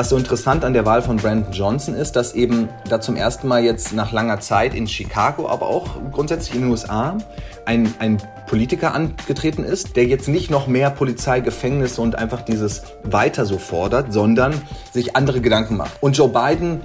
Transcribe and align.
Was 0.00 0.08
so 0.08 0.16
interessant 0.16 0.64
an 0.64 0.72
der 0.72 0.86
Wahl 0.86 1.02
von 1.02 1.18
Brandon 1.18 1.52
Johnson 1.52 1.94
ist, 1.94 2.12
dass 2.12 2.32
eben 2.32 2.70
da 2.88 3.02
zum 3.02 3.16
ersten 3.16 3.46
Mal 3.46 3.62
jetzt 3.62 3.92
nach 3.92 4.12
langer 4.12 4.40
Zeit 4.40 4.72
in 4.72 4.88
Chicago, 4.88 5.46
aber 5.46 5.66
auch 5.66 5.88
grundsätzlich 6.10 6.54
in 6.54 6.62
den 6.62 6.70
USA, 6.70 7.18
ein, 7.66 7.94
ein 7.98 8.16
Politiker 8.46 8.94
angetreten 8.94 9.62
ist, 9.62 9.96
der 9.96 10.06
jetzt 10.06 10.26
nicht 10.26 10.50
noch 10.50 10.66
mehr 10.68 10.88
Polizei, 10.88 11.40
Gefängnisse 11.40 12.00
und 12.00 12.16
einfach 12.16 12.40
dieses 12.40 12.84
weiter 13.02 13.44
so 13.44 13.58
fordert, 13.58 14.10
sondern 14.10 14.54
sich 14.90 15.16
andere 15.16 15.42
Gedanken 15.42 15.76
macht. 15.76 15.92
Und 16.00 16.16
Joe 16.16 16.30
Biden 16.30 16.80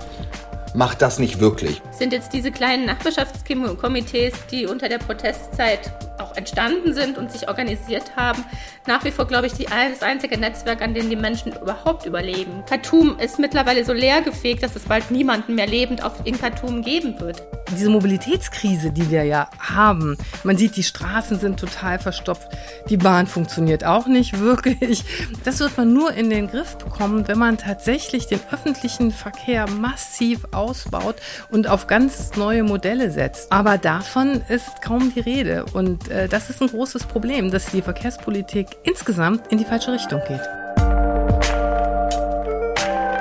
macht 0.73 1.01
das 1.01 1.17
nicht 1.17 1.39
wirklich. 1.39 1.81
Sind 1.91 2.11
jetzt 2.11 2.33
diese 2.33 2.51
kleinen 2.51 2.85
Nachbarschaftskomitees, 2.85 4.33
die 4.51 4.65
unter 4.65 4.89
der 4.89 4.97
Protestzeit 4.97 5.89
entstanden 6.37 6.93
sind 6.93 7.17
und 7.17 7.31
sich 7.31 7.47
organisiert 7.47 8.15
haben, 8.15 8.43
nach 8.87 9.03
wie 9.03 9.11
vor, 9.11 9.25
glaube 9.25 9.47
ich, 9.47 9.53
die, 9.53 9.65
das 9.65 10.01
einzige 10.01 10.37
Netzwerk, 10.37 10.81
an 10.81 10.93
dem 10.93 11.09
die 11.09 11.15
Menschen 11.15 11.53
überhaupt 11.53 12.05
überleben. 12.05 12.63
Khartoum 12.69 13.17
ist 13.19 13.39
mittlerweile 13.39 13.83
so 13.83 13.93
leergefegt, 13.93 14.63
dass 14.63 14.75
es 14.75 14.83
bald 14.83 15.11
niemanden 15.11 15.55
mehr 15.55 15.67
lebend 15.67 16.03
auf, 16.03 16.13
in 16.25 16.39
Khartoum 16.39 16.83
geben 16.83 17.19
wird. 17.19 17.43
Diese 17.71 17.89
Mobilitätskrise, 17.89 18.91
die 18.91 19.09
wir 19.09 19.23
ja 19.23 19.49
haben, 19.59 20.17
man 20.43 20.55
sieht, 20.55 20.75
die 20.75 20.83
Straßen 20.83 21.39
sind 21.39 21.59
total 21.59 21.97
verstopft, 21.97 22.49
die 22.89 22.97
Bahn 22.97 23.25
funktioniert 23.25 23.83
auch 23.83 24.05
nicht 24.05 24.39
wirklich. 24.39 25.03
Das 25.43 25.59
wird 25.59 25.75
man 25.77 25.91
nur 25.91 26.13
in 26.13 26.29
den 26.29 26.47
Griff 26.47 26.77
bekommen, 26.77 27.27
wenn 27.27 27.39
man 27.39 27.57
tatsächlich 27.57 28.27
den 28.27 28.39
öffentlichen 28.51 29.11
Verkehr 29.11 29.67
massiv 29.69 30.45
ausbaut 30.51 31.15
und 31.49 31.67
auf 31.67 31.87
ganz 31.87 32.35
neue 32.35 32.63
Modelle 32.63 33.09
setzt. 33.09 33.51
Aber 33.51 33.77
davon 33.77 34.41
ist 34.47 34.81
kaum 34.83 35.11
die 35.13 35.19
Rede. 35.21 35.65
Und 35.73 36.09
äh, 36.09 36.24
das 36.27 36.49
ist 36.49 36.61
ein 36.61 36.67
großes 36.67 37.05
Problem, 37.05 37.51
dass 37.51 37.67
die 37.67 37.81
Verkehrspolitik 37.81 38.67
insgesamt 38.83 39.51
in 39.51 39.57
die 39.57 39.65
falsche 39.65 39.91
Richtung 39.91 40.21
geht. 40.27 40.41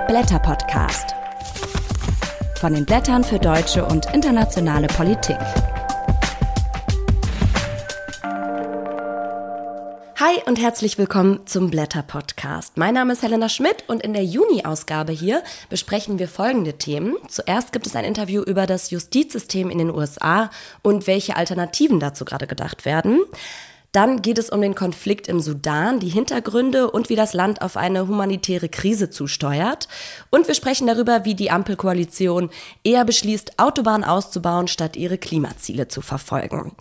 Blätter 0.09 0.39
Podcast. 0.39 1.15
Von 2.61 2.75
den 2.75 2.85
Blättern 2.85 3.25
für 3.25 3.39
deutsche 3.39 3.85
und 3.85 4.07
internationale 4.15 4.87
Politik. 4.87 5.39
Hi 10.27 10.41
und 10.47 10.59
herzlich 10.59 10.97
willkommen 10.97 11.47
zum 11.47 11.69
Blätter 11.69 12.03
Podcast. 12.03 12.79
Mein 12.79 12.95
Name 12.95 13.13
ist 13.13 13.23
Helena 13.23 13.51
Schmidt 13.51 13.85
und 13.89 14.03
in 14.03 14.15
der 14.15 14.25
Juni-Ausgabe 14.25 15.13
hier 15.13 15.43
besprechen 15.69 16.19
wir 16.19 16.29
folgende 16.29 16.79
Themen. 16.79 17.17
Zuerst 17.29 17.73
gibt 17.73 17.87
es 17.87 17.95
ein 17.95 18.07
Interview 18.07 18.41
über 18.41 18.65
das 18.67 18.91
Justizsystem 18.91 19.69
in 19.69 19.77
den 19.77 19.91
USA 19.91 20.49
und 20.81 21.07
welche 21.07 21.37
Alternativen 21.37 22.01
dazu 22.01 22.25
gerade 22.25 22.47
gedacht 22.47 22.87
werden. 22.87 23.21
Dann 23.95 24.23
geht 24.23 24.39
es 24.39 24.51
um 24.51 24.61
den 24.61 24.75
Konflikt 24.75 25.29
im 25.29 25.39
Sudan, 25.39 26.01
die 26.01 26.09
Hintergründe 26.09 26.91
und 26.91 27.11
wie 27.11 27.15
das 27.15 27.33
Land 27.33 27.63
auf 27.63 27.77
eine 27.77 28.09
humanitäre 28.09 28.69
Krise 28.69 29.09
zusteuert. 29.09 29.87
Und 30.31 30.49
wir 30.49 30.57
sprechen 30.57 30.89
darüber, 30.89 31.25
wie 31.25 31.37
die 31.37 31.53
Ampelkoalition 31.53 32.51
eher 32.83 33.05
beschließt, 33.05 33.61
Autobahnen 33.61 34.03
auszubauen, 34.03 34.67
statt 34.67 34.97
ihre 34.97 35.17
Klimaziele 35.17 35.87
zu 35.87 36.01
verfolgen. 36.01 36.73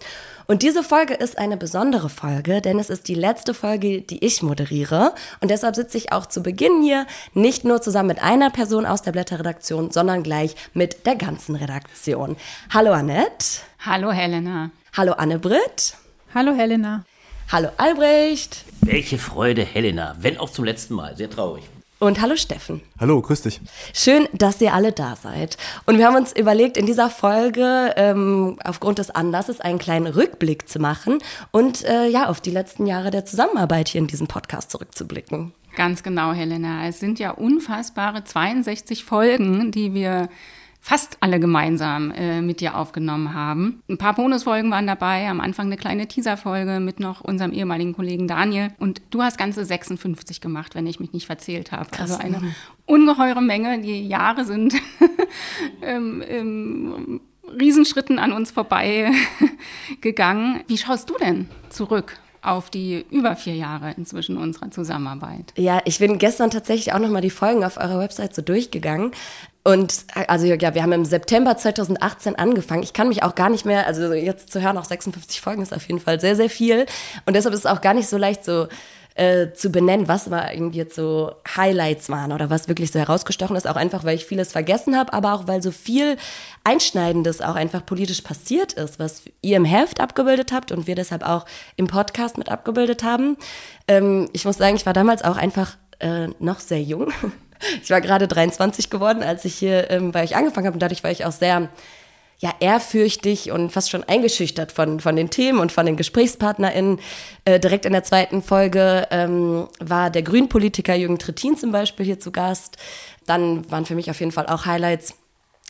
Und 0.47 0.64
diese 0.64 0.81
Folge 0.81 1.14
ist 1.14 1.38
eine 1.38 1.56
besondere 1.56 2.09
Folge, 2.09 2.61
denn 2.61 2.80
es 2.80 2.89
ist 2.89 3.08
die 3.08 3.14
letzte 3.14 3.53
Folge, 3.53 4.02
die 4.02 4.25
ich 4.25 4.41
moderiere. 4.41 5.14
Und 5.39 5.52
deshalb 5.52 5.75
sitze 5.75 6.00
ich 6.00 6.11
auch 6.11 6.25
zu 6.25 6.41
Beginn 6.41 6.81
hier 6.81 7.06
nicht 7.36 7.64
nur 7.64 7.80
zusammen 7.80 8.08
mit 8.08 8.23
einer 8.23 8.50
Person 8.50 8.88
aus 8.88 9.03
der 9.03 9.11
Blätterredaktion, 9.11 9.91
sondern 9.91 10.23
gleich 10.23 10.56
mit 10.73 11.06
der 11.06 11.16
ganzen 11.16 11.56
Redaktion. 11.56 12.38
Hallo 12.73 12.91
Annette. 12.91 13.61
Hallo 13.86 14.11
Helena. 14.11 14.72
Hallo 14.97 15.14
Anne-Britt. 15.14 15.94
Hallo 16.36 16.56
Helena. 16.56 17.06
Hallo 17.52 17.70
Albrecht. 17.78 18.66
Welche 18.81 19.20
Freude, 19.20 19.64
Helena, 19.64 20.16
wenn 20.20 20.40
auch 20.40 20.50
zum 20.50 20.66
letzten 20.66 20.95
Mal. 20.95 21.16
Sehr 21.16 21.30
traurig. 21.30 21.64
Und 22.00 22.20
hallo 22.22 22.36
Steffen. 22.36 22.81
Hallo, 23.00 23.22
grüß 23.22 23.44
dich. 23.44 23.62
Schön, 23.94 24.28
dass 24.34 24.59
ihr 24.59 24.74
alle 24.74 24.94
da 24.94 25.16
seid. 25.16 25.57
Und 25.85 26.00
wir 26.00 26.07
haben 26.07 26.16
uns 26.16 26.35
überlegt, 26.35 26.75
in 26.75 26.88
dieser 26.88 27.12
Folge 27.12 27.94
ähm, 27.97 28.57
aufgrund 28.63 28.97
des 28.97 29.12
Anlasses 29.12 29.62
einen 29.62 29.78
kleinen 29.78 30.07
Rückblick 30.07 30.68
zu 30.68 30.80
machen 30.80 31.19
und 31.52 31.85
äh, 31.85 32.07
ja, 32.07 32.28
auf 32.28 32.41
die 32.41 32.50
letzten 32.50 32.88
Jahre 32.88 33.12
der 33.12 33.25
Zusammenarbeit 33.25 33.90
hier 33.90 34.02
in 34.02 34.07
diesem 34.07 34.25
Podcast 34.25 34.72
zurückzublicken. 34.72 35.53
Ganz 35.75 36.02
genau, 36.02 36.34
Helena. 36.34 36.88
Es 36.88 37.00
sind 37.00 37.19
ja 37.19 37.30
unfassbare 37.30 38.24
62 38.24 39.03
Folgen, 39.06 39.72
die 39.72 39.94
wir 39.94 40.30
fast 40.83 41.16
alle 41.21 41.39
gemeinsam 41.39 42.11
äh, 42.11 42.41
mit 42.41 42.59
dir 42.59 42.75
aufgenommen 42.75 43.33
haben. 43.33 43.81
Ein 43.89 43.97
paar 43.97 44.16
Bonusfolgen 44.16 44.69
waren 44.69 44.85
dabei, 44.85 45.29
am 45.29 45.39
Anfang 45.39 45.67
eine 45.67 45.77
kleine 45.77 46.07
Teaserfolge 46.07 46.81
mit 46.81 46.99
noch 46.99 47.21
unserem 47.21 47.53
ehemaligen 47.53 47.94
Kollegen 47.94 48.27
Daniel. 48.27 48.67
Und 48.79 49.01
du 49.09 49.21
hast 49.21 49.38
ganze 49.38 49.63
56 49.63 50.41
gemacht, 50.41 50.75
wenn 50.75 50.85
ich 50.85 50.99
mich 50.99 51.13
nicht 51.13 51.25
verzählt 51.25 51.71
habe. 51.71 51.89
Krass. 51.89 52.11
Also 52.11 52.21
eine 52.21 52.53
ungeheure 52.85 53.41
Menge. 53.41 53.79
Die 53.79 54.05
Jahre 54.05 54.44
sind 54.44 54.75
ähm, 55.81 56.21
ähm, 56.27 57.21
Riesenschritten 57.57 58.19
an 58.19 58.33
uns 58.33 58.51
vorbei 58.51 59.09
gegangen. 60.01 60.65
Wie 60.67 60.77
schaust 60.77 61.09
du 61.09 61.17
denn 61.17 61.47
zurück 61.69 62.17
auf 62.41 62.69
die 62.69 63.05
über 63.09 63.38
vier 63.38 63.55
Jahre 63.55 63.94
inzwischen 63.95 64.38
unserer 64.38 64.69
Zusammenarbeit. 64.69 65.53
Ja, 65.55 65.81
ich 65.85 66.00
bin 66.00 66.17
gestern 66.17 66.51
tatsächlich 66.51 66.94
auch 66.94 67.00
nochmal 67.00 67.21
die 67.21 67.29
Folgen 67.29 67.63
auf 67.63 67.77
eurer 67.77 68.00
Website 68.00 68.35
so 68.35 68.41
durchgegangen. 68.41 69.11
Und 69.63 70.06
also 70.28 70.46
ja, 70.46 70.75
wir 70.75 70.84
haben 70.84 70.91
im 70.91 71.06
September 71.06 71.56
2018 71.56 72.35
angefangen. 72.35 72.84
Ich 72.84 72.91
kann 72.91 73.07
mich 73.07 73.24
auch 73.24 73.34
gar 73.34 73.50
nicht 73.50 73.66
mehr, 73.66 73.88
also 73.88 74.12
jetzt 74.13 74.51
zu 74.51 74.62
hören, 74.62 74.78
auch 74.78 74.85
56 74.85 75.40
Folgen 75.40 75.62
ist 75.62 75.74
auf 75.74 75.88
jeden 75.88 76.01
Fall 76.01 76.19
sehr, 76.19 76.35
sehr 76.35 76.50
viel. 76.50 76.85
Und 77.25 77.35
deshalb 77.35 77.53
ist 77.53 77.62
es 77.62 77.66
auch 77.66 77.79
gar 77.79 77.94
nicht 77.94 78.09
so 78.09 78.18
leicht 78.18 78.44
so 78.44 78.68
äh, 79.16 79.53
zu 79.53 79.69
benennen, 79.69 80.07
was 80.07 80.28
mal 80.28 80.51
irgendwie 80.51 80.79
jetzt 80.79 80.96
so 80.96 81.31
Highlights 81.56 82.09
waren 82.09 82.31
oder 82.31 82.50
was 82.50 82.68
wirklich 82.68 82.91
so 82.91 83.00
herausgestochen 83.00 83.56
ist. 83.56 83.68
Auch 83.68 83.75
einfach, 83.75 84.03
weil 84.03 84.16
ich 84.16 84.25
vieles 84.25 84.51
vergessen 84.51 84.97
habe, 84.97 85.13
aber 85.13 85.34
auch 85.34 85.47
weil 85.47 85.62
so 85.62 85.72
viel 85.72 86.18
Einschneidendes 86.63 87.40
auch 87.41 87.56
einfach 87.56 87.85
politisch 87.85 88.22
passiert 88.22 88.74
ist, 88.74 89.00
was 89.00 89.24
ihr 89.41 89.57
im 89.57 89.66
Heft 89.66 90.01
abgebildet 90.01 90.51
habt 90.51 90.72
und 90.72 90.88
wir 90.88 90.95
deshalb 90.95 91.24
auch 91.24 91.45
im 91.75 91.88
Podcast 91.88 92.38
mit 92.38 92.50
abgebildet 92.50 93.03
haben. 93.03 93.38
Ähm, 93.88 94.30
ich 94.34 94.45
muss 94.45 94.57
sagen, 94.57 94.75
ich 94.75 94.85
war 94.85 94.94
damals 94.94 95.24
auch 95.24 95.38
einfach 95.38 95.78
äh, 96.00 96.28
noch 96.40 96.59
sehr 96.59 96.81
jung. 96.81 97.13
Ich 97.81 97.90
war 97.90 98.01
gerade 98.01 98.28
23 98.28 98.90
geworden, 98.90 99.24
als 99.24 99.46
ich 99.46 99.56
hier 99.56 99.90
ähm, 99.91 100.12
bei 100.12 100.24
euch 100.24 100.35
angefangen 100.35 100.68
habe 100.68 100.75
und 100.75 100.81
dadurch 100.81 101.03
war 101.03 101.12
ich 101.12 101.25
auch 101.25 101.31
sehr 101.31 101.69
ja, 102.40 102.51
ehrfürchtig 102.59 103.51
und 103.51 103.72
fast 103.72 103.90
schon 103.90 104.03
eingeschüchtert 104.03 104.74
von, 104.74 105.00
von 105.00 105.16
den 105.16 105.29
Themen 105.29 105.59
und 105.59 105.72
von 105.72 105.85
den 105.85 105.96
GesprächspartnerInnen. 105.96 107.00
Äh, 107.46 107.59
direkt 107.59 107.85
in 107.85 107.94
der 107.94 108.03
zweiten 108.03 108.41
Folge 108.41 109.07
ähm, 109.12 109.69
war 109.79 110.09
der 110.09 110.24
Grünpolitiker 110.24 110.94
Jürgen 110.94 111.19
Trittin 111.19 111.56
zum 111.56 111.72
Beispiel 111.72 112.06
hier 112.06 112.19
zu 112.19 112.31
Gast. 112.31 112.75
Dann 113.25 113.69
waren 113.72 113.85
für 113.85 113.95
mich 113.95 114.09
auf 114.09 114.19
jeden 114.19 114.34
Fall 114.34 114.47
auch 114.47 114.66
Highlights 114.66 115.16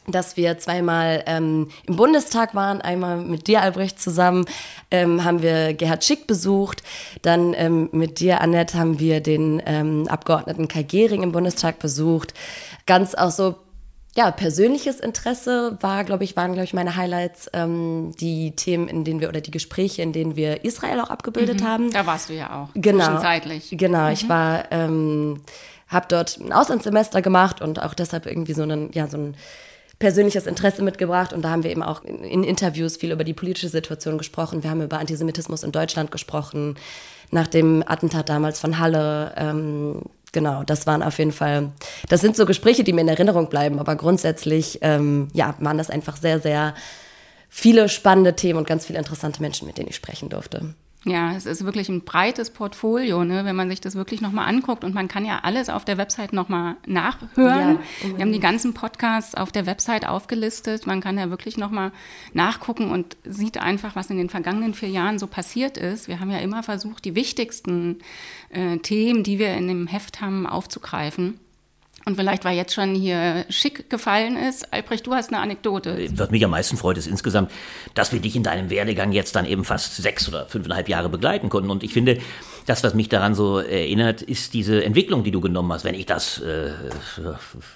dass 0.07 0.37
wir 0.37 0.57
zweimal 0.57 1.23
ähm, 1.27 1.69
im 1.87 1.95
Bundestag 1.95 2.55
waren, 2.55 2.81
einmal 2.81 3.17
mit 3.17 3.47
dir, 3.47 3.61
Albrecht, 3.61 4.01
zusammen, 4.01 4.45
ähm, 4.91 5.23
haben 5.23 5.41
wir 5.41 5.73
Gerhard 5.73 6.03
Schick 6.03 6.27
besucht, 6.27 6.83
dann 7.21 7.53
ähm, 7.55 7.89
mit 7.91 8.19
dir, 8.19 8.41
Annette, 8.41 8.77
haben 8.77 8.99
wir 8.99 9.21
den 9.21 9.61
ähm, 9.65 10.07
Abgeordneten 10.07 10.67
Kai 10.67 10.83
Gehring 10.83 11.23
im 11.23 11.31
Bundestag 11.31 11.79
besucht. 11.79 12.33
Ganz 12.85 13.15
auch 13.15 13.31
so, 13.31 13.55
ja, 14.15 14.29
persönliches 14.29 14.99
Interesse 14.99 15.77
war, 15.81 16.03
glaube 16.03 16.23
ich, 16.23 16.35
waren, 16.35 16.51
glaube 16.53 16.65
ich, 16.65 16.73
meine 16.73 16.95
Highlights, 16.95 17.49
ähm, 17.53 18.11
die 18.19 18.55
Themen, 18.55 18.87
in 18.87 19.03
denen 19.03 19.19
wir, 19.21 19.29
oder 19.29 19.41
die 19.41 19.49
Gespräche, 19.49 20.03
in 20.03 20.13
denen 20.13 20.35
wir 20.35 20.63
Israel 20.65 20.99
auch 20.99 21.09
abgebildet 21.09 21.61
Mhm. 21.61 21.67
haben. 21.67 21.91
Da 21.91 22.05
warst 22.05 22.29
du 22.29 22.33
ja 22.33 22.61
auch. 22.63 22.69
Genau. 22.75 23.05
Zwischenzeitlich. 23.05 23.69
Genau, 23.71 24.09
ich 24.09 24.29
war, 24.29 24.65
ähm, 24.71 25.41
habe 25.87 26.05
dort 26.09 26.39
ein 26.39 26.53
Auslandssemester 26.53 27.21
gemacht 27.23 27.61
und 27.61 27.81
auch 27.81 27.93
deshalb 27.95 28.25
irgendwie 28.27 28.53
so 28.53 28.61
einen, 28.63 28.91
ja, 28.93 29.07
so 29.07 29.17
ein 29.17 29.35
persönliches 30.03 30.47
Interesse 30.47 30.83
mitgebracht 30.83 31.31
und 31.31 31.43
da 31.43 31.49
haben 31.49 31.63
wir 31.63 31.71
eben 31.71 31.81
auch 31.81 32.03
in, 32.03 32.25
in 32.25 32.43
Interviews 32.43 32.97
viel 32.97 33.13
über 33.13 33.23
die 33.23 33.33
politische 33.33 33.69
Situation 33.69 34.17
gesprochen. 34.17 34.61
Wir 34.61 34.69
haben 34.69 34.81
über 34.81 34.99
Antisemitismus 34.99 35.63
in 35.63 35.71
Deutschland 35.71 36.11
gesprochen, 36.11 36.75
nach 37.31 37.47
dem 37.47 37.85
Attentat 37.87 38.27
damals 38.27 38.59
von 38.59 38.79
Halle. 38.79 39.33
Ähm, 39.37 40.01
genau, 40.33 40.63
das 40.63 40.85
waren 40.87 41.03
auf 41.03 41.19
jeden 41.19 41.31
Fall, 41.31 41.71
das 42.09 42.19
sind 42.19 42.35
so 42.35 42.45
Gespräche, 42.45 42.83
die 42.83 42.91
mir 42.91 42.99
in 42.99 43.07
Erinnerung 43.07 43.47
bleiben, 43.47 43.79
aber 43.79 43.95
grundsätzlich, 43.95 44.79
ähm, 44.81 45.29
ja, 45.31 45.55
waren 45.59 45.77
das 45.77 45.89
einfach 45.89 46.17
sehr, 46.17 46.41
sehr 46.41 46.73
viele 47.47 47.87
spannende 47.87 48.35
Themen 48.35 48.59
und 48.59 48.67
ganz 48.67 48.85
viele 48.85 48.99
interessante 48.99 49.41
Menschen, 49.41 49.67
mit 49.67 49.77
denen 49.77 49.87
ich 49.87 49.95
sprechen 49.95 50.27
durfte. 50.27 50.75
Ja, 51.05 51.33
es 51.33 51.45
ist 51.45 51.65
wirklich 51.65 51.89
ein 51.89 52.05
breites 52.05 52.49
Portfolio, 52.49 53.25
ne, 53.25 53.43
wenn 53.43 53.57
man 53.57 53.69
sich 53.69 53.81
das 53.81 53.95
wirklich 53.95 54.21
nochmal 54.21 54.47
anguckt. 54.47 54.85
Und 54.85 54.93
man 54.93 55.09
kann 55.09 55.25
ja 55.25 55.39
alles 55.43 55.67
auf 55.67 55.83
der 55.83 55.97
Website 55.97 56.31
nochmal 56.31 56.77
nachhören. 56.85 57.79
Ja, 58.01 58.09
Wir 58.15 58.21
haben 58.21 58.31
die 58.31 58.39
ganzen 58.39 58.73
Podcasts 58.73 59.35
auf 59.35 59.51
der 59.51 59.65
Website 59.65 60.07
aufgelistet. 60.07 60.87
Man 60.87 61.01
kann 61.01 61.17
ja 61.17 61.29
wirklich 61.29 61.57
nochmal 61.57 61.91
nachgucken 62.31 62.89
und 62.89 63.17
sieht 63.25 63.57
einfach, 63.57 63.97
was 63.97 64.09
in 64.09 64.17
den 64.17 64.29
vergangenen 64.29 64.73
vier 64.73 64.89
Jahren 64.89 65.19
so 65.19 65.27
passiert 65.27 65.77
ist. 65.77 66.07
Wir 66.07 66.21
haben 66.21 66.31
ja 66.31 66.39
immer 66.39 66.63
versucht, 66.63 67.03
die 67.03 67.15
wichtigsten 67.15 67.99
äh, 68.49 68.77
Themen, 68.77 69.23
die 69.23 69.39
wir 69.39 69.53
in 69.55 69.67
dem 69.67 69.87
Heft 69.87 70.21
haben, 70.21 70.47
aufzugreifen. 70.47 71.37
Und 72.05 72.17
vielleicht, 72.17 72.43
weil 72.43 72.57
jetzt 72.57 72.73
schon 72.73 72.95
hier 72.95 73.45
schick 73.49 73.89
gefallen 73.89 74.35
ist. 74.35 74.73
Albrecht, 74.73 75.07
du 75.07 75.13
hast 75.13 75.29
eine 75.31 75.41
Anekdote. 75.41 76.09
Was 76.15 76.31
mich 76.31 76.43
am 76.43 76.51
meisten 76.51 76.75
freut, 76.75 76.97
ist 76.97 77.07
insgesamt, 77.07 77.49
dass 77.93 78.11
wir 78.11 78.19
dich 78.19 78.35
in 78.35 78.43
deinem 78.43 78.69
Werdegang 78.69 79.13
jetzt 79.13 79.35
dann 79.35 79.45
eben 79.45 79.63
fast 79.63 79.95
sechs 79.95 80.27
oder 80.27 80.45
fünfeinhalb 80.47 80.89
Jahre 80.89 81.07
begleiten 81.07 81.47
konnten. 81.47 81.69
Und 81.69 81.81
ich 81.81 81.93
finde, 81.93 82.17
das, 82.65 82.83
was 82.83 82.93
mich 82.93 83.07
daran 83.07 83.35
so 83.35 83.59
erinnert, 83.59 84.21
ist 84.21 84.53
diese 84.53 84.83
Entwicklung, 84.83 85.23
die 85.23 85.31
du 85.31 85.39
genommen 85.39 85.71
hast. 85.71 85.85
Wenn 85.85 85.95
ich 85.95 86.05
das 86.05 86.39
äh, 86.39 86.71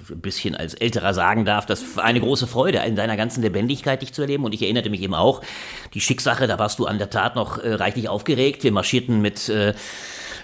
ein 0.10 0.22
bisschen 0.22 0.56
als 0.56 0.74
Älterer 0.74 1.14
sagen 1.14 1.46
darf, 1.46 1.66
das 1.66 1.96
war 1.96 2.04
eine 2.04 2.20
große 2.20 2.48
Freude, 2.48 2.80
in 2.80 2.98
deiner 2.98 3.16
ganzen 3.16 3.42
Lebendigkeit 3.42 4.02
dich 4.02 4.14
zu 4.14 4.22
erleben. 4.22 4.44
Und 4.44 4.54
ich 4.54 4.62
erinnerte 4.62 4.90
mich 4.90 5.02
eben 5.02 5.14
auch, 5.14 5.42
die 5.94 6.02
Schicksache, 6.02 6.48
da 6.48 6.60
warst 6.60 6.80
du 6.80 6.86
an 6.86 6.98
der 6.98 7.10
Tat 7.10 7.36
noch 7.36 7.60
äh, 7.60 7.74
reichlich 7.74 8.10
aufgeregt. 8.10 8.64
Wir 8.64 8.74
marschierten 8.74 9.22
mit 9.22 9.48
äh, 9.48 9.74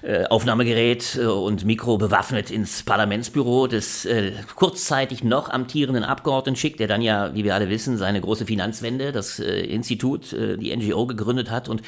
äh, 0.03 0.25
Aufnahmegerät 0.25 1.17
äh, 1.21 1.25
und 1.25 1.63
Mikro 1.63 1.97
bewaffnet 1.97 2.51
ins 2.51 2.83
Parlamentsbüro 2.83 3.67
des 3.67 4.03
äh, 4.03 4.33
kurzzeitig 4.55 5.23
noch 5.23 5.49
amtierenden 5.49 6.03
Abgeordneten 6.03 6.57
schickt, 6.57 6.81
der 6.81 6.87
dann 6.87 7.01
ja, 7.01 7.33
wie 7.33 7.45
wir 7.45 7.55
alle 7.55 7.69
wissen, 7.69 7.97
seine 7.97 8.19
große 8.19 8.45
Finanzwende, 8.45 9.13
das 9.13 9.39
äh, 9.39 9.61
Institut, 9.61 10.33
äh, 10.33 10.57
die 10.57 10.75
NGO 10.75 11.07
gegründet 11.07 11.49
hat. 11.49 11.69
Und 11.69 11.83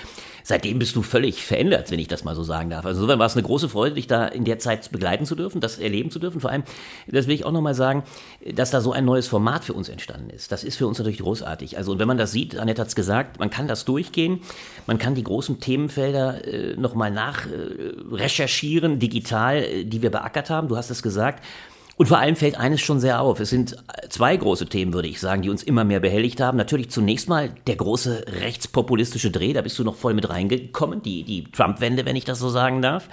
seitdem 0.45 0.77
bist 0.77 0.95
du 0.95 1.01
völlig 1.01 1.43
verändert, 1.43 1.89
wenn 1.89 1.97
ich 1.97 2.07
das 2.07 2.23
mal 2.23 2.35
so 2.35 2.43
sagen 2.43 2.69
darf. 2.69 2.85
Also 2.85 3.01
insofern 3.01 3.17
war 3.17 3.25
es 3.25 3.33
eine 3.33 3.41
große 3.41 3.67
Freude, 3.67 3.95
dich 3.95 4.05
da 4.05 4.27
in 4.27 4.45
der 4.45 4.59
Zeit 4.59 4.91
begleiten 4.91 5.25
zu 5.25 5.33
dürfen, 5.35 5.59
das 5.59 5.79
erleben 5.79 6.11
zu 6.11 6.19
dürfen. 6.19 6.39
Vor 6.39 6.51
allem, 6.51 6.63
das 7.07 7.25
will 7.25 7.33
ich 7.33 7.45
auch 7.45 7.51
nochmal 7.51 7.73
sagen, 7.73 8.03
dass 8.53 8.69
da 8.69 8.79
so 8.79 8.91
ein 8.91 9.05
neues 9.05 9.27
Format 9.27 9.65
für 9.65 9.73
uns 9.73 9.89
entstanden 9.89 10.29
ist. 10.29 10.51
Das 10.51 10.63
ist 10.63 10.77
für 10.77 10.85
uns 10.85 10.99
natürlich 10.99 11.17
großartig. 11.17 11.77
Also 11.77 11.93
und 11.93 11.99
wenn 11.99 12.07
man 12.07 12.19
das 12.19 12.31
sieht, 12.31 12.59
Annette 12.59 12.81
hat 12.81 12.89
es 12.89 12.95
gesagt, 12.95 13.39
man 13.39 13.49
kann 13.49 13.67
das 13.67 13.85
durchgehen, 13.85 14.41
man 14.85 14.99
kann 14.99 15.15
die 15.15 15.23
großen 15.23 15.59
Themenfelder 15.59 16.45
äh, 16.45 16.75
nochmal 16.75 17.09
nach 17.09 17.47
äh, 17.47 18.97
digital, 18.97 19.57
äh, 19.57 19.83
die 19.83 20.03
wir 20.03 20.11
beackert 20.11 20.51
haben. 20.51 20.67
Du 20.67 20.77
hast 20.77 20.91
es 20.91 21.01
gesagt. 21.01 21.43
Und 21.97 22.07
vor 22.07 22.19
allem 22.19 22.35
fällt 22.35 22.57
eines 22.57 22.81
schon 22.81 22.99
sehr 22.99 23.21
auf. 23.21 23.39
Es 23.39 23.49
sind 23.49 23.77
zwei 24.09 24.35
große 24.35 24.65
Themen, 24.65 24.93
würde 24.93 25.07
ich 25.07 25.19
sagen, 25.19 25.41
die 25.41 25.49
uns 25.49 25.63
immer 25.63 25.85
mehr 25.85 26.01
behelligt 26.01 26.41
haben. 26.41 26.57
Natürlich 26.57 26.89
zunächst 26.89 27.29
mal 27.29 27.53
der 27.67 27.77
große 27.77 28.25
rechtspopulistische 28.41 29.31
Dreh, 29.31 29.53
da 29.53 29.61
bist 29.61 29.79
du 29.79 29.83
noch 29.83 29.95
voll 29.95 30.13
mit 30.13 30.29
reingekommen, 30.29 31.01
die, 31.01 31.23
die 31.23 31.45
Trump-Wende, 31.45 32.05
wenn 32.05 32.17
ich 32.17 32.25
das 32.25 32.39
so 32.39 32.49
sagen 32.49 32.81
darf. 32.81 33.07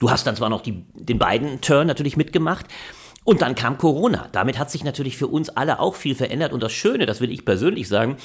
Du 0.00 0.10
hast 0.10 0.26
dann 0.26 0.34
zwar 0.34 0.48
noch 0.50 0.62
die, 0.62 0.84
den 0.94 1.18
beiden 1.18 1.60
Turn 1.60 1.86
natürlich 1.86 2.16
mitgemacht. 2.16 2.66
Und 3.22 3.40
dann 3.40 3.54
kam 3.54 3.78
Corona. 3.78 4.28
Damit 4.32 4.58
hat 4.58 4.70
sich 4.70 4.84
natürlich 4.84 5.16
für 5.16 5.28
uns 5.28 5.48
alle 5.48 5.78
auch 5.78 5.94
viel 5.94 6.14
verändert. 6.14 6.52
Und 6.52 6.62
das 6.62 6.72
Schöne, 6.72 7.06
das 7.06 7.20
will 7.20 7.32
ich 7.32 7.44
persönlich 7.44 7.88
sagen, 7.88 8.16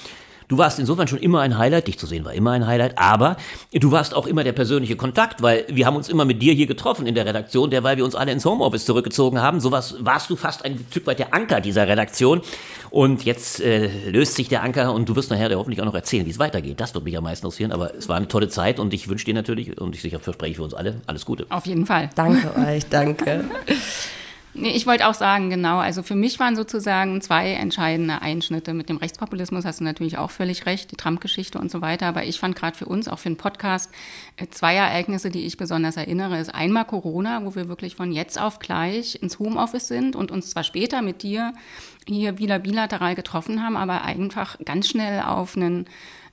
Du 0.50 0.58
warst 0.58 0.80
insofern 0.80 1.08
schon 1.08 1.20
immer 1.20 1.42
ein 1.42 1.60
Highlight, 1.60 1.88
dich 1.88 2.00
zu 2.00 2.08
sehen 2.08 2.26
war 2.26 2.34
immer 2.34 2.52
ein 2.52 2.66
Highlight, 2.66 2.98
aber 2.98 3.38
du 3.72 3.92
warst 3.92 4.16
auch 4.16 4.26
immer 4.26 4.44
der 4.44 4.52
persönliche 4.52 4.96
Kontakt, 4.96 5.44
weil 5.44 5.64
wir 5.70 5.86
haben 5.86 5.96
uns 5.96 6.10
immer 6.10 6.26
mit 6.26 6.42
dir 6.42 6.54
hier 6.54 6.66
getroffen 6.66 7.06
in 7.06 7.14
der 7.14 7.28
Redaktion, 7.28 7.70
derweil 7.70 7.98
wir 7.98 8.04
uns 8.04 8.16
alle 8.16 8.32
ins 8.32 8.46
Homeoffice 8.46 8.84
zurückgezogen 8.86 9.40
haben. 9.40 9.60
Sowas 9.60 9.98
warst 10.00 10.28
du 10.32 10.36
fast 10.36 10.66
ein 10.66 10.84
Stück 10.90 11.06
weit 11.06 11.20
der 11.20 11.36
Anker 11.36 11.62
dieser 11.62 11.88
Redaktion. 11.88 12.42
Und 12.90 13.26
jetzt 13.26 13.62
äh, 13.62 14.10
löst 14.10 14.34
sich 14.34 14.50
der 14.50 14.64
Anker 14.64 14.92
und 14.92 15.08
du 15.08 15.16
wirst 15.16 15.30
nachher 15.30 15.56
hoffentlich 15.56 15.82
auch 15.82 15.86
noch 15.86 15.94
erzählen, 15.94 16.26
wie 16.26 16.32
es 16.32 16.40
weitergeht. 16.40 16.80
Das 16.80 16.96
wird 16.96 17.04
mich 17.04 17.16
am 17.16 17.24
meisten 17.24 17.46
interessieren, 17.46 17.72
aber 17.72 17.94
es 17.94 18.10
war 18.10 18.18
eine 18.18 18.28
tolle 18.28 18.50
Zeit 18.50 18.80
und 18.80 18.92
ich 18.92 19.08
wünsche 19.08 19.26
dir 19.26 19.36
natürlich 19.36 19.80
und 19.80 19.94
ich 19.94 20.02
sicher 20.02 20.20
verspreche 20.20 20.56
für 20.56 20.64
uns 20.64 20.74
alle 20.74 20.96
alles 21.06 21.26
Gute. 21.26 21.46
Auf 21.50 21.68
jeden 21.68 21.86
Fall. 21.86 22.10
Danke 22.16 22.56
euch, 22.58 22.88
danke. 22.90 23.46
Nee, 24.56 24.72
ich 24.72 24.88
wollte 24.88 25.08
auch 25.08 25.14
sagen, 25.14 25.50
genau. 25.52 25.78
Also 25.78 26.02
für 26.02 26.16
mich 26.16 26.40
waren 26.40 26.56
sozusagen 26.56 27.22
zwei 27.22 27.52
entscheidende 27.52 28.22
Einschnitte. 28.22 28.74
Mit 28.74 28.90
dem 28.90 28.98
Rechtspopulismus 28.98 29.64
hast 29.64 29.80
du 29.80 29.84
natürlich 29.84 30.18
auch 30.18 30.32
völlig 30.32 30.66
recht, 30.66 30.92
die 30.92 30.96
Trump-Geschichte 30.96 31.60
und 31.60 31.70
so 31.70 31.82
weiter. 31.82 32.08
Aber 32.08 32.24
ich 32.24 32.40
fand 32.40 32.56
gerade 32.56 32.76
für 32.76 32.86
uns, 32.86 33.08
auch 33.08 33.20
für 33.20 33.30
den 33.30 33.38
Podcast, 33.38 33.92
äh, 34.38 34.48
zwei 34.50 34.76
Ereignisse, 34.76 35.30
die 35.30 35.46
ich 35.46 35.58
besonders 35.58 35.98
erinnere, 35.98 36.40
ist 36.40 36.54
einmal 36.54 36.86
Corona, 36.86 37.46
wo 37.46 37.54
wir 37.56 37.70
wirklich 37.70 37.96
von 37.96 38.12
jetzt 38.12 38.42
auf 38.42 38.58
gleich 38.58 39.22
ins 39.22 39.38
Homeoffice 39.38 39.88
sind 39.88 40.16
und 40.16 40.32
uns 40.32 40.50
zwar 40.50 40.64
später 40.64 41.04
mit 41.04 41.22
dir 41.22 41.54
hier 42.08 42.40
wieder 42.40 42.58
bilateral 42.58 43.14
getroffen 43.14 43.64
haben, 43.64 43.78
aber 43.78 44.02
einfach 44.02 44.58
ganz 44.66 44.88
schnell 44.88 45.22
auf 45.22 45.56
einen 45.56 45.86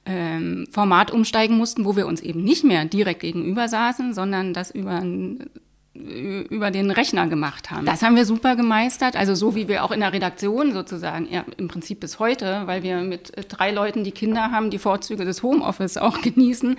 ähm, 0.06 0.66
Format 0.70 1.10
umsteigen 1.10 1.58
mussten, 1.58 1.84
wo 1.84 1.96
wir 1.96 2.06
uns 2.06 2.22
eben 2.22 2.42
nicht 2.42 2.64
mehr 2.64 2.86
direkt 2.86 3.20
gegenüber 3.20 3.68
saßen, 3.68 4.14
sondern 4.14 4.54
das 4.54 4.70
über 4.70 4.92
ein 4.92 5.50
über 5.96 6.70
den 6.70 6.90
Rechner 6.90 7.26
gemacht 7.26 7.70
haben. 7.70 7.86
Das 7.86 8.02
haben 8.02 8.16
wir 8.16 8.24
super 8.24 8.56
gemeistert, 8.56 9.16
also 9.16 9.34
so 9.34 9.54
wie 9.54 9.68
wir 9.68 9.84
auch 9.84 9.90
in 9.90 10.00
der 10.00 10.12
Redaktion 10.12 10.72
sozusagen, 10.72 11.28
ja, 11.30 11.44
im 11.56 11.68
Prinzip 11.68 12.00
bis 12.00 12.18
heute, 12.18 12.62
weil 12.66 12.82
wir 12.82 13.00
mit 13.00 13.36
äh, 13.36 13.42
drei 13.42 13.70
Leuten, 13.70 14.04
die 14.04 14.12
Kinder 14.12 14.50
haben, 14.50 14.70
die 14.70 14.78
Vorzüge 14.78 15.24
des 15.24 15.42
Homeoffice 15.42 15.96
auch 15.96 16.20
genießen, 16.22 16.76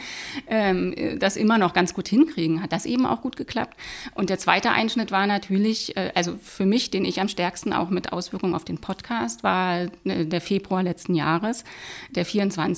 ähm, 0.47 0.95
das 1.19 1.37
immer 1.37 1.57
noch 1.57 1.73
ganz 1.73 1.93
gut 1.93 2.07
hinkriegen. 2.07 2.61
Hat 2.61 2.71
das 2.71 2.85
eben 2.85 3.05
auch 3.05 3.21
gut 3.21 3.35
geklappt. 3.35 3.77
Und 4.15 4.29
der 4.29 4.39
zweite 4.39 4.71
Einschnitt 4.71 5.11
war 5.11 5.27
natürlich, 5.27 5.95
äh, 5.97 6.11
also 6.15 6.35
für 6.41 6.65
mich, 6.65 6.91
den 6.91 7.05
ich 7.05 7.19
am 7.21 7.27
stärksten 7.27 7.73
auch 7.73 7.89
mit 7.89 8.13
Auswirkungen 8.13 8.55
auf 8.55 8.65
den 8.65 8.79
Podcast, 8.79 9.43
war 9.43 9.87
äh, 10.05 10.25
der 10.25 10.41
Februar 10.41 10.83
letzten 10.83 11.15
Jahres, 11.15 11.63
der 12.11 12.25
24., 12.25 12.77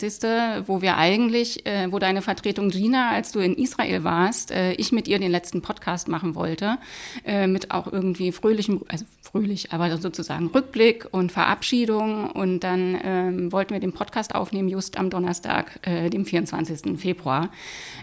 wo 0.65 0.81
wir 0.81 0.97
eigentlich, 0.97 1.65
äh, 1.65 1.91
wo 1.91 1.99
deine 1.99 2.21
Vertretung 2.21 2.69
Gina, 2.69 3.09
als 3.11 3.31
du 3.31 3.39
in 3.39 3.55
Israel 3.55 4.03
warst, 4.03 4.51
äh, 4.51 4.73
ich 4.73 4.91
mit 4.91 5.07
ihr 5.07 5.19
den 5.19 5.31
letzten 5.31 5.61
Podcast 5.61 6.07
machen 6.07 6.28
machen 6.29 6.35
wollte, 6.35 6.77
äh, 7.25 7.47
mit 7.47 7.71
auch 7.71 7.91
irgendwie 7.91 8.31
fröhlichem, 8.31 8.81
also 8.87 9.05
fröhlich, 9.21 9.71
aber 9.71 9.97
sozusagen 9.97 10.47
Rückblick 10.47 11.07
und 11.11 11.31
Verabschiedung. 11.31 12.31
Und 12.31 12.61
dann 12.61 12.97
ähm, 13.03 13.51
wollten 13.51 13.73
wir 13.73 13.79
den 13.79 13.93
Podcast 13.93 14.35
aufnehmen, 14.35 14.69
just 14.69 14.97
am 14.97 15.09
Donnerstag, 15.09 15.79
äh, 15.83 16.09
dem 16.09 16.25
24. 16.25 16.99
Februar. 16.99 17.49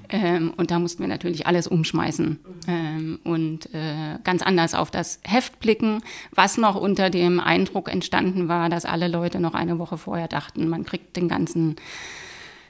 Ähm, 0.08 0.52
und 0.56 0.70
da 0.70 0.78
mussten 0.78 1.00
wir 1.00 1.08
natürlich 1.08 1.46
alles 1.46 1.66
umschmeißen 1.66 2.38
ähm, 2.68 3.18
und 3.24 3.74
äh, 3.74 4.18
ganz 4.22 4.42
anders 4.42 4.74
auf 4.74 4.90
das 4.90 5.20
Heft 5.24 5.58
blicken, 5.58 6.02
was 6.32 6.58
noch 6.58 6.76
unter 6.76 7.10
dem 7.10 7.40
Eindruck 7.40 7.90
entstanden 7.92 8.48
war, 8.48 8.68
dass 8.68 8.84
alle 8.84 9.08
Leute 9.08 9.40
noch 9.40 9.54
eine 9.54 9.78
Woche 9.78 9.98
vorher 9.98 10.28
dachten, 10.28 10.68
man 10.68 10.84
kriegt 10.84 11.16
den 11.16 11.28
ganzen 11.28 11.76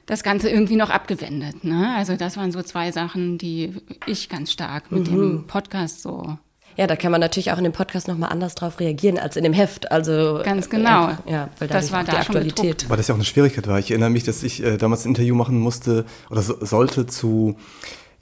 das 0.07 0.23
Ganze 0.23 0.49
irgendwie 0.49 0.75
noch 0.77 0.89
abgewendet. 0.89 1.63
Ne? 1.63 1.93
Also 1.95 2.15
das 2.15 2.35
waren 2.37 2.51
so 2.51 2.63
zwei 2.63 2.91
Sachen, 2.91 3.37
die 3.37 3.73
ich 4.07 4.29
ganz 4.29 4.51
stark 4.51 4.91
mit 4.91 5.11
mhm. 5.11 5.15
dem 5.15 5.47
Podcast 5.47 6.01
so 6.01 6.37
ja, 6.77 6.85
da 6.85 6.95
kann 6.95 7.11
man 7.11 7.19
natürlich 7.19 7.51
auch 7.51 7.57
in 7.57 7.63
dem 7.63 7.73
Podcast 7.73 8.07
nochmal 8.07 8.29
anders 8.29 8.53
drauf 8.53 8.79
reagieren 8.79 9.17
als 9.17 9.35
in 9.35 9.43
dem 9.43 9.53
Heft. 9.53 9.91
Also 9.91 10.41
ganz 10.43 10.69
genau. 10.69 11.09
Äh, 11.25 11.31
ja, 11.31 11.49
weil 11.57 11.67
das 11.67 11.91
war 11.91 12.03
da 12.03 12.11
die 12.11 12.17
Aktualität. 12.19 12.87
Weil 12.87 12.97
das 12.97 13.07
ja 13.07 13.15
auch 13.15 13.17
eine 13.17 13.25
Schwierigkeit 13.25 13.65
war. 13.67 13.79
Ich 13.79 13.89
erinnere 13.89 14.11
mich, 14.11 14.23
dass 14.23 14.43
ich 14.43 14.63
äh, 14.63 14.77
damals 14.77 15.03
ein 15.03 15.09
Interview 15.09 15.33
machen 15.33 15.59
musste 15.59 16.05
oder 16.29 16.43
so, 16.43 16.63
sollte 16.63 17.07
zu 17.07 17.55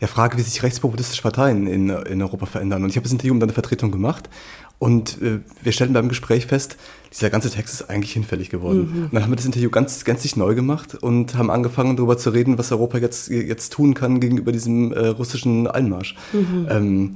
der 0.02 0.08
Frage, 0.08 0.38
wie 0.38 0.42
sich 0.42 0.62
rechtspopulistische 0.62 1.22
Parteien 1.22 1.68
in, 1.68 1.90
in 1.90 2.22
Europa 2.22 2.46
verändern. 2.46 2.84
Und 2.84 2.90
ich 2.90 2.98
habe 2.98 3.04
das 3.04 3.14
Interview 3.14 3.34
mit 3.34 3.44
einer 3.44 3.54
Vertretung 3.54 3.92
gemacht 3.92 4.30
und 4.78 5.22
äh, 5.22 5.40
wir 5.64 5.72
stellten 5.72 5.94
beim 5.94 6.10
Gespräch 6.10 6.48
fest, 6.48 6.76
dieser 7.14 7.30
ganze 7.30 7.50
Text 7.50 7.76
ist 7.76 7.90
eigentlich 7.90 8.12
hinfällig 8.12 8.50
geworden. 8.50 8.92
Mhm. 8.92 9.04
Und 9.06 9.14
dann 9.14 9.24
haben 9.24 9.32
wir 9.32 9.38
das 9.38 9.46
Interview 9.46 9.70
ganz 9.70 10.04
gänzlich 10.04 10.36
neu 10.36 10.54
gemacht 10.54 10.96
und 10.96 11.36
haben 11.36 11.50
angefangen 11.50 11.96
darüber 11.96 12.18
zu 12.18 12.32
reden, 12.32 12.58
was 12.58 12.72
Europa 12.72 12.98
jetzt, 12.98 13.30
jetzt 13.30 13.72
tun 13.72 13.94
kann 13.94 14.20
gegenüber 14.20 14.52
diesem 14.52 14.92
äh, 14.92 15.08
russischen 15.08 15.68
Einmarsch. 15.68 16.16
Mhm. 16.34 16.68
Ähm, 16.70 17.16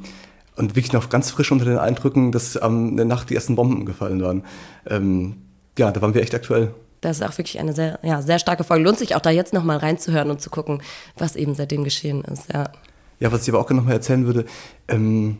und 0.56 0.75
wirklich 0.75 0.94
noch 0.94 1.10
ganz 1.10 1.32
frisch 1.32 1.51
unter 1.51 1.65
den 1.65 1.77
Eindrücken, 1.77 2.32
dass 2.32 2.58
am 2.58 2.96
der 2.96 3.06
Nacht 3.06 3.30
die 3.30 3.36
ersten 3.36 3.56
Bomben 3.56 3.86
gefallen 3.86 4.22
waren. 4.22 4.44
Ähm, 4.86 5.36
ja, 5.77 5.92
da 5.92 6.01
waren 6.01 6.13
wir 6.13 6.22
echt 6.22 6.36
aktuell. 6.36 6.74
Das 7.01 7.18
ist 7.18 7.24
auch 7.24 7.38
wirklich 7.38 7.60
eine 7.60 7.74
sehr, 7.74 8.00
ja, 8.03 8.22
sehr 8.22 8.39
starke 8.39 8.63
Folge. 8.63 8.84
Lohnt 8.84 9.00
sich 9.00 9.15
auch 9.15 9.22
da 9.22 9.29
jetzt 9.29 9.53
nochmal 9.53 9.77
reinzuhören 9.77 10.29
und 10.29 10.41
zu 10.41 10.50
gucken, 10.50 10.82
was 11.18 11.36
eben 11.36 11.56
seitdem 11.56 11.84
geschehen 11.84 12.24
ist. 12.25 12.51
Ja, 12.53 12.72
ja 13.20 13.32
was 13.32 13.44
ich 13.44 13.50
aber 13.50 13.60
auch 13.60 13.68
gerne 13.68 13.82
nochmal 13.82 13.96
erzählen 13.96 14.25
würde, 14.25 14.46
ähm, 14.88 15.38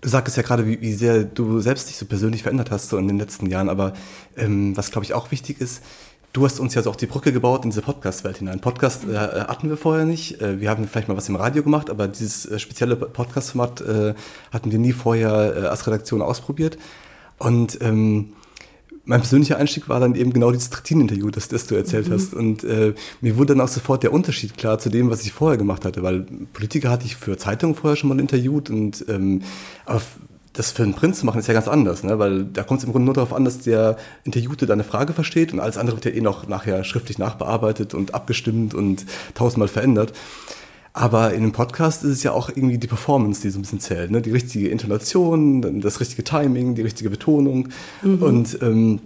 Du 0.00 0.10
sagtest 0.10 0.36
ja 0.36 0.42
gerade, 0.42 0.66
wie, 0.66 0.82
wie 0.82 0.92
sehr 0.92 1.24
du 1.24 1.60
selbst 1.60 1.88
dich 1.88 1.96
so 1.96 2.04
persönlich 2.04 2.42
verändert 2.42 2.70
hast 2.70 2.90
so 2.90 2.98
in 2.98 3.08
den 3.08 3.18
letzten 3.18 3.46
Jahren, 3.46 3.70
aber 3.70 3.94
ähm, 4.36 4.76
was 4.76 4.90
glaube 4.90 5.06
ich 5.06 5.14
auch 5.14 5.30
wichtig 5.30 5.62
ist, 5.62 5.82
du 6.34 6.44
hast 6.44 6.60
uns 6.60 6.74
ja 6.74 6.82
so 6.82 6.90
auch 6.90 6.96
die 6.96 7.06
Brücke 7.06 7.32
gebaut 7.32 7.64
in 7.64 7.70
diese 7.70 7.80
Podcast-Welt 7.80 8.36
hinein. 8.36 8.60
Podcast 8.60 9.04
äh, 9.04 9.16
hatten 9.16 9.70
wir 9.70 9.78
vorher 9.78 10.04
nicht. 10.04 10.42
Äh, 10.42 10.60
wir 10.60 10.68
haben 10.68 10.86
vielleicht 10.86 11.08
mal 11.08 11.16
was 11.16 11.30
im 11.30 11.36
Radio 11.36 11.62
gemacht, 11.62 11.88
aber 11.88 12.06
dieses 12.06 12.44
äh, 12.44 12.58
spezielle 12.58 12.96
Podcast-Format 12.96 13.80
äh, 13.80 14.14
hatten 14.52 14.70
wir 14.70 14.78
nie 14.78 14.92
vorher 14.92 15.56
äh, 15.56 15.66
als 15.68 15.86
Redaktion 15.86 16.20
ausprobiert. 16.20 16.76
Und 17.38 17.78
ähm, 17.80 18.34
mein 19.06 19.20
persönlicher 19.20 19.58
Einstieg 19.58 19.88
war 19.88 20.00
dann 20.00 20.14
eben 20.14 20.32
genau 20.32 20.50
dieses 20.50 20.70
Trittin-Interview, 20.70 21.30
das, 21.30 21.48
das 21.48 21.66
du 21.66 21.74
erzählt 21.74 22.08
mhm. 22.08 22.12
hast. 22.12 22.34
Und 22.34 22.64
äh, 22.64 22.94
mir 23.20 23.36
wurde 23.36 23.54
dann 23.54 23.60
auch 23.60 23.68
sofort 23.68 24.02
der 24.02 24.12
Unterschied 24.12 24.56
klar 24.56 24.78
zu 24.78 24.88
dem, 24.88 25.10
was 25.10 25.24
ich 25.24 25.32
vorher 25.32 25.58
gemacht 25.58 25.84
hatte, 25.84 26.02
weil 26.02 26.26
Politiker 26.52 26.90
hatte 26.90 27.04
ich 27.04 27.16
für 27.16 27.36
Zeitungen 27.36 27.74
vorher 27.74 27.96
schon 27.96 28.08
mal 28.08 28.18
interviewt 28.18 28.70
und 28.70 29.04
ähm, 29.08 29.42
aber 29.84 30.00
das 30.54 30.70
für 30.70 30.84
einen 30.84 30.94
Prinz 30.94 31.18
zu 31.18 31.26
machen 31.26 31.40
ist 31.40 31.48
ja 31.48 31.54
ganz 31.54 31.66
anders, 31.66 32.04
ne? 32.04 32.18
weil 32.18 32.44
da 32.44 32.62
kommt 32.62 32.78
es 32.78 32.84
im 32.84 32.92
Grunde 32.92 33.06
nur 33.06 33.14
darauf 33.14 33.32
an, 33.32 33.44
dass 33.44 33.58
der 33.58 33.96
Interviewte 34.22 34.66
deine 34.66 34.84
Frage 34.84 35.12
versteht 35.12 35.52
und 35.52 35.58
alles 35.58 35.76
andere 35.76 35.96
wird 35.96 36.04
ja 36.04 36.12
eh 36.12 36.20
noch 36.20 36.46
nachher 36.46 36.84
schriftlich 36.84 37.18
nachbearbeitet 37.18 37.92
und 37.92 38.14
abgestimmt 38.14 38.72
und 38.72 39.04
tausendmal 39.34 39.68
verändert. 39.68 40.12
Aber 40.96 41.34
in 41.34 41.42
einem 41.42 41.50
Podcast 41.52 42.04
ist 42.04 42.10
es 42.10 42.22
ja 42.22 42.30
auch 42.30 42.48
irgendwie 42.48 42.78
die 42.78 42.86
Performance, 42.86 43.42
die 43.42 43.50
so 43.50 43.58
ein 43.58 43.62
bisschen 43.62 43.80
zählt. 43.80 44.12
Ne? 44.12 44.22
Die 44.22 44.30
richtige 44.30 44.68
Intonation, 44.68 45.80
das 45.80 45.98
richtige 45.98 46.22
Timing, 46.22 46.76
die 46.76 46.82
richtige 46.82 47.10
Betonung. 47.10 47.68
Mhm. 48.02 48.22
Und 48.22 48.62
ähm, 48.62 49.00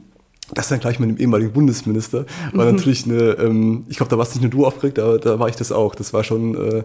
das 0.53 0.69
dann 0.69 0.81
gleich 0.81 0.99
mit 0.99 1.09
dem 1.09 1.19
ehemaligen 1.19 1.53
Bundesminister 1.53 2.25
war 2.53 2.67
mhm. 2.67 2.77
natürlich 2.77 3.05
eine, 3.05 3.33
ähm, 3.39 3.85
ich 3.89 3.97
glaube, 3.97 4.11
da 4.11 4.19
warst 4.19 4.35
nicht 4.35 4.43
nur 4.43 4.51
du 4.51 4.67
aufgeregt, 4.67 4.99
da, 4.99 5.17
da 5.17 5.39
war 5.39 5.49
ich 5.49 5.57
das 5.57 5.73
auch. 5.73 5.95
Das 5.95 6.13
war 6.13 6.25
schon. 6.25 6.55
Äh, 6.55 6.85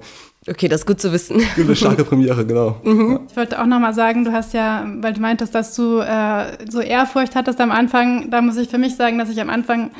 okay, 0.49 0.69
das 0.69 0.81
ist 0.81 0.85
gut 0.85 0.99
zu 1.01 1.11
wissen. 1.11 1.41
Eine 1.57 1.75
starke 1.75 2.03
Premiere, 2.05 2.45
genau. 2.45 2.77
Mhm. 2.83 3.21
Ich 3.29 3.35
wollte 3.35 3.61
auch 3.61 3.65
nochmal 3.65 3.93
sagen, 3.93 4.25
du 4.25 4.31
hast 4.31 4.53
ja, 4.53 4.85
weil 5.01 5.13
du 5.13 5.21
meintest, 5.21 5.53
dass 5.53 5.75
du 5.75 5.99
äh, 5.99 6.57
so 6.69 6.79
Ehrfurcht 6.79 7.35
hattest 7.35 7.59
am 7.61 7.71
Anfang, 7.71 8.29
da 8.31 8.41
muss 8.41 8.57
ich 8.57 8.69
für 8.69 8.77
mich 8.77 8.95
sagen, 8.95 9.17
dass 9.17 9.29
ich 9.29 9.39
am 9.39 9.49
Anfang 9.49 9.91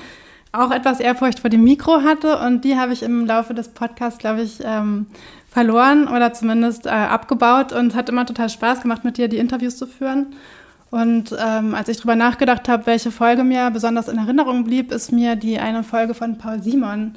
auch 0.54 0.72
etwas 0.72 1.00
Ehrfurcht 1.00 1.40
vor 1.40 1.50
dem 1.50 1.64
Mikro 1.64 2.04
hatte 2.04 2.38
und 2.38 2.64
die 2.64 2.78
habe 2.78 2.94
ich 2.94 3.02
im 3.02 3.26
Laufe 3.26 3.54
des 3.56 3.70
Podcasts, 3.70 4.20
glaube 4.20 4.44
ich, 4.44 4.60
ähm, 4.64 5.08
verloren 5.50 6.08
oder 6.08 6.32
zumindest 6.32 6.86
äh, 6.86 6.90
abgebaut 6.90 7.74
und 7.74 7.96
hat 7.96 8.08
immer 8.08 8.26
total 8.26 8.50
Spaß 8.50 8.82
gemacht, 8.82 9.04
mit 9.04 9.18
dir 9.18 9.28
die 9.28 9.40
Interviews 9.40 9.78
zu 9.78 9.88
führen. 9.88 10.28
Und 10.92 11.36
ähm, 11.44 11.74
als 11.74 11.90
ich 11.90 11.98
darüber 11.98 12.16
nachgedacht 12.16 12.70
habe, 12.70 12.86
welche 12.86 13.10
Folge 13.10 13.44
mir 13.44 13.72
besonders 13.72 14.08
in 14.08 14.20
Erinnerung 14.20 14.64
blieb, 14.64 14.92
ist 14.92 15.12
mir 15.12 15.36
die 15.36 15.58
eine 15.58 15.84
Folge 15.84 16.14
von 16.14 16.38
Paul 16.38 16.62
Simon 16.62 17.16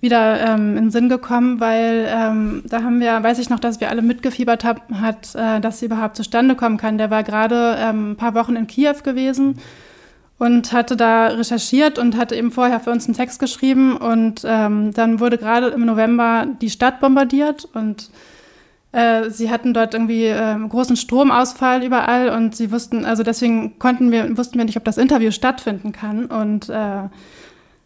wieder 0.00 0.40
ähm, 0.40 0.70
in 0.78 0.84
den 0.84 0.90
Sinn 0.90 1.10
gekommen, 1.10 1.60
weil 1.60 2.06
ähm, 2.08 2.62
da 2.66 2.82
haben 2.82 3.00
wir, 3.00 3.22
weiß 3.22 3.38
ich 3.40 3.50
noch, 3.50 3.60
dass 3.60 3.80
wir 3.80 3.90
alle 3.90 4.00
mitgefiebert 4.00 4.64
haben, 4.64 5.02
hat, 5.02 5.34
äh, 5.34 5.60
dass 5.60 5.80
sie 5.80 5.86
überhaupt 5.86 6.16
zustande 6.16 6.54
kommen 6.54 6.78
kann. 6.78 6.96
Der 6.96 7.10
war 7.10 7.22
gerade 7.24 7.76
ähm, 7.78 8.12
ein 8.12 8.16
paar 8.16 8.34
Wochen 8.34 8.56
in 8.56 8.66
Kiew 8.66 8.96
gewesen 9.02 9.58
und 10.44 10.74
hatte 10.74 10.94
da 10.94 11.28
recherchiert 11.28 11.98
und 11.98 12.18
hatte 12.18 12.36
eben 12.36 12.52
vorher 12.52 12.78
für 12.78 12.90
uns 12.90 13.06
einen 13.06 13.16
Text 13.16 13.40
geschrieben 13.40 13.96
und 13.96 14.42
ähm, 14.44 14.92
dann 14.92 15.18
wurde 15.18 15.38
gerade 15.38 15.68
im 15.68 15.86
November 15.86 16.46
die 16.60 16.68
Stadt 16.68 17.00
bombardiert 17.00 17.66
und 17.72 18.10
äh, 18.92 19.30
sie 19.30 19.50
hatten 19.50 19.72
dort 19.72 19.94
irgendwie 19.94 20.26
äh, 20.26 20.56
großen 20.68 20.96
Stromausfall 20.96 21.82
überall 21.82 22.28
und 22.28 22.54
sie 22.54 22.70
wussten, 22.70 23.06
also 23.06 23.22
deswegen 23.22 23.78
konnten 23.78 24.12
wir, 24.12 24.36
wussten 24.36 24.58
wir 24.58 24.66
nicht, 24.66 24.76
ob 24.76 24.84
das 24.84 24.98
Interview 24.98 25.30
stattfinden 25.30 25.92
kann 25.92 26.26
und 26.26 26.68
äh, 26.68 27.08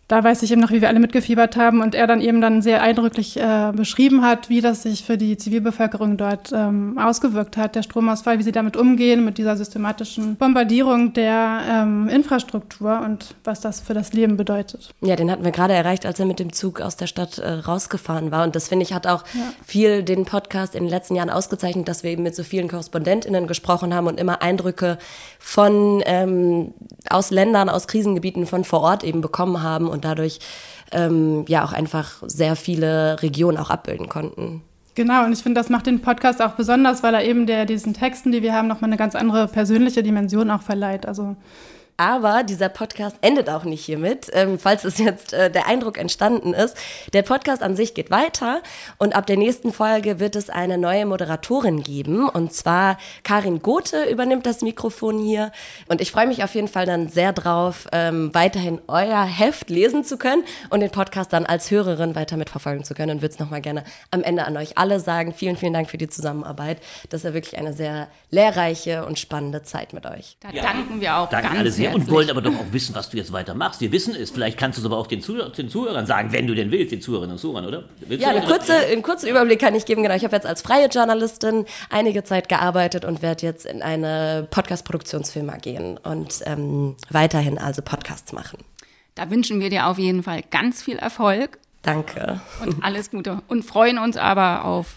da 0.09 0.25
weiß 0.25 0.43
ich 0.43 0.51
eben 0.51 0.61
noch, 0.63 0.71
wie 0.71 0.81
wir 0.81 0.89
alle 0.89 1.01
mitgefiebert 1.01 1.57
haben 1.57 1.83
und 1.83 1.95
er 1.95 2.07
dann 2.07 2.23
eben 2.23 2.41
dann 2.41 2.63
sehr 2.63 2.83
eindrücklich 2.83 3.39
äh, 3.39 3.73
beschrieben 3.75 4.25
hat, 4.25 4.49
wie 4.49 4.63
das 4.63 4.83
sich 4.83 5.05
für 5.05 5.19
die 5.19 5.37
Zivilbevölkerung 5.37 6.17
dort 6.17 6.51
ähm, 6.51 6.99
ausgewirkt 6.99 7.59
hat, 7.59 7.75
der 7.75 7.83
Stromausfall, 7.83 8.39
wie 8.39 8.43
sie 8.43 8.53
damit 8.53 8.75
umgehen, 8.79 9.23
mit 9.23 9.37
dieser 9.37 9.55
systematischen 9.59 10.37
Bombardierung 10.37 11.13
der 11.13 11.61
ähm, 11.69 12.09
Infrastruktur 12.09 13.03
und 13.05 13.35
was 13.45 13.61
das 13.61 13.83
für 13.83 13.93
das 13.93 14.15
Leben 14.15 14.39
bedeutet. 14.39 14.89
Ja, 15.03 15.15
den 15.15 15.31
hatten 15.31 15.45
wir 15.45 15.51
gerade 15.51 15.75
erreicht, 15.75 16.07
als 16.07 16.19
er 16.19 16.25
mit 16.25 16.39
dem 16.39 16.55
Zug 16.55 16.81
aus 16.81 16.97
der 16.97 17.07
Stadt 17.07 17.37
äh, 17.37 17.51
rausgefahren 17.51 18.31
war 18.31 18.45
und 18.45 18.57
das 18.57 18.69
finde 18.69 18.85
ich 18.85 18.95
hat 18.95 19.07
auch 19.07 19.25
ja. 19.35 19.41
viel 19.63 20.03
den 20.03 20.25
Podcast 20.25 20.75
in 20.75 20.85
den 20.85 20.91
letzten 20.91 21.17
Jahren 21.17 21.29
ausgezeichnet, 21.29 21.87
dass 21.87 22.03
wir 22.03 22.11
eben 22.11 22.23
mit 22.23 22.35
so 22.35 22.45
vielen 22.45 22.69
KorrespondentInnen 22.69 23.47
gesprochen 23.47 23.93
haben 23.93 24.07
und 24.07 24.19
immer 24.19 24.41
Eindrücke 24.41 24.97
von 25.39 26.03
ähm, 26.07 26.73
aus 27.11 27.31
Ländern, 27.31 27.69
aus 27.69 27.87
Krisengebieten 27.87 28.47
von 28.47 28.65
vor 28.65 28.81
Ort 28.81 29.05
eben 29.05 29.21
bekommen 29.21 29.63
haben 29.63 29.87
und 29.87 29.98
dadurch 30.01 30.39
ähm, 30.93 31.45
ja 31.49 31.65
auch 31.65 31.73
einfach 31.73 32.23
sehr 32.27 32.57
viele 32.57 33.23
Regionen 33.23 33.59
auch 33.59 33.71
abbilden 33.71 34.09
konnten. 34.09 34.63
Genau, 34.95 35.25
und 35.25 35.33
ich 35.33 35.45
finde, 35.45 35.61
das 35.61 35.69
macht 35.69 35.87
den 35.87 36.01
Podcast 36.01 36.43
auch 36.43 36.53
besonders, 36.53 37.05
weil 37.05 37.15
er 37.15 37.25
eben 37.25 37.47
der, 37.47 37.67
diesen 37.67 37.95
Texten, 37.95 38.33
die 38.33 38.43
wir 38.43 38.53
haben, 38.53 38.67
nochmal 38.67 38.91
eine 38.91 38.97
ganz 38.97 39.15
andere 39.15 39.47
persönliche 39.47 40.03
Dimension 40.03 40.51
auch 40.51 40.63
verleiht. 40.63 41.07
Also 41.07 41.37
aber 41.99 42.45
dieser 42.45 42.69
Podcast 42.69 43.17
endet 43.23 43.51
auch 43.51 43.65
nicht 43.65 43.85
hiermit, 43.85 44.31
ähm, 44.33 44.59
falls 44.59 44.85
es 44.85 44.99
jetzt 44.99 45.33
äh, 45.33 45.51
der 45.51 45.67
Eindruck 45.67 45.99
entstanden 45.99 46.55
ist. 46.55 46.77
Der 47.13 47.23
Podcast 47.23 47.61
an 47.61 47.75
sich 47.75 47.93
geht 47.93 48.13
weiter 48.13 48.63
und 48.99 49.17
ab 49.17 49.27
der 49.27 49.37
nächsten 49.37 49.73
Folge 49.73 50.21
wird 50.21 50.37
es 50.37 50.49
eine 50.49 50.79
neue 50.79 51.07
Moderatorin 51.07 51.83
geben. 51.83 52.29
Und 52.29 52.53
zwar 52.53 52.99
Karin 53.25 53.63
Gothe 53.63 54.05
übernimmt 54.05 54.47
das 54.47 54.63
Mikrofon 54.63 55.19
hier. 55.19 55.51
Und 55.89 56.01
ich 56.01 56.13
freue 56.13 56.29
mich 56.29 56.45
auf 56.45 56.55
jeden 56.55 56.69
Fall 56.69 56.87
dann 56.87 57.09
sehr 57.09 57.33
drauf, 57.33 57.89
ähm, 57.91 58.33
weiterhin 58.33 58.81
euer 58.87 59.25
Heft 59.25 59.69
lesen 59.69 60.05
zu 60.05 60.19
können 60.19 60.45
und 60.71 60.79
den 60.79 60.91
Podcast 60.91 61.33
dann 61.33 61.47
als 61.47 61.69
Hörerin 61.73 62.15
weiter 62.15 62.37
mitverfolgen 62.37 62.85
zu 62.85 62.95
können. 62.95 63.11
Und 63.11 63.23
würde 63.23 63.35
es 63.35 63.41
nochmal 63.41 63.61
gerne 63.61 63.83
am 64.13 64.23
Ende 64.23 64.45
an 64.45 64.57
euch 64.57 64.79
alle 64.79 65.01
sagen. 65.01 65.35
Vielen, 65.35 65.57
vielen 65.57 65.73
Dank 65.73 65.91
für 65.91 65.99
die 65.99 66.09
Zusammenarbeit. 66.09 66.79
Das 67.11 67.25
war 67.25 67.35
wirklich 67.35 67.59
eine 67.59 67.73
sehr 67.73 68.07
lehrreiche 68.31 69.05
und 69.05 69.19
spannende 69.19 69.65
Zeit 69.65 69.93
mit 69.93 70.07
euch. 70.07 70.37
Da 70.39 70.51
ja. 70.51 70.63
danken 70.63 71.01
wir 71.01 71.17
auch 71.17 71.29
Danke 71.29 71.55
ganz 71.57 71.75
sehr 71.75 71.88
und 71.95 72.11
wollen 72.11 72.31
aber 72.31 72.41
doch 72.41 72.55
auch 72.55 72.73
wissen, 72.73 72.95
was 72.95 73.11
du 73.11 73.17
jetzt 73.17 73.33
weitermachst. 73.33 73.81
Wir 73.81 73.93
wissen 73.93 74.15
es. 74.15 74.31
Vielleicht 74.31 74.59
kannst 74.59 74.79
du 74.79 74.83
es 74.83 74.87
aber 74.87 74.97
auch 74.97 75.07
den, 75.07 75.21
Zuh 75.21 75.43
den 75.51 75.69
Zuhörern 75.69 76.07
sagen, 76.07 76.33
wenn 76.33 76.47
du 76.47 76.55
denn 76.55 76.71
willst, 76.71 76.93
den 76.93 77.01
Zuhörerinnen 77.01 77.33
und 77.33 77.39
Zuhörern, 77.39 77.67
oder? 77.67 77.85
Willst 78.01 78.23
ja, 78.23 78.31
eine 78.31 78.47
kurze, 78.47 78.75
einen 78.75 79.03
kurzen 79.03 79.29
Überblick 79.29 79.61
kann 79.61 79.75
ich 79.75 79.85
geben. 79.87 80.03
Genau, 80.03 80.15
ich 80.15 80.25
habe 80.25 80.35
jetzt 80.35 80.47
als 80.47 80.63
freie 80.63 80.89
Journalistin 80.89 81.65
einige 81.91 82.25
Zeit 82.25 82.49
gearbeitet 82.49 83.05
und 83.05 83.23
werde 83.23 83.47
jetzt 83.47 83.67
in 83.67 83.83
eine 83.83 84.47
Podcast-Produktionsfirma 84.51 85.57
gehen 85.57 85.99
und 85.99 86.41
ähm, 86.47 86.97
weiterhin 87.11 87.59
also 87.59 87.83
Podcasts 87.83 88.33
machen. 88.33 88.59
Da 89.15 89.31
wünschen 89.31 89.61
wir 89.61 89.71
dir 89.71 89.87
auf 89.87 89.99
jeden 89.99 90.23
Fall 90.23 90.43
ganz 90.51 90.83
viel 90.83 90.97
Erfolg. 90.97 91.59
Danke. 91.83 92.41
Und 92.63 92.85
alles 92.85 93.11
Gute. 93.11 93.43
Und 93.49 93.65
freuen 93.65 93.99
uns 93.99 94.17
aber 94.17 94.65
auf 94.65 94.95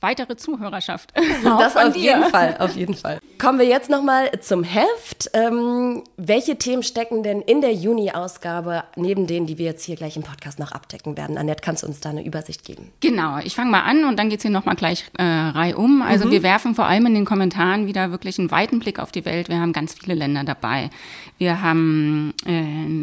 weitere 0.00 0.36
Zuhörerschaft. 0.36 1.12
Das 1.60 1.76
auf 1.76 1.92
dir. 1.92 2.00
jeden 2.00 2.24
Fall, 2.24 2.56
auf 2.58 2.76
jeden 2.76 2.94
Fall. 2.94 3.18
Kommen 3.38 3.58
wir 3.58 3.66
jetzt 3.66 3.90
nochmal 3.90 4.30
zum 4.40 4.62
Heft. 4.62 5.30
Ähm, 5.32 6.02
welche 6.16 6.56
Themen 6.56 6.82
stecken 6.82 7.22
denn 7.22 7.40
in 7.42 7.60
der 7.60 7.72
Juni-Ausgabe, 7.72 8.84
neben 8.96 9.26
denen, 9.26 9.46
die 9.46 9.58
wir 9.58 9.66
jetzt 9.66 9.84
hier 9.84 9.96
gleich 9.96 10.16
im 10.16 10.22
Podcast 10.22 10.58
noch 10.58 10.72
abdecken 10.72 11.16
werden? 11.16 11.38
Annette, 11.38 11.62
kannst 11.62 11.82
du 11.82 11.86
uns 11.86 12.00
da 12.00 12.10
eine 12.10 12.24
Übersicht 12.24 12.64
geben? 12.64 12.92
Genau, 13.00 13.38
ich 13.38 13.54
fange 13.54 13.70
mal 13.70 13.82
an 13.82 14.04
und 14.04 14.18
dann 14.18 14.28
geht 14.28 14.38
es 14.38 14.42
hier 14.42 14.50
nochmal 14.50 14.76
gleich 14.76 15.04
äh, 15.18 15.22
reihum. 15.22 16.02
Also 16.02 16.26
mhm. 16.26 16.30
wir 16.30 16.42
werfen 16.42 16.74
vor 16.74 16.86
allem 16.86 17.06
in 17.06 17.14
den 17.14 17.24
Kommentaren 17.24 17.86
wieder 17.86 18.10
wirklich 18.10 18.38
einen 18.38 18.50
weiten 18.50 18.78
Blick 18.78 18.98
auf 18.98 19.12
die 19.12 19.24
Welt. 19.24 19.48
Wir 19.48 19.60
haben 19.60 19.72
ganz 19.72 19.94
viele 19.94 20.14
Länder 20.14 20.44
dabei. 20.44 20.90
Wir 21.38 21.62
haben, 21.62 22.34
äh, 22.44 22.62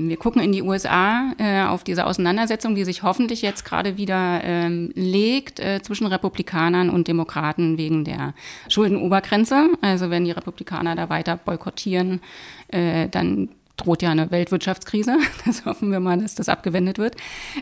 wir 0.10 0.18
gucken 0.18 0.42
in 0.42 0.52
die 0.52 0.62
USA 0.62 1.32
äh, 1.38 1.64
auf 1.64 1.84
diese 1.84 2.06
Auseinandersetzung, 2.06 2.76
die 2.76 2.86
sich 2.86 3.04
hoffentlich 3.04 3.42
jetzt 3.42 3.66
gerade 3.66 3.98
wieder 3.98 4.42
ähm, 4.44 4.92
legt 4.96 5.60
äh, 5.60 5.82
zwischen 5.82 6.08
Republikanern 6.08 6.87
und 6.90 7.08
Demokraten 7.08 7.78
wegen 7.78 8.04
der 8.04 8.34
Schuldenobergrenze. 8.70 9.70
Also 9.82 10.10
wenn 10.10 10.26
die 10.26 10.32
Republikaner 10.32 10.96
da 10.96 11.10
weiter 11.10 11.38
boykottieren, 11.38 12.22
äh, 12.70 13.08
dann 13.10 13.50
droht 13.78 14.02
ja 14.02 14.12
eine 14.12 14.32
Weltwirtschaftskrise. 14.32 15.18
Das 15.46 15.66
hoffen 15.66 15.92
wir 15.92 16.02
mal, 16.02 16.18
dass 16.18 16.36
das 16.36 16.50
abgewendet 16.50 16.98
wird. 16.98 17.16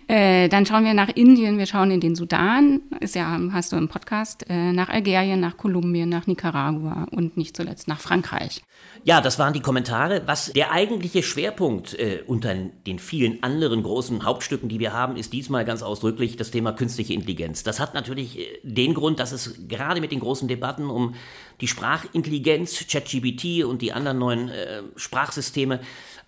Äh, 0.07 0.49
dann 0.49 0.65
schauen 0.65 0.85
wir 0.85 0.93
nach 0.95 1.09
Indien, 1.09 1.59
wir 1.59 1.67
schauen 1.67 1.91
in 1.91 1.99
den 1.99 2.15
Sudan, 2.15 2.81
ist 2.99 3.13
ja, 3.13 3.39
hast 3.51 3.71
du 3.71 3.75
im 3.75 3.89
Podcast, 3.89 4.49
äh, 4.49 4.71
nach 4.71 4.89
Algerien, 4.89 5.39
nach 5.39 5.57
Kolumbien, 5.57 6.09
nach 6.09 6.25
Nicaragua 6.25 7.05
und 7.11 7.37
nicht 7.37 7.55
zuletzt 7.55 7.87
nach 7.87 7.99
Frankreich. 7.99 8.63
Ja, 9.03 9.21
das 9.21 9.37
waren 9.37 9.53
die 9.53 9.59
Kommentare. 9.59 10.23
Was 10.25 10.51
der 10.51 10.71
eigentliche 10.71 11.21
Schwerpunkt 11.21 11.93
äh, 11.93 12.23
unter 12.25 12.55
den 12.55 12.97
vielen 12.97 13.43
anderen 13.43 13.83
großen 13.83 14.25
Hauptstücken, 14.25 14.67
die 14.67 14.79
wir 14.79 14.93
haben, 14.93 15.15
ist 15.15 15.31
diesmal 15.31 15.63
ganz 15.63 15.83
ausdrücklich 15.83 16.37
das 16.37 16.49
Thema 16.49 16.71
künstliche 16.71 17.13
Intelligenz. 17.13 17.61
Das 17.61 17.79
hat 17.79 17.93
natürlich 17.93 18.39
äh, 18.39 18.59
den 18.63 18.95
Grund, 18.95 19.19
dass 19.19 19.31
es 19.31 19.67
gerade 19.67 20.01
mit 20.01 20.11
den 20.11 20.21
großen 20.21 20.47
Debatten 20.47 20.89
um 20.89 21.13
die 21.61 21.67
Sprachintelligenz, 21.67 22.85
ChatGPT 22.87 23.63
und 23.63 23.81
die 23.81 23.93
anderen 23.93 24.17
neuen 24.17 24.49
äh, 24.49 24.81
Sprachsysteme 24.95 25.79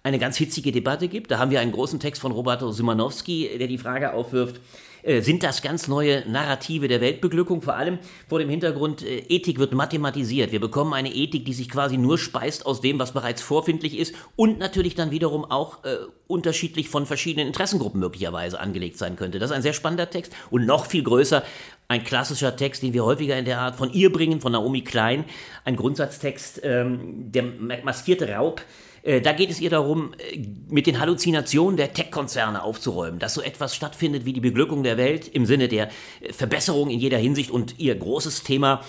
eine 0.03 0.19
ganz 0.19 0.37
hitzige 0.37 0.71
Debatte 0.71 1.07
gibt. 1.07 1.31
Da 1.31 1.39
haben 1.39 1.51
wir 1.51 1.59
einen 1.59 1.71
großen 1.71 1.99
Text 1.99 2.21
von 2.21 2.31
Roberto 2.31 2.71
Simanowski, 2.71 3.57
der 3.57 3.67
die 3.67 3.77
Frage 3.77 4.13
aufwirft, 4.13 4.61
äh, 5.03 5.21
sind 5.21 5.43
das 5.43 5.61
ganz 5.61 5.87
neue 5.87 6.29
Narrative 6.29 6.87
der 6.87 7.01
Weltbeglückung, 7.01 7.61
vor 7.61 7.75
allem 7.75 7.99
vor 8.27 8.39
dem 8.39 8.49
Hintergrund, 8.49 9.03
äh, 9.03 9.19
Ethik 9.29 9.59
wird 9.59 9.73
mathematisiert. 9.73 10.51
Wir 10.51 10.59
bekommen 10.59 10.93
eine 10.93 11.13
Ethik, 11.13 11.45
die 11.45 11.53
sich 11.53 11.69
quasi 11.69 11.97
nur 11.97 12.17
speist 12.17 12.65
aus 12.65 12.81
dem, 12.81 12.99
was 12.99 13.13
bereits 13.13 13.41
vorfindlich 13.41 13.97
ist 13.97 14.13
und 14.35 14.59
natürlich 14.59 14.95
dann 14.95 15.11
wiederum 15.11 15.45
auch 15.45 15.83
äh, 15.83 15.97
unterschiedlich 16.27 16.89
von 16.89 17.05
verschiedenen 17.05 17.47
Interessengruppen 17.47 17.99
möglicherweise 17.99 18.59
angelegt 18.59 18.97
sein 18.97 19.15
könnte. 19.15 19.39
Das 19.39 19.51
ist 19.51 19.55
ein 19.55 19.61
sehr 19.61 19.73
spannender 19.73 20.09
Text 20.09 20.33
und 20.49 20.65
noch 20.65 20.85
viel 20.85 21.03
größer 21.03 21.43
ein 21.87 22.03
klassischer 22.03 22.55
Text, 22.55 22.83
den 22.83 22.93
wir 22.93 23.05
häufiger 23.05 23.37
in 23.37 23.45
der 23.45 23.59
Art 23.59 23.75
von 23.75 23.91
ihr 23.93 24.11
bringen, 24.11 24.41
von 24.41 24.51
Naomi 24.51 24.81
Klein, 24.81 25.25
ein 25.63 25.75
Grundsatztext, 25.75 26.61
ähm, 26.63 27.31
der 27.31 27.43
maskierte 27.83 28.29
Raub, 28.29 28.61
da 29.21 29.31
geht 29.31 29.49
es 29.49 29.61
ihr 29.61 29.69
darum, 29.69 30.11
äh, 30.17 30.45
mit 30.69 30.85
den 30.85 30.99
Halluzinationen 30.99 31.77
der 31.77 31.93
Tech-Konzerne 31.93 32.61
aufzuräumen, 32.61 33.19
dass 33.19 33.33
so 33.33 33.41
etwas 33.41 33.73
stattfindet 33.73 34.25
wie 34.25 34.33
die 34.33 34.41
Beglückung 34.41 34.83
der 34.83 34.97
Welt 34.97 35.29
im 35.29 35.45
Sinne 35.45 35.69
der 35.69 35.87
äh, 36.19 36.33
Verbesserung 36.33 36.89
in 36.89 36.99
jeder 36.99 37.17
Hinsicht 37.17 37.49
und 37.49 37.79
ihr 37.79 37.95
großes 37.95 38.43
Thema, 38.43 38.81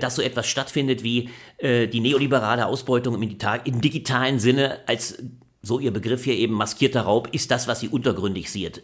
dass 0.00 0.16
so 0.16 0.22
etwas 0.22 0.46
stattfindet 0.46 1.02
wie 1.02 1.30
die 1.60 2.00
neoliberale 2.00 2.66
Ausbeutung 2.66 3.14
im, 3.14 3.80
digitalen 3.80 4.38
Sinne 4.38 4.80
als 4.86 5.18
so 5.62 5.78
ihr 5.78 5.90
Begriff 5.90 6.24
hier 6.24 6.34
eben 6.34 6.54
maskierter 6.54 7.02
Raub, 7.02 7.28
ist 7.32 7.50
das, 7.50 7.66
was 7.66 7.80
sie 7.80 7.88
untergründig 7.88 8.50
sieht. 8.50 8.82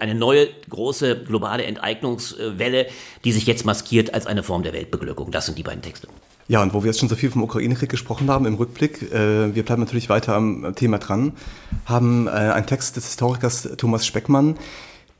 Eine 0.00 0.14
neue 0.14 0.48
große 0.68 1.22
globale 1.24 1.64
Enteignungswelle, 1.64 2.86
die 3.24 3.32
sich 3.32 3.46
jetzt 3.46 3.64
maskiert 3.64 4.14
als 4.14 4.26
eine 4.26 4.42
Form 4.42 4.62
der 4.62 4.72
Weltbeglückung. 4.72 5.30
Das 5.30 5.46
sind 5.46 5.58
die 5.58 5.62
beiden 5.62 5.82
Texte. 5.82 6.08
Ja, 6.48 6.62
und 6.62 6.74
wo 6.74 6.82
wir 6.82 6.88
jetzt 6.88 7.00
schon 7.00 7.08
so 7.08 7.14
viel 7.14 7.30
vom 7.30 7.42
Ukraine-Krieg 7.42 7.88
gesprochen 7.88 8.30
haben 8.30 8.46
im 8.46 8.54
Rückblick, 8.54 9.12
äh, 9.12 9.54
wir 9.54 9.64
bleiben 9.64 9.82
natürlich 9.82 10.08
weiter 10.08 10.34
am 10.34 10.74
Thema 10.74 10.98
dran, 10.98 11.32
haben 11.86 12.26
äh, 12.26 12.30
einen 12.30 12.66
Text 12.66 12.96
des 12.96 13.06
Historikers 13.06 13.68
Thomas 13.76 14.06
Speckmann, 14.06 14.56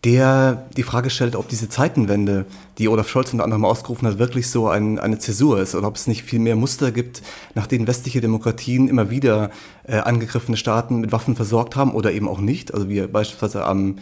der 0.04 0.66
die 0.76 0.82
Frage 0.82 1.10
stellt, 1.10 1.36
ob 1.36 1.48
diese 1.48 1.68
Zeitenwende, 1.68 2.46
die 2.78 2.88
Olaf 2.88 3.08
Scholz 3.08 3.32
unter 3.32 3.44
anderem 3.44 3.64
ausgerufen 3.64 4.08
hat, 4.08 4.18
wirklich 4.18 4.50
so 4.50 4.68
ein, 4.68 4.98
eine 4.98 5.18
Zäsur 5.18 5.60
ist 5.60 5.76
oder 5.76 5.86
ob 5.86 5.94
es 5.94 6.08
nicht 6.08 6.24
viel 6.24 6.40
mehr 6.40 6.56
Muster 6.56 6.90
gibt, 6.90 7.22
nach 7.54 7.68
denen 7.68 7.86
westliche 7.86 8.20
Demokratien 8.20 8.88
immer 8.88 9.10
wieder 9.10 9.50
äh, 9.84 9.98
angegriffene 9.98 10.56
Staaten 10.56 11.00
mit 11.00 11.12
Waffen 11.12 11.36
versorgt 11.36 11.76
haben 11.76 11.92
oder 11.92 12.12
eben 12.12 12.28
auch 12.28 12.40
nicht, 12.40 12.74
also 12.74 12.88
wie 12.88 13.00
beispielsweise 13.02 13.64
am 13.64 13.98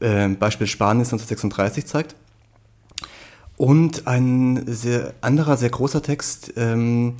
äh, 0.00 0.28
Beispiel 0.28 0.66
Spaniens 0.66 1.08
1936 1.08 1.84
zeigt. 1.86 2.16
Und 3.56 4.06
ein 4.06 4.64
sehr 4.66 5.14
anderer, 5.22 5.56
sehr 5.56 5.70
großer 5.70 6.02
Text 6.02 6.52
ähm, 6.56 7.14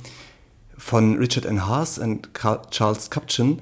von 0.77 1.17
Richard 1.17 1.45
N. 1.45 1.67
Haas 1.67 1.97
und 1.97 2.29
Charles 2.69 3.09
Kupchan, 3.09 3.59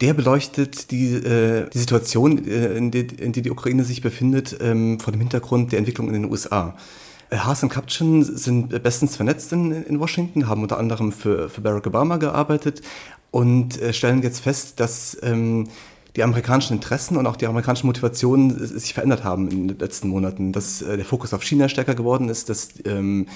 der 0.00 0.14
beleuchtet 0.14 0.90
die, 0.90 1.14
äh, 1.14 1.68
die 1.70 1.78
Situation, 1.78 2.46
äh, 2.46 2.76
in, 2.76 2.90
die, 2.90 3.00
in 3.00 3.32
die 3.32 3.42
die 3.42 3.50
Ukraine 3.50 3.84
sich 3.84 4.00
befindet, 4.00 4.56
ähm, 4.60 4.98
vor 5.00 5.12
dem 5.12 5.20
Hintergrund 5.20 5.72
der 5.72 5.78
Entwicklung 5.78 6.08
in 6.08 6.14
den 6.14 6.24
USA. 6.30 6.76
Haas 7.30 7.62
und 7.62 7.68
Kapchen 7.68 8.22
sind 8.22 8.82
bestens 8.82 9.16
vernetzt 9.16 9.52
in, 9.52 9.70
in 9.84 10.00
Washington, 10.00 10.48
haben 10.48 10.62
unter 10.62 10.78
anderem 10.78 11.12
für, 11.12 11.50
für 11.50 11.60
Barack 11.60 11.86
Obama 11.86 12.16
gearbeitet 12.16 12.80
und 13.30 13.80
äh, 13.80 13.92
stellen 13.92 14.22
jetzt 14.22 14.40
fest, 14.40 14.80
dass 14.80 15.16
ähm, 15.22 15.68
die 16.18 16.24
amerikanischen 16.24 16.72
Interessen 16.74 17.16
und 17.16 17.28
auch 17.28 17.36
die 17.36 17.46
amerikanischen 17.46 17.86
Motivationen 17.86 18.66
sich 18.66 18.92
verändert 18.92 19.22
haben 19.22 19.48
in 19.48 19.68
den 19.68 19.78
letzten 19.78 20.08
Monaten, 20.08 20.50
dass 20.50 20.82
äh, 20.82 20.96
der 20.96 21.06
Fokus 21.06 21.32
auf 21.32 21.44
China 21.44 21.68
stärker 21.68 21.94
geworden 21.94 22.28
ist, 22.28 22.48
dass 22.48 22.70
ähm, 22.84 23.26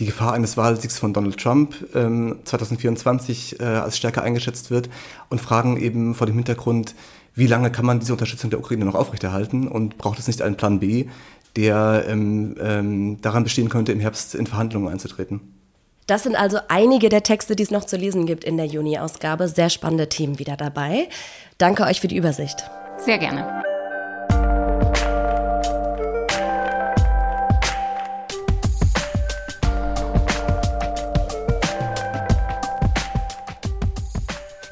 die 0.00 0.06
Gefahr 0.06 0.32
eines 0.32 0.56
Wahlsiegs 0.56 0.98
von 0.98 1.12
Donald 1.12 1.38
Trump 1.38 1.76
ähm, 1.94 2.40
2024 2.42 3.60
äh, 3.60 3.64
als 3.64 3.96
stärker 3.96 4.24
eingeschätzt 4.24 4.72
wird 4.72 4.90
und 5.30 5.40
fragen 5.40 5.76
eben 5.76 6.16
vor 6.16 6.26
dem 6.26 6.34
Hintergrund, 6.34 6.96
wie 7.36 7.46
lange 7.46 7.70
kann 7.70 7.86
man 7.86 8.00
diese 8.00 8.12
Unterstützung 8.12 8.50
der 8.50 8.58
Ukraine 8.58 8.86
noch 8.86 8.96
aufrechterhalten 8.96 9.68
und 9.68 9.96
braucht 9.96 10.18
es 10.18 10.26
nicht 10.26 10.42
einen 10.42 10.56
Plan 10.56 10.80
B, 10.80 11.06
der 11.54 12.06
ähm, 12.08 12.56
ähm, 12.58 13.20
daran 13.20 13.44
bestehen 13.44 13.68
könnte, 13.68 13.92
im 13.92 14.00
Herbst 14.00 14.34
in 14.34 14.48
Verhandlungen 14.48 14.88
einzutreten? 14.88 15.55
Das 16.06 16.22
sind 16.22 16.36
also 16.36 16.58
einige 16.68 17.08
der 17.08 17.24
Texte, 17.24 17.56
die 17.56 17.64
es 17.64 17.72
noch 17.72 17.84
zu 17.84 17.96
lesen 17.96 18.26
gibt 18.26 18.44
in 18.44 18.56
der 18.56 18.66
Juni-Ausgabe. 18.66 19.48
Sehr 19.48 19.70
spannende 19.70 20.08
Themen 20.08 20.38
wieder 20.38 20.56
dabei. 20.56 21.08
Danke 21.58 21.82
euch 21.82 22.00
für 22.00 22.06
die 22.06 22.16
Übersicht. 22.16 22.70
Sehr 22.98 23.18
gerne. 23.18 23.62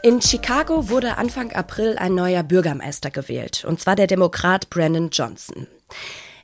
In 0.02 0.20
Chicago 0.20 0.90
wurde 0.90 1.16
Anfang 1.16 1.50
April 1.52 1.96
ein 1.98 2.14
neuer 2.14 2.42
Bürgermeister 2.42 3.10
gewählt, 3.10 3.64
und 3.64 3.80
zwar 3.80 3.96
der 3.96 4.06
Demokrat 4.06 4.68
Brandon 4.68 5.08
Johnson. 5.10 5.66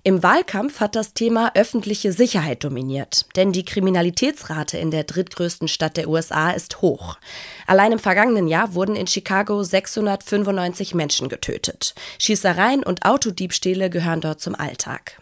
Im 0.02 0.22
Wahlkampf 0.22 0.80
hat 0.80 0.96
das 0.96 1.12
Thema 1.12 1.52
öffentliche 1.54 2.12
Sicherheit 2.12 2.64
dominiert, 2.64 3.26
denn 3.36 3.52
die 3.52 3.66
Kriminalitätsrate 3.66 4.78
in 4.78 4.90
der 4.90 5.04
drittgrößten 5.04 5.68
Stadt 5.68 5.98
der 5.98 6.08
USA 6.08 6.52
ist 6.52 6.80
hoch. 6.80 7.18
Allein 7.66 7.92
im 7.92 7.98
vergangenen 7.98 8.48
Jahr 8.48 8.72
wurden 8.72 8.96
in 8.96 9.06
Chicago 9.06 9.62
695 9.62 10.94
Menschen 10.94 11.28
getötet. 11.28 11.94
Schießereien 12.18 12.82
und 12.82 13.04
Autodiebstähle 13.04 13.90
gehören 13.90 14.22
dort 14.22 14.40
zum 14.40 14.54
Alltag. 14.54 15.19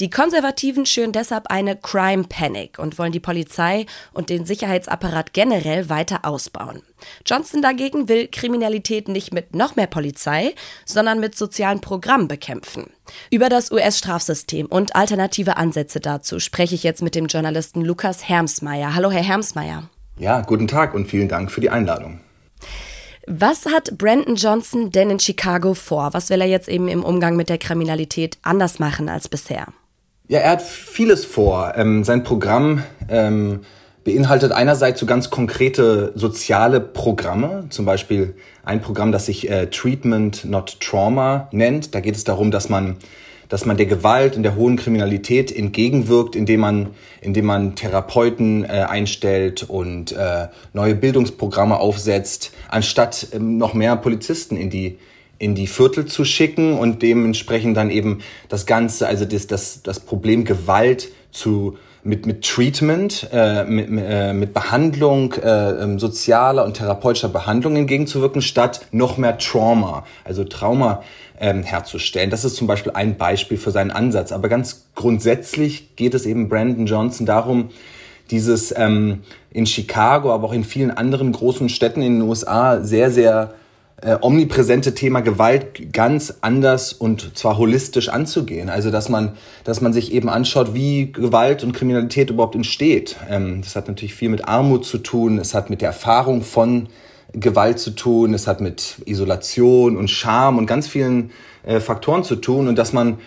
Die 0.00 0.10
Konservativen 0.10 0.86
schüren 0.86 1.12
deshalb 1.12 1.48
eine 1.48 1.76
Crime 1.76 2.24
Panic 2.24 2.78
und 2.78 2.98
wollen 2.98 3.12
die 3.12 3.20
Polizei 3.20 3.86
und 4.12 4.30
den 4.30 4.44
Sicherheitsapparat 4.44 5.32
generell 5.32 5.88
weiter 5.88 6.24
ausbauen. 6.24 6.82
Johnson 7.26 7.62
dagegen 7.62 8.08
will 8.08 8.28
Kriminalität 8.28 9.08
nicht 9.08 9.32
mit 9.32 9.54
noch 9.54 9.76
mehr 9.76 9.86
Polizei, 9.86 10.54
sondern 10.84 11.20
mit 11.20 11.36
sozialen 11.36 11.80
Programmen 11.80 12.28
bekämpfen. 12.28 12.90
Über 13.30 13.48
das 13.48 13.70
US-Strafsystem 13.70 14.66
und 14.66 14.96
alternative 14.96 15.56
Ansätze 15.56 16.00
dazu 16.00 16.40
spreche 16.40 16.74
ich 16.74 16.82
jetzt 16.82 17.02
mit 17.02 17.14
dem 17.14 17.26
Journalisten 17.26 17.82
Lukas 17.82 18.28
Hermsmeier. 18.28 18.94
Hallo, 18.94 19.10
Herr 19.10 19.22
Hermsmeier. 19.22 19.88
Ja, 20.18 20.40
guten 20.40 20.66
Tag 20.66 20.94
und 20.94 21.06
vielen 21.06 21.28
Dank 21.28 21.50
für 21.50 21.60
die 21.60 21.70
Einladung. 21.70 22.20
Was 23.30 23.66
hat 23.66 23.98
Brandon 23.98 24.36
Johnson 24.36 24.90
denn 24.90 25.10
in 25.10 25.20
Chicago 25.20 25.74
vor? 25.74 26.14
Was 26.14 26.30
will 26.30 26.40
er 26.40 26.46
jetzt 26.46 26.66
eben 26.66 26.88
im 26.88 27.04
Umgang 27.04 27.36
mit 27.36 27.50
der 27.50 27.58
Kriminalität 27.58 28.38
anders 28.40 28.78
machen 28.78 29.10
als 29.10 29.28
bisher? 29.28 29.66
Ja, 30.28 30.38
er 30.38 30.52
hat 30.52 30.62
vieles 30.62 31.26
vor. 31.26 31.74
Ähm, 31.76 32.04
sein 32.04 32.24
Programm 32.24 32.82
ähm, 33.10 33.60
beinhaltet 34.02 34.52
einerseits 34.52 34.98
so 35.00 35.04
ganz 35.04 35.28
konkrete 35.28 36.12
soziale 36.14 36.80
Programme, 36.80 37.66
zum 37.68 37.84
Beispiel 37.84 38.34
ein 38.64 38.80
Programm, 38.80 39.12
das 39.12 39.26
sich 39.26 39.50
äh, 39.50 39.66
Treatment 39.66 40.46
Not 40.46 40.80
Trauma 40.80 41.48
nennt. 41.52 41.94
Da 41.94 42.00
geht 42.00 42.16
es 42.16 42.24
darum, 42.24 42.50
dass 42.50 42.70
man 42.70 42.96
dass 43.48 43.64
man 43.64 43.76
der 43.76 43.86
Gewalt 43.86 44.36
und 44.36 44.42
der 44.42 44.56
hohen 44.56 44.76
Kriminalität 44.76 45.54
entgegenwirkt, 45.54 46.36
indem 46.36 46.60
man, 46.60 46.90
indem 47.20 47.46
man 47.46 47.74
Therapeuten 47.74 48.64
äh, 48.64 48.86
einstellt 48.88 49.64
und 49.68 50.12
äh, 50.12 50.48
neue 50.72 50.94
Bildungsprogramme 50.94 51.78
aufsetzt, 51.78 52.52
anstatt 52.68 53.28
äh, 53.32 53.38
noch 53.38 53.74
mehr 53.74 53.96
Polizisten 53.96 54.56
in 54.56 54.70
die 54.70 54.98
in 55.40 55.54
die 55.54 55.68
Viertel 55.68 56.06
zu 56.06 56.24
schicken 56.24 56.76
und 56.76 57.00
dementsprechend 57.00 57.76
dann 57.76 57.90
eben 57.90 58.22
das 58.48 58.66
Ganze, 58.66 59.06
also 59.06 59.24
das, 59.24 59.46
das, 59.46 59.82
das 59.84 60.00
Problem 60.00 60.44
Gewalt 60.44 61.10
zu 61.30 61.78
mit, 62.04 62.26
mit 62.26 62.44
Treatment, 62.44 63.28
äh, 63.32 63.64
mit, 63.64 63.88
äh, 63.90 64.32
mit 64.32 64.54
Behandlung, 64.54 65.34
äh, 65.34 65.70
ähm, 65.82 65.98
sozialer 65.98 66.64
und 66.64 66.74
therapeutischer 66.74 67.28
Behandlung 67.28 67.76
entgegenzuwirken, 67.76 68.42
statt 68.42 68.86
noch 68.92 69.18
mehr 69.18 69.38
Trauma, 69.38 70.04
also 70.24 70.44
Trauma 70.44 71.02
ähm, 71.40 71.62
herzustellen. 71.62 72.30
Das 72.30 72.44
ist 72.44 72.56
zum 72.56 72.66
Beispiel 72.66 72.92
ein 72.92 73.16
Beispiel 73.16 73.58
für 73.58 73.70
seinen 73.70 73.90
Ansatz. 73.90 74.32
Aber 74.32 74.48
ganz 74.48 74.86
grundsätzlich 74.94 75.96
geht 75.96 76.14
es 76.14 76.26
eben 76.26 76.48
Brandon 76.48 76.86
Johnson 76.86 77.26
darum, 77.26 77.70
dieses 78.30 78.76
ähm, 78.76 79.22
in 79.50 79.66
Chicago, 79.66 80.32
aber 80.32 80.48
auch 80.48 80.52
in 80.52 80.64
vielen 80.64 80.90
anderen 80.90 81.32
großen 81.32 81.68
Städten 81.68 82.02
in 82.02 82.20
den 82.20 82.28
USA 82.28 82.82
sehr, 82.82 83.10
sehr 83.10 83.54
äh, 84.00 84.16
omnipräsente 84.20 84.94
Thema 84.94 85.20
Gewalt 85.20 85.92
ganz 85.92 86.34
anders 86.40 86.92
und 86.92 87.36
zwar 87.36 87.58
holistisch 87.58 88.08
anzugehen. 88.08 88.68
Also 88.70 88.90
dass 88.90 89.08
man, 89.08 89.32
dass 89.64 89.80
man 89.80 89.92
sich 89.92 90.12
eben 90.12 90.28
anschaut, 90.28 90.74
wie 90.74 91.12
Gewalt 91.12 91.64
und 91.64 91.72
Kriminalität 91.72 92.30
überhaupt 92.30 92.54
entsteht. 92.54 93.16
Ähm, 93.28 93.60
das 93.62 93.74
hat 93.74 93.88
natürlich 93.88 94.14
viel 94.14 94.28
mit 94.28 94.46
Armut 94.46 94.84
zu 94.84 94.98
tun. 94.98 95.38
Es 95.38 95.54
hat 95.54 95.68
mit 95.68 95.80
der 95.80 95.88
Erfahrung 95.88 96.42
von 96.42 96.88
Gewalt 97.32 97.78
zu 97.80 97.90
tun. 97.90 98.34
Es 98.34 98.46
hat 98.46 98.60
mit 98.60 98.96
Isolation 99.04 99.96
und 99.96 100.08
Scham 100.08 100.58
und 100.58 100.66
ganz 100.66 100.86
vielen 100.86 101.30
äh, 101.64 101.80
Faktoren 101.80 102.22
zu 102.22 102.36
tun. 102.36 102.68
Und 102.68 102.78
dass 102.78 102.92
man 102.92 103.18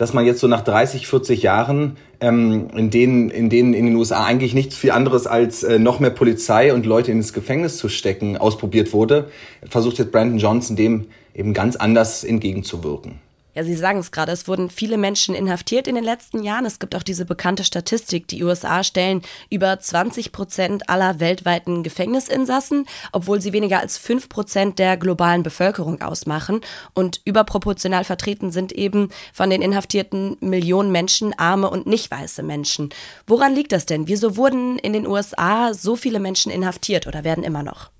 dass 0.00 0.14
man 0.14 0.24
jetzt 0.24 0.40
so 0.40 0.46
nach 0.46 0.62
30, 0.62 1.06
40 1.06 1.42
Jahren, 1.42 1.98
ähm, 2.20 2.68
in, 2.74 2.88
denen, 2.88 3.28
in 3.28 3.50
denen 3.50 3.74
in 3.74 3.84
den 3.84 3.94
USA 3.96 4.24
eigentlich 4.24 4.54
nichts 4.54 4.74
viel 4.74 4.92
anderes 4.92 5.26
als 5.26 5.62
äh, 5.62 5.78
noch 5.78 6.00
mehr 6.00 6.08
Polizei 6.08 6.72
und 6.72 6.86
Leute 6.86 7.12
ins 7.12 7.34
Gefängnis 7.34 7.76
zu 7.76 7.90
stecken 7.90 8.38
ausprobiert 8.38 8.94
wurde, 8.94 9.28
versucht 9.68 9.98
jetzt 9.98 10.10
Brandon 10.10 10.38
Johnson 10.38 10.74
dem 10.74 11.08
eben 11.34 11.52
ganz 11.52 11.76
anders 11.76 12.24
entgegenzuwirken. 12.24 13.20
Ja, 13.52 13.64
Sie 13.64 13.74
sagen 13.74 13.98
es 13.98 14.12
gerade, 14.12 14.30
es 14.30 14.46
wurden 14.46 14.70
viele 14.70 14.96
Menschen 14.96 15.34
inhaftiert 15.34 15.88
in 15.88 15.96
den 15.96 16.04
letzten 16.04 16.44
Jahren. 16.44 16.66
Es 16.66 16.78
gibt 16.78 16.94
auch 16.94 17.02
diese 17.02 17.24
bekannte 17.24 17.64
Statistik, 17.64 18.28
die 18.28 18.44
USA 18.44 18.84
stellen 18.84 19.22
über 19.50 19.76
20 19.78 20.30
Prozent 20.30 20.88
aller 20.88 21.18
weltweiten 21.18 21.82
Gefängnisinsassen, 21.82 22.86
obwohl 23.10 23.40
sie 23.40 23.52
weniger 23.52 23.80
als 23.80 23.98
5 23.98 24.28
Prozent 24.28 24.78
der 24.78 24.96
globalen 24.96 25.42
Bevölkerung 25.42 26.00
ausmachen. 26.00 26.60
Und 26.94 27.22
überproportional 27.24 28.04
vertreten 28.04 28.52
sind 28.52 28.70
eben 28.70 29.08
von 29.32 29.50
den 29.50 29.62
Inhaftierten 29.62 30.36
Millionen 30.38 30.92
Menschen, 30.92 31.36
arme 31.36 31.70
und 31.70 31.88
nicht 31.88 32.08
weiße 32.08 32.44
Menschen. 32.44 32.90
Woran 33.26 33.56
liegt 33.56 33.72
das 33.72 33.84
denn? 33.84 34.06
Wieso 34.06 34.36
wurden 34.36 34.78
in 34.78 34.92
den 34.92 35.08
USA 35.08 35.74
so 35.74 35.96
viele 35.96 36.20
Menschen 36.20 36.52
inhaftiert 36.52 37.08
oder 37.08 37.24
werden 37.24 37.42
immer 37.42 37.64
noch? 37.64 37.90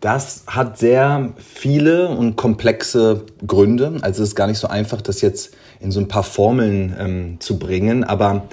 Das 0.00 0.44
hat 0.46 0.78
sehr 0.78 1.32
viele 1.38 2.08
und 2.08 2.36
komplexe 2.36 3.24
Gründe. 3.46 3.98
Also 4.02 4.22
es 4.22 4.30
ist 4.30 4.34
gar 4.34 4.46
nicht 4.46 4.58
so 4.58 4.68
einfach, 4.68 5.00
das 5.00 5.20
jetzt 5.20 5.56
in 5.80 5.90
so 5.90 6.00
ein 6.00 6.08
paar 6.08 6.22
Formeln 6.22 6.94
ähm, 6.98 7.36
zu 7.40 7.58
bringen. 7.58 8.04
Aber 8.04 8.46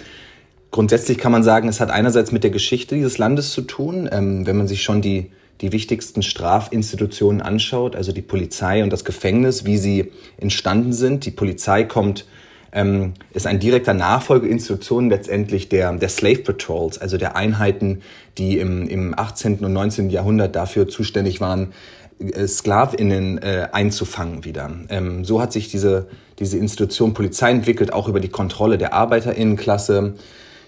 grundsätzlich 0.72 1.18
kann 1.18 1.32
man 1.32 1.44
sagen, 1.44 1.68
es 1.68 1.80
hat 1.80 1.92
einerseits 1.92 2.32
mit 2.32 2.44
der 2.44 2.52
Geschichte 2.52 2.96
dieses 2.96 3.18
Landes 3.18 3.52
zu 3.52 3.62
tun. 3.62 4.10
Ähm, 4.12 4.48
wenn 4.48 4.58
man 4.58 4.68
sich 4.68 4.84
schon 4.84 5.02
die, 5.02 5.32
die 5.60 5.74
wichtigsten 5.74 6.24
Strafinstitutionen 6.24 7.42
anschaut, 7.42 7.96
also 7.96 8.14
die 8.14 8.22
Polizei 8.22 8.82
und 8.82 8.92
das 8.92 9.04
Gefängnis, 9.04 9.66
wie 9.66 9.78
sie 9.78 10.12
entstanden 10.38 10.94
sind. 10.94 11.26
Die 11.26 11.32
Polizei 11.32 11.84
kommt 11.84 12.26
ähm, 12.74 13.14
ist 13.34 13.48
ein 13.48 13.60
direkter 13.60 13.94
Nachfolgeinstitution 13.94 15.10
letztendlich 15.10 15.70
der, 15.70 15.94
der 15.94 16.10
Slave 16.10 16.40
Patrols, 16.40 16.98
also 16.98 17.18
der 17.18 17.36
Einheiten, 17.36 18.02
die 18.38 18.58
im, 18.58 18.88
im 18.88 19.18
18. 19.18 19.60
und 19.60 19.74
19. 19.74 20.10
Jahrhundert 20.10 20.56
dafür 20.56 20.88
zuständig 20.88 21.40
waren, 21.40 21.74
äh, 22.20 22.48
SklavInnen 22.48 23.38
äh, 23.38 23.68
einzufangen 23.72 24.44
wieder. 24.44 24.72
Ähm, 24.90 25.24
so 25.24 25.40
hat 25.42 25.54
sich 25.54 25.70
diese, 25.70 26.08
diese 26.40 26.58
Institution 26.58 27.14
Polizei 27.14 27.52
entwickelt, 27.52 27.94
auch 27.94 28.08
über 28.08 28.20
die 28.20 28.30
Kontrolle 28.30 28.78
der 28.78 28.94
ArbeiterInnenklasse. 28.94 30.16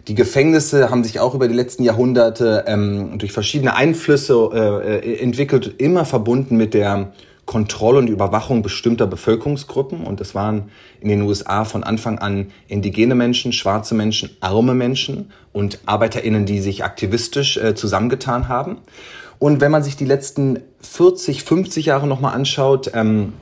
Die 0.08 0.14
Gefängnisse 0.14 0.92
haben 0.92 1.04
sich 1.04 1.20
auch 1.20 1.34
über 1.34 1.48
die 1.48 1.56
letzten 1.56 1.84
Jahrhunderte 1.84 2.66
ähm, 2.68 3.18
durch 3.18 3.32
verschiedene 3.32 3.76
Einflüsse 3.76 4.50
äh, 4.54 4.98
äh 4.98 5.20
entwickelt, 5.20 5.74
immer 5.80 6.06
verbunden 6.06 6.58
mit 6.58 6.76
der 6.76 7.12
Kontrolle 7.46 8.00
und 8.00 8.08
Überwachung 8.08 8.64
bestimmter 8.64 9.08
Bevölkerungsgruppen. 9.08 10.02
Und 10.02 10.20
das 10.20 10.34
waren 10.34 10.70
in 11.00 11.10
den 11.10 11.22
USA 11.22 11.64
von 11.64 11.84
Anfang 11.84 12.20
an 12.20 12.52
indigene 12.68 13.16
Menschen, 13.16 13.54
schwarze 13.54 13.96
Menschen, 13.96 14.32
arme 14.40 14.74
Menschen 14.74 15.32
und 15.54 15.80
ArbeiterInnen, 15.86 16.46
die 16.46 16.60
sich 16.60 16.84
aktivistisch 16.84 17.58
äh, 17.58 17.76
zusammengetan 17.76 18.48
haben. 18.48 18.78
Und 19.38 19.62
wenn 19.62 19.72
man 19.72 19.84
sich 19.84 19.96
die 19.96 20.06
letzten 20.06 20.60
40, 20.82 21.44
50 21.44 21.86
Jahre 21.86 22.08
nochmal 22.08 22.34
anschaut, 22.34 22.92
ähm, 22.94 23.34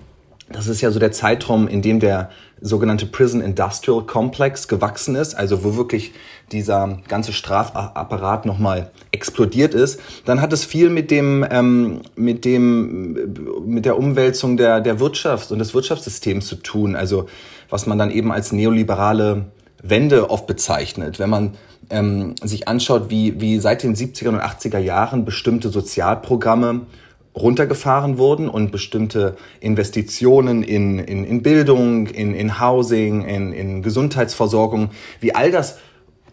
das 0.53 0.67
ist 0.67 0.81
ja 0.81 0.91
so 0.91 0.99
der 0.99 1.11
Zeitraum, 1.11 1.67
in 1.67 1.81
dem 1.81 1.99
der 1.99 2.29
sogenannte 2.61 3.05
Prison 3.05 3.41
Industrial 3.41 4.01
Complex 4.03 4.67
gewachsen 4.67 5.15
ist, 5.15 5.35
also 5.35 5.63
wo 5.63 5.75
wirklich 5.75 6.13
dieser 6.51 6.99
ganze 7.07 7.33
Strafapparat 7.33 8.45
nochmal 8.45 8.91
explodiert 9.11 9.73
ist, 9.73 9.99
dann 10.25 10.39
hat 10.39 10.53
es 10.53 10.63
viel 10.63 10.89
mit 10.89 11.11
dem, 11.11 11.45
ähm, 11.49 12.01
mit 12.15 12.45
dem, 12.45 13.65
mit 13.65 13.85
der 13.85 13.97
Umwälzung 13.97 14.55
der, 14.55 14.79
der 14.79 14.99
Wirtschaft 14.99 15.51
und 15.51 15.59
des 15.59 15.73
Wirtschaftssystems 15.73 16.47
zu 16.47 16.55
tun. 16.55 16.95
Also 16.95 17.27
was 17.69 17.85
man 17.85 17.97
dann 17.97 18.11
eben 18.11 18.31
als 18.31 18.51
neoliberale 18.51 19.45
Wende 19.81 20.29
oft 20.29 20.47
bezeichnet, 20.47 21.19
wenn 21.19 21.29
man 21.29 21.55
ähm, 21.89 22.35
sich 22.41 22.67
anschaut, 22.67 23.09
wie, 23.09 23.41
wie 23.41 23.59
seit 23.59 23.83
den 23.83 23.95
70er 23.95 24.29
und 24.29 24.39
80er 24.39 24.79
Jahren 24.79 25.25
bestimmte 25.25 25.69
Sozialprogramme 25.69 26.81
runtergefahren 27.35 28.17
wurden 28.17 28.47
und 28.47 28.71
bestimmte 28.71 29.37
Investitionen 29.59 30.63
in, 30.63 30.99
in, 30.99 31.23
in 31.23 31.41
Bildung, 31.41 32.07
in, 32.07 32.35
in 32.35 32.59
Housing, 32.59 33.25
in, 33.25 33.53
in 33.53 33.81
Gesundheitsversorgung, 33.81 34.91
wie 35.19 35.33
all 35.33 35.51
das 35.51 35.79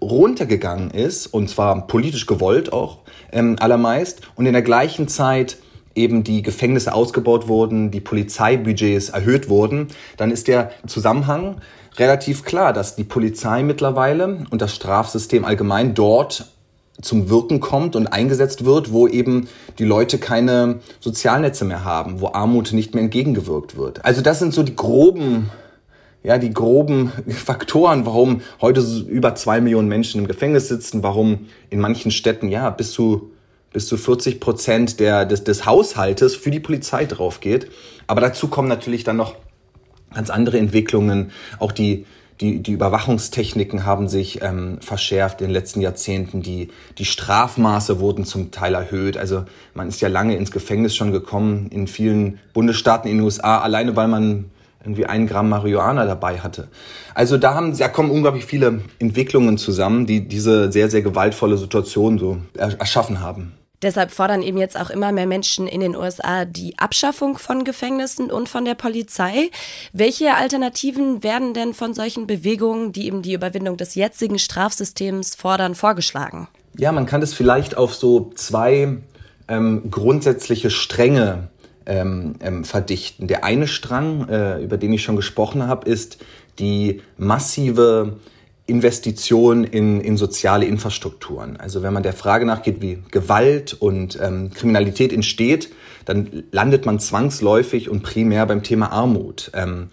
runtergegangen 0.03 0.91
ist, 0.91 1.27
und 1.27 1.49
zwar 1.49 1.87
politisch 1.87 2.27
gewollt 2.27 2.73
auch 2.73 2.99
ähm, 3.33 3.57
allermeist, 3.61 4.23
und 4.35 4.47
in 4.47 4.53
der 4.53 4.63
gleichen 4.63 5.09
Zeit 5.09 5.59
eben 5.95 6.23
die 6.23 6.43
Gefängnisse 6.43 6.95
ausgebaut 6.95 7.49
wurden, 7.49 7.91
die 7.91 8.01
Polizeibudgets 8.01 9.11
erhöht 9.11 9.49
wurden, 9.49 9.89
dann 10.17 10.31
ist 10.31 10.49
der 10.49 10.71
Zusammenhang 10.87 11.61
relativ 11.97 12.45
klar, 12.45 12.73
dass 12.73 12.97
die 12.97 13.05
Polizei 13.05 13.63
mittlerweile 13.63 14.45
und 14.51 14.63
das 14.63 14.75
Strafsystem 14.75 15.45
allgemein 15.45 15.95
dort 15.95 16.47
zum 17.03 17.31
Wirken 17.31 17.61
kommt 17.61 17.97
und 17.97 18.07
eingesetzt 18.09 18.65
wird, 18.65 18.93
wo 18.93 19.09
eben 19.09 19.49
die 19.79 19.85
Leute 19.85 20.19
keine 20.19 20.81
Sozialnetze 21.01 21.65
mehr 21.65 21.85
haben, 21.85 22.21
wo 22.21 22.29
Armut 22.29 22.73
nicht 22.73 22.95
mehr 22.95 23.03
entgegengewirkt 23.05 23.77
wird. 23.77 24.05
Also 24.05 24.21
das 24.21 24.39
sind 24.39 24.53
so 24.53 24.63
die 24.63 24.77
groben, 24.77 25.51
ja, 26.23 26.39
die 26.39 26.53
groben 26.53 27.13
Faktoren, 27.29 28.07
warum 28.07 28.43
heute 28.61 28.81
über 29.09 29.35
zwei 29.35 29.61
Millionen 29.61 29.89
Menschen 29.89 30.21
im 30.21 30.27
Gefängnis 30.27 30.69
sitzen, 30.69 31.03
warum 31.03 31.47
in 31.71 31.81
manchen 31.81 32.11
Städten, 32.11 32.49
ja, 32.49 32.71
bis 32.71 32.93
zu, 32.93 33.31
bis 33.73 33.87
zu 33.87 33.97
40 33.97 34.41
Prozent 34.41 35.01
der, 35.01 35.25
des, 35.25 35.45
des 35.45 35.67
Haushaltes 35.67 36.35
für 36.35 36.51
die 36.51 36.61
Polizei 36.61 37.05
drauf 37.07 37.41
geht. 37.41 37.71
Aber 38.07 38.21
dazu 38.21 38.49
kommen 38.49 38.69
natürlich 38.69 39.05
dann 39.05 39.17
noch 39.17 39.37
ganz 40.13 40.31
andere 40.31 40.59
Entwicklungen, 40.59 41.31
auch 41.61 41.73
die, 41.73 42.05
die, 42.41 42.63
die 42.63 42.73
Überwachungstechniken 42.73 43.85
haben 43.85 44.09
sich 44.09 44.43
ähm, 44.43 44.79
verschärft 44.81 45.41
in 45.41 45.49
den 45.49 45.53
letzten 45.53 45.81
Jahrzehnten. 45.81 46.43
Die, 46.43 46.69
die 46.97 47.05
Strafmaße 47.05 48.01
wurden 48.01 48.25
zum 48.25 48.51
Teil 48.51 48.75
erhöht. 48.75 49.19
Also 49.19 49.45
man 49.75 49.89
ist 49.89 50.01
ja 50.01 50.09
lange 50.09 50.37
ins 50.37 50.51
Gefängnis 50.51 50.97
schon 50.97 51.13
gekommen 51.13 51.69
in 51.71 51.87
vielen 51.87 52.39
Bundesstaaten 52.55 53.11
in 53.11 53.19
den 53.19 53.25
USA, 53.25 53.59
alleine 53.59 53.95
weil 53.95 54.09
man 54.09 54.47
irgendwie 54.83 55.05
ein 55.05 55.27
Gramm 55.27 55.51
Marihuana 55.51 56.07
dabei 56.07 56.39
hatte. 56.39 56.69
Also 57.15 57.37
da 57.37 57.55
haben, 57.55 57.77
da 57.77 57.89
kommen 57.89 58.11
unglaublich 58.11 58.47
viele 58.47 58.81
Entwicklungen 58.99 59.59
zusammen, 59.59 60.07
die 60.07 60.27
diese 60.27 60.73
sehr, 60.73 60.89
sehr 60.89 61.03
gewaltvolle 61.03 61.59
Situation 61.59 62.19
so 62.19 62.39
erschaffen 62.57 63.21
haben. 63.21 63.53
Deshalb 63.83 64.11
fordern 64.11 64.43
eben 64.43 64.59
jetzt 64.59 64.79
auch 64.79 64.91
immer 64.91 65.11
mehr 65.11 65.27
Menschen 65.27 65.67
in 65.67 65.81
den 65.81 65.97
USA 65.97 66.45
die 66.45 66.79
Abschaffung 66.79 67.39
von 67.39 67.65
Gefängnissen 67.65 68.31
und 68.31 68.49
von 68.49 68.65
der 68.65 68.75
Polizei. 68.75 69.51
Welche 69.93 70.35
Alternativen 70.35 71.23
werden 71.23 71.55
denn 71.55 71.73
von 71.73 71.95
solchen 71.95 72.27
Bewegungen, 72.27 72.93
die 72.93 73.07
eben 73.07 73.23
die 73.23 73.33
Überwindung 73.33 73.77
des 73.77 73.95
jetzigen 73.95 74.39
Strafsystems 74.39 75.35
fordern, 75.35 75.75
vorgeschlagen? 75.75 76.49
Ja, 76.77 76.93
man 76.93 77.07
kann 77.07 77.21
das 77.21 77.33
vielleicht 77.33 77.77
auf 77.77 77.95
so 77.95 78.31
zwei 78.35 78.99
ähm, 79.49 79.91
grundsätzliche 79.91 80.71
Stränge 80.71 81.49
ähm, 81.87 82.35
ähm, 82.41 82.65
verdichten. 82.65 83.27
Der 83.27 83.45
eine 83.45 83.67
Strang, 83.67 84.29
äh, 84.29 84.63
über 84.63 84.77
den 84.77 84.93
ich 84.93 85.03
schon 85.03 85.17
gesprochen 85.17 85.67
habe, 85.67 85.89
ist 85.89 86.19
die 86.59 87.03
massive 87.17 88.19
Investition 88.71 89.65
in, 89.65 90.01
in 90.01 90.17
soziale 90.17 90.65
Infrastrukturen. 90.65 91.59
Also 91.59 91.83
wenn 91.83 91.93
man 91.93 92.03
der 92.03 92.13
Frage 92.13 92.47
nachgeht, 92.47 92.81
wie 92.81 93.03
Gewalt 93.11 93.75
und 93.75 94.19
ähm, 94.23 94.51
Kriminalität 94.51 95.13
entsteht, 95.13 95.71
dann 96.05 96.45
landet 96.51 96.87
man 96.87 96.99
zwangsläufig 96.99 97.91
und 97.91 98.03
primär 98.03 98.47
beim 98.47 98.63
Thema 98.63 98.93
Armut. 98.93 99.51
Ähm, 99.55 99.89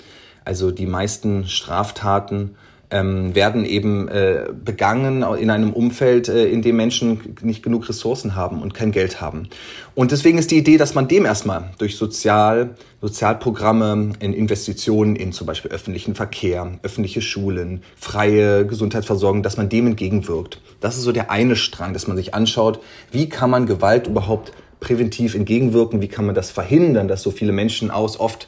also 0.46 0.72
die 0.72 0.86
meisten 0.86 1.48
Straftaten 1.48 2.56
ähm, 2.90 3.36
werden 3.36 3.66
eben 3.66 4.08
äh, 4.08 4.46
begangen 4.64 5.24
in 5.38 5.50
einem 5.50 5.74
Umfeld, 5.74 6.30
äh, 6.30 6.46
in 6.48 6.62
dem 6.62 6.78
Menschen 6.78 7.36
nicht 7.42 7.62
genug 7.62 7.90
Ressourcen 7.90 8.36
haben 8.36 8.62
und 8.62 8.74
kein 8.74 8.92
Geld 8.92 9.20
haben. 9.20 9.50
Und 9.94 10.12
deswegen 10.12 10.38
ist 10.38 10.52
die 10.52 10.58
Idee, 10.58 10.78
dass 10.78 10.96
man 10.96 11.08
dem 11.08 11.26
erstmal 11.26 11.72
durch 11.80 11.98
Sozial, 11.98 12.76
Sozialprogramme 13.02 14.14
in 14.20 14.34
Investitionen 14.34 15.18
in 15.18 15.34
zum 15.34 15.48
Beispiel 15.48 15.72
öffentlichen 15.72 16.16
Verkehr, 16.16 16.80
öffentliche 16.82 17.22
Schulen, 17.22 17.84
freie 17.98 18.66
Gesundheitsversorgung, 18.66 19.44
dass 19.44 19.58
man 19.58 19.68
dem 19.68 19.88
entgegenwirkt. 19.88 20.62
Das 20.80 20.96
ist 20.96 21.04
so 21.04 21.12
der 21.12 21.30
eine 21.30 21.58
Strang, 21.58 21.94
dass 21.94 22.08
man 22.08 22.16
sich 22.16 22.34
anschaut, 22.34 22.80
wie 23.12 23.28
kann 23.28 23.50
man 23.50 23.66
Gewalt 23.66 24.08
überhaupt 24.08 24.54
präventiv 24.80 25.36
entgegenwirken, 25.36 26.02
wie 26.02 26.08
kann 26.08 26.26
man 26.26 26.36
das 26.36 26.52
verhindern, 26.52 27.08
dass 27.08 27.24
so 27.24 27.32
viele 27.32 27.52
Menschen 27.52 27.92
aus 27.92 28.20
oft 28.20 28.48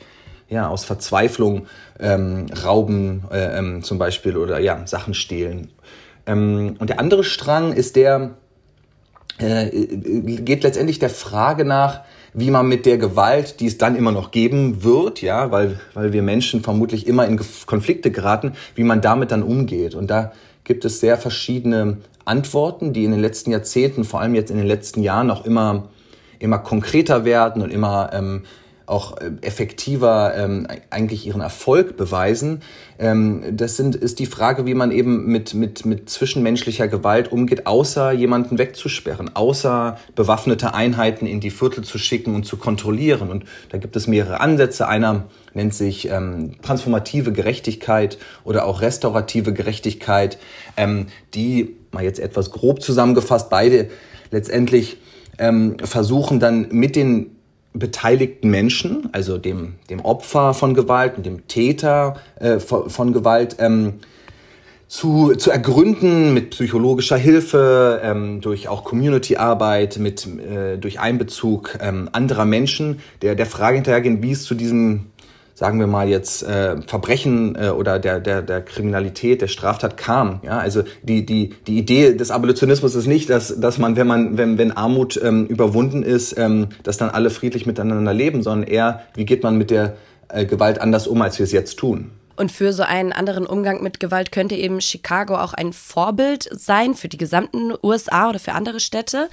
ja, 0.49 0.67
aus 0.67 0.83
Verzweiflung 0.85 1.67
ähm, 1.99 2.47
rauben 2.63 3.23
äh, 3.31 3.57
ähm, 3.57 3.83
zum 3.83 3.97
Beispiel 3.97 4.38
oder 4.38 4.59
ja, 4.59 4.85
Sachen 4.85 5.13
stehlen. 5.13 5.69
Ähm, 6.25 6.75
und 6.79 6.89
der 6.89 6.99
andere 6.99 7.23
Strang 7.23 7.73
ist 7.73 7.95
der, 7.95 8.31
äh, 9.38 9.69
geht 9.69 10.63
letztendlich 10.63 10.99
der 10.99 11.09
Frage 11.09 11.65
nach, 11.65 12.01
wie 12.33 12.51
man 12.51 12.67
mit 12.67 12.85
der 12.85 12.97
Gewalt, 12.97 13.59
die 13.59 13.67
es 13.67 13.77
dann 13.77 13.95
immer 13.95 14.12
noch 14.12 14.31
geben 14.31 14.83
wird, 14.83 15.21
ja, 15.21 15.51
weil, 15.51 15.79
weil 15.93 16.13
wir 16.13 16.21
Menschen 16.21 16.62
vermutlich 16.62 17.07
immer 17.07 17.25
in 17.25 17.39
Konflikte 17.65 18.12
geraten, 18.12 18.53
wie 18.75 18.83
man 18.83 19.01
damit 19.01 19.31
dann 19.31 19.43
umgeht. 19.43 19.95
Und 19.95 20.09
da 20.09 20.31
gibt 20.63 20.85
es 20.85 20.99
sehr 20.99 21.17
verschiedene 21.17 21.97
Antworten, 22.25 22.93
die 22.93 23.03
in 23.03 23.12
den 23.12 23.19
letzten 23.19 23.51
Jahrzehnten, 23.51 24.03
vor 24.03 24.21
allem 24.21 24.35
jetzt 24.35 24.51
in 24.51 24.57
den 24.57 24.67
letzten 24.67 25.01
Jahren, 25.01 25.31
auch 25.31 25.45
immer, 25.45 25.89
immer 26.38 26.59
konkreter 26.59 27.25
werden 27.25 27.63
und 27.63 27.71
immer 27.71 28.12
ähm, 28.13 28.43
auch 28.89 29.17
äh, 29.17 29.32
effektiver 29.41 30.34
ähm, 30.36 30.67
eigentlich 30.89 31.25
ihren 31.28 31.41
Erfolg 31.41 31.95
beweisen. 31.97 32.62
Ähm, 32.97 33.43
das 33.52 33.78
sind, 33.78 33.95
ist 33.95 34.19
die 34.19 34.25
Frage, 34.25 34.65
wie 34.65 34.73
man 34.73 34.91
eben 34.91 35.28
mit, 35.28 35.54
mit, 35.54 35.86
mit 35.86 36.10
zwischenmenschlicher 36.10 36.88
Gewalt 36.88 37.32
umgeht, 37.32 37.67
außer 37.67 38.12
jemanden 38.12 38.58
wegzusperren, 38.58 39.36
außer 39.36 39.97
bewaffnete 40.15 40.73
Einheiten 40.73 41.25
in 41.25 41.39
die 41.39 41.52
Viertel 41.52 41.84
zu 41.84 41.97
schicken 41.97 42.36
und 42.36 42.45
zu 42.45 42.58
kontrollieren. 42.58 43.30
Und 43.30 43.45
da 43.69 43.78
gibt 43.78 43.95
es 43.95 44.08
mehrere 44.08 44.39
Ansätze. 44.39 44.88
Einer 44.88 45.25
nennt 45.54 45.73
sich 45.73 46.10
ähm, 46.10 46.62
transformative 46.62 47.32
Gerechtigkeit 47.32 48.17
oder 48.43 48.65
auch 48.65 48.82
restaurative 48.82 49.54
Gerechtigkeit, 49.54 50.38
ähm, 50.78 51.08
die, 51.34 51.75
mal 51.91 52.04
jetzt 52.04 52.19
etwas 52.19 52.52
grob 52.52 52.82
zusammengefasst, 52.82 53.49
beide 53.49 53.89
letztendlich 54.32 54.97
ähm, 55.38 55.78
versuchen 55.80 56.39
dann 56.39 56.67
mit 56.71 56.95
den 56.95 57.38
beteiligten 57.73 58.49
Menschen, 58.49 59.10
also 59.12 59.38
dem, 59.38 59.75
dem 59.89 59.99
Opfer 60.01 60.53
von 60.53 60.73
Gewalt 60.73 61.17
und 61.17 61.25
dem 61.25 61.47
Täter 61.47 62.15
äh, 62.39 62.60
von, 62.60 62.89
von, 62.89 63.13
Gewalt, 63.13 63.58
ähm, 63.60 63.99
zu, 64.88 65.36
zu 65.36 65.51
ergründen 65.51 66.34
mit 66.34 66.49
psychologischer 66.49 67.17
Hilfe, 67.17 68.01
ähm, 68.03 68.41
durch 68.41 68.67
auch 68.67 68.84
Community-Arbeit, 68.84 69.97
äh, 69.97 70.77
durch 70.77 70.99
Einbezug 70.99 71.77
ähm, 71.79 72.10
anderer 72.12 72.45
Menschen, 72.45 72.99
der 73.21 73.36
der 73.36 73.45
Frage 73.45 73.75
hinterhergehen, 73.75 74.23
wie 74.23 74.32
es 74.32 74.45
zu 74.45 74.55
diesem 74.55 75.05
sagen 75.60 75.78
wir 75.78 75.88
mal 75.88 76.08
jetzt 76.08 76.41
äh, 76.43 76.82
Verbrechen 76.84 77.58
äh, 77.62 77.67
oder 77.67 78.00
der, 78.00 78.22
der, 78.22 78.41
der 78.41 78.62
Kriminalität, 78.62 79.41
der 79.41 79.50
Straftat 79.50 79.98
kam. 79.98 80.39
Ja, 80.41 80.58
also 80.58 80.84
die, 81.04 81.26
die, 81.26 81.50
die 81.67 81.78
Idee 81.78 82.13
des 82.13 82.32
Abolitionismus 82.32 82.95
ist 82.95 83.08
nicht, 83.08 83.30
dass, 83.30 83.60
dass 83.60 83.78
man, 83.78 83.98
wenn 83.98 84.08
man, 84.08 84.38
wenn, 84.38 84.58
wenn 84.58 84.72
Armut 84.72 85.19
ähm, 85.22 85.48
überwunden 85.48 86.02
ist, 86.02 86.38
ähm, 86.38 86.69
dass 86.84 86.95
dann 86.98 87.10
alle 87.10 87.30
friedlich 87.30 87.65
miteinander 87.65 88.13
leben, 88.13 88.41
sondern 88.41 88.69
eher, 88.69 89.02
wie 89.15 89.26
geht 89.26 89.43
man 89.43 89.58
mit 89.58 89.69
der 89.69 89.98
äh, 90.30 90.45
Gewalt 90.45 90.80
anders 90.80 91.08
um, 91.08 91.22
als 91.22 91.39
wir 91.39 91.43
es 91.43 91.52
jetzt 91.52 91.78
tun. 91.78 92.12
Und 92.38 92.54
für 92.54 92.72
so 92.72 92.84
einen 92.84 93.12
anderen 93.12 93.45
Umgang 93.45 93.84
mit 93.84 94.00
Gewalt 94.00 94.32
könnte 94.32 94.56
eben 94.56 94.80
Chicago 94.80 95.36
auch 95.36 95.54
ein 95.54 95.74
Vorbild 95.74 96.48
sein 96.54 96.95
für 96.95 97.10
die 97.10 97.17
gesamten 97.17 97.74
USA 97.84 98.30
oder 98.30 98.39
für 98.39 98.54
andere 98.54 98.80
Städte. 98.80 99.28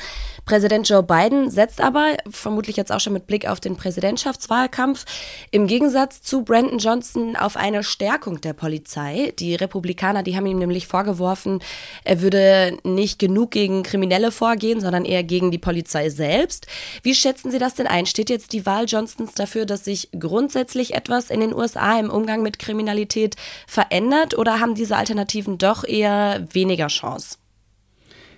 Präsident 0.46 0.88
Joe 0.88 1.02
Biden 1.02 1.50
setzt 1.50 1.80
aber, 1.80 2.16
vermutlich 2.30 2.76
jetzt 2.76 2.92
auch 2.92 3.00
schon 3.00 3.12
mit 3.12 3.26
Blick 3.26 3.48
auf 3.48 3.58
den 3.58 3.74
Präsidentschaftswahlkampf, 3.74 5.04
im 5.50 5.66
Gegensatz 5.66 6.22
zu 6.22 6.44
Brandon 6.44 6.78
Johnson 6.78 7.34
auf 7.34 7.56
eine 7.56 7.82
Stärkung 7.82 8.40
der 8.40 8.52
Polizei. 8.52 9.34
Die 9.40 9.56
Republikaner, 9.56 10.22
die 10.22 10.36
haben 10.36 10.46
ihm 10.46 10.60
nämlich 10.60 10.86
vorgeworfen, 10.86 11.58
er 12.04 12.22
würde 12.22 12.78
nicht 12.84 13.18
genug 13.18 13.50
gegen 13.50 13.82
Kriminelle 13.82 14.30
vorgehen, 14.30 14.80
sondern 14.80 15.04
eher 15.04 15.24
gegen 15.24 15.50
die 15.50 15.58
Polizei 15.58 16.10
selbst. 16.10 16.68
Wie 17.02 17.16
schätzen 17.16 17.50
Sie 17.50 17.58
das 17.58 17.74
denn 17.74 17.88
ein? 17.88 18.06
Steht 18.06 18.30
jetzt 18.30 18.52
die 18.52 18.64
Wahl 18.66 18.84
Johnsons 18.86 19.34
dafür, 19.34 19.66
dass 19.66 19.84
sich 19.84 20.10
grundsätzlich 20.16 20.94
etwas 20.94 21.30
in 21.30 21.40
den 21.40 21.52
USA 21.52 21.98
im 21.98 22.08
Umgang 22.08 22.42
mit 22.42 22.60
Kriminalität 22.60 23.34
verändert 23.66 24.38
oder 24.38 24.60
haben 24.60 24.76
diese 24.76 24.96
Alternativen 24.96 25.58
doch 25.58 25.82
eher 25.82 26.46
weniger 26.52 26.86
Chance? 26.86 27.38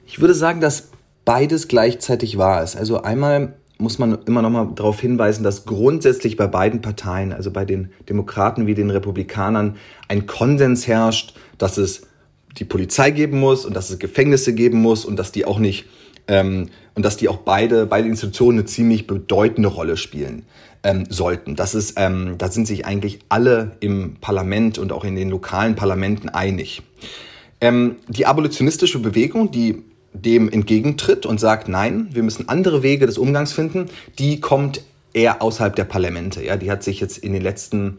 Ich 0.07 0.21
würde 0.21 0.33
sagen, 0.33 0.63
dass 0.63 0.89
beides 1.29 1.69
gleichzeitig 1.69 2.39
wahr 2.39 2.63
ist. 2.63 2.75
Also 2.75 3.03
einmal 3.03 3.53
muss 3.77 3.99
man 3.99 4.17
immer 4.25 4.41
noch 4.41 4.49
mal 4.49 4.71
darauf 4.75 4.99
hinweisen, 4.99 5.43
dass 5.45 5.67
grundsätzlich 5.67 6.39
bei 6.39 6.47
beiden 6.47 6.81
Parteien, 6.81 7.35
also 7.35 7.51
bei 7.51 7.67
den 7.67 7.91
Demokraten 8.09 8.67
wie 8.67 8.73
den 8.73 8.89
Republikanern, 8.89 9.77
ein 10.09 10.25
Konsens 10.25 10.87
herrscht, 10.87 11.35
dass 11.59 11.77
es 11.77 12.07
die 12.57 12.65
Polizei 12.65 13.11
geben 13.11 13.41
muss 13.41 13.67
und 13.67 13.77
dass 13.77 13.91
es 13.91 13.99
Gefängnisse 13.99 14.55
geben 14.55 14.81
muss 14.81 15.05
und 15.05 15.19
dass 15.19 15.31
die 15.31 15.45
auch 15.45 15.59
nicht 15.59 15.85
ähm, 16.29 16.71
und 16.95 17.05
dass 17.05 17.19
die 17.19 17.29
auch 17.29 17.37
beide 17.37 17.85
beide 17.85 18.09
Institutionen 18.09 18.61
eine 18.61 18.67
ziemlich 18.67 19.07
bedeutende 19.07 19.69
Rolle 19.69 19.99
spielen 19.99 20.47
ähm, 20.83 21.05
sollten. 21.11 21.57
Das 21.57 21.75
ist, 21.75 21.93
ähm, 21.99 22.37
da 22.39 22.51
sind 22.51 22.67
sich 22.67 22.87
eigentlich 22.87 23.19
alle 23.29 23.73
im 23.81 24.17
Parlament 24.23 24.79
und 24.79 24.93
auch 24.93 25.05
in 25.05 25.15
den 25.15 25.29
lokalen 25.29 25.77
Parlamenten 25.77 26.31
einig. 26.31 26.81
Ähm, 27.61 27.97
die 28.09 28.25
abolitionistische 28.25 28.99
Bewegung, 28.99 29.51
die 29.51 29.83
dem 30.13 30.49
entgegentritt 30.49 31.27
und 31.27 31.39
sagt, 31.39 31.69
nein, 31.69 32.09
wir 32.13 32.23
müssen 32.23 32.49
andere 32.49 32.83
Wege 32.83 33.07
des 33.07 33.19
Umgangs 33.19 33.53
finden, 33.53 33.87
die 34.19 34.41
kommt 34.41 34.83
eher 35.13 35.43
außerhalb 35.43 35.75
der 35.75 35.85
Parlamente. 35.85 36.45
Ja, 36.45 36.57
die 36.57 36.71
hat 36.71 36.83
sich 36.83 37.01
jetzt 37.01 37.19
in 37.19 37.33
den 37.33 37.43
letzten 37.43 37.99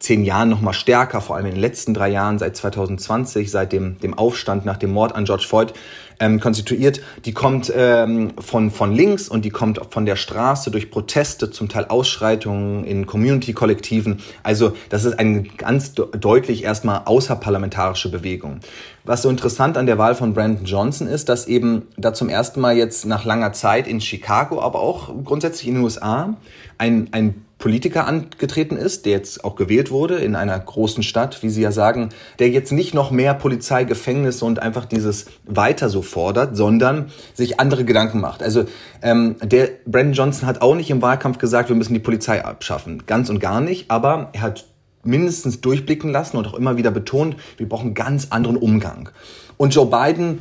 zehn 0.00 0.24
Jahren 0.24 0.48
noch 0.48 0.62
mal 0.62 0.72
stärker, 0.72 1.20
vor 1.20 1.36
allem 1.36 1.46
in 1.46 1.52
den 1.52 1.60
letzten 1.60 1.94
drei 1.94 2.08
Jahren, 2.08 2.38
seit 2.38 2.56
2020, 2.56 3.50
seit 3.50 3.72
dem, 3.72 4.00
dem 4.00 4.14
Aufstand 4.14 4.64
nach 4.64 4.78
dem 4.78 4.90
Mord 4.90 5.14
an 5.14 5.26
George 5.26 5.44
Floyd, 5.46 5.74
ähm, 6.18 6.40
konstituiert. 6.40 7.00
Die 7.24 7.32
kommt 7.32 7.72
ähm, 7.74 8.32
von, 8.38 8.70
von 8.70 8.94
links 8.94 9.28
und 9.28 9.44
die 9.44 9.50
kommt 9.50 9.80
von 9.90 10.06
der 10.06 10.16
Straße 10.16 10.70
durch 10.70 10.90
Proteste, 10.90 11.50
zum 11.50 11.68
Teil 11.68 11.86
Ausschreitungen 11.86 12.84
in 12.84 13.06
Community-Kollektiven. 13.06 14.20
Also 14.42 14.72
das 14.88 15.04
ist 15.04 15.18
eine 15.18 15.42
ganz 15.42 15.94
deutlich 15.94 16.64
erstmal 16.64 17.02
außerparlamentarische 17.04 18.10
Bewegung. 18.10 18.60
Was 19.04 19.22
so 19.22 19.28
interessant 19.28 19.76
an 19.76 19.86
der 19.86 19.98
Wahl 19.98 20.14
von 20.14 20.34
Brandon 20.34 20.64
Johnson 20.64 21.08
ist, 21.08 21.28
dass 21.28 21.46
eben 21.46 21.88
da 21.96 22.12
zum 22.14 22.28
ersten 22.28 22.60
Mal 22.60 22.76
jetzt 22.76 23.06
nach 23.06 23.24
langer 23.24 23.52
Zeit 23.52 23.86
in 23.86 24.00
Chicago, 24.00 24.62
aber 24.62 24.80
auch 24.80 25.10
grundsätzlich 25.24 25.68
in 25.68 25.74
den 25.74 25.84
USA 25.84 26.36
ein, 26.78 27.08
ein 27.12 27.44
Politiker 27.60 28.06
angetreten 28.06 28.76
ist, 28.76 29.04
der 29.04 29.12
jetzt 29.12 29.44
auch 29.44 29.54
gewählt 29.54 29.90
wurde 29.90 30.16
in 30.16 30.34
einer 30.34 30.58
großen 30.58 31.02
Stadt, 31.02 31.42
wie 31.42 31.50
Sie 31.50 31.60
ja 31.60 31.72
sagen, 31.72 32.08
der 32.38 32.48
jetzt 32.48 32.72
nicht 32.72 32.94
noch 32.94 33.10
mehr 33.10 33.34
Polizei, 33.34 33.84
Gefängnisse 33.84 34.46
und 34.46 34.60
einfach 34.60 34.86
dieses 34.86 35.26
weiter 35.44 35.90
so 35.90 36.00
fordert, 36.00 36.56
sondern 36.56 37.12
sich 37.34 37.60
andere 37.60 37.84
Gedanken 37.84 38.18
macht. 38.18 38.42
Also 38.42 38.64
ähm, 39.02 39.36
der 39.42 39.68
Brandon 39.84 40.14
Johnson 40.14 40.48
hat 40.48 40.62
auch 40.62 40.74
nicht 40.74 40.90
im 40.90 41.02
Wahlkampf 41.02 41.36
gesagt, 41.36 41.68
wir 41.68 41.76
müssen 41.76 41.92
die 41.92 42.00
Polizei 42.00 42.42
abschaffen, 42.42 43.04
ganz 43.06 43.28
und 43.28 43.40
gar 43.40 43.60
nicht, 43.60 43.90
aber 43.90 44.30
er 44.32 44.40
hat 44.40 44.64
mindestens 45.04 45.60
durchblicken 45.60 46.10
lassen 46.10 46.38
und 46.38 46.46
auch 46.46 46.54
immer 46.54 46.78
wieder 46.78 46.90
betont, 46.90 47.36
wir 47.58 47.68
brauchen 47.68 47.92
ganz 47.92 48.28
anderen 48.30 48.56
Umgang. 48.56 49.10
Und 49.58 49.74
Joe 49.74 49.86
Biden 49.86 50.40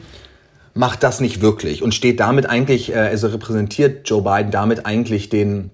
macht 0.73 1.03
das 1.03 1.19
nicht 1.19 1.41
wirklich 1.41 1.83
und 1.83 1.93
steht 1.93 2.21
damit 2.21 2.45
eigentlich, 2.49 2.93
äh, 2.93 2.97
also 2.97 3.27
repräsentiert 3.27 4.09
Joe 4.09 4.21
Biden 4.21 4.51
damit 4.51 4.85
eigentlich 4.85 5.27
den 5.27 5.71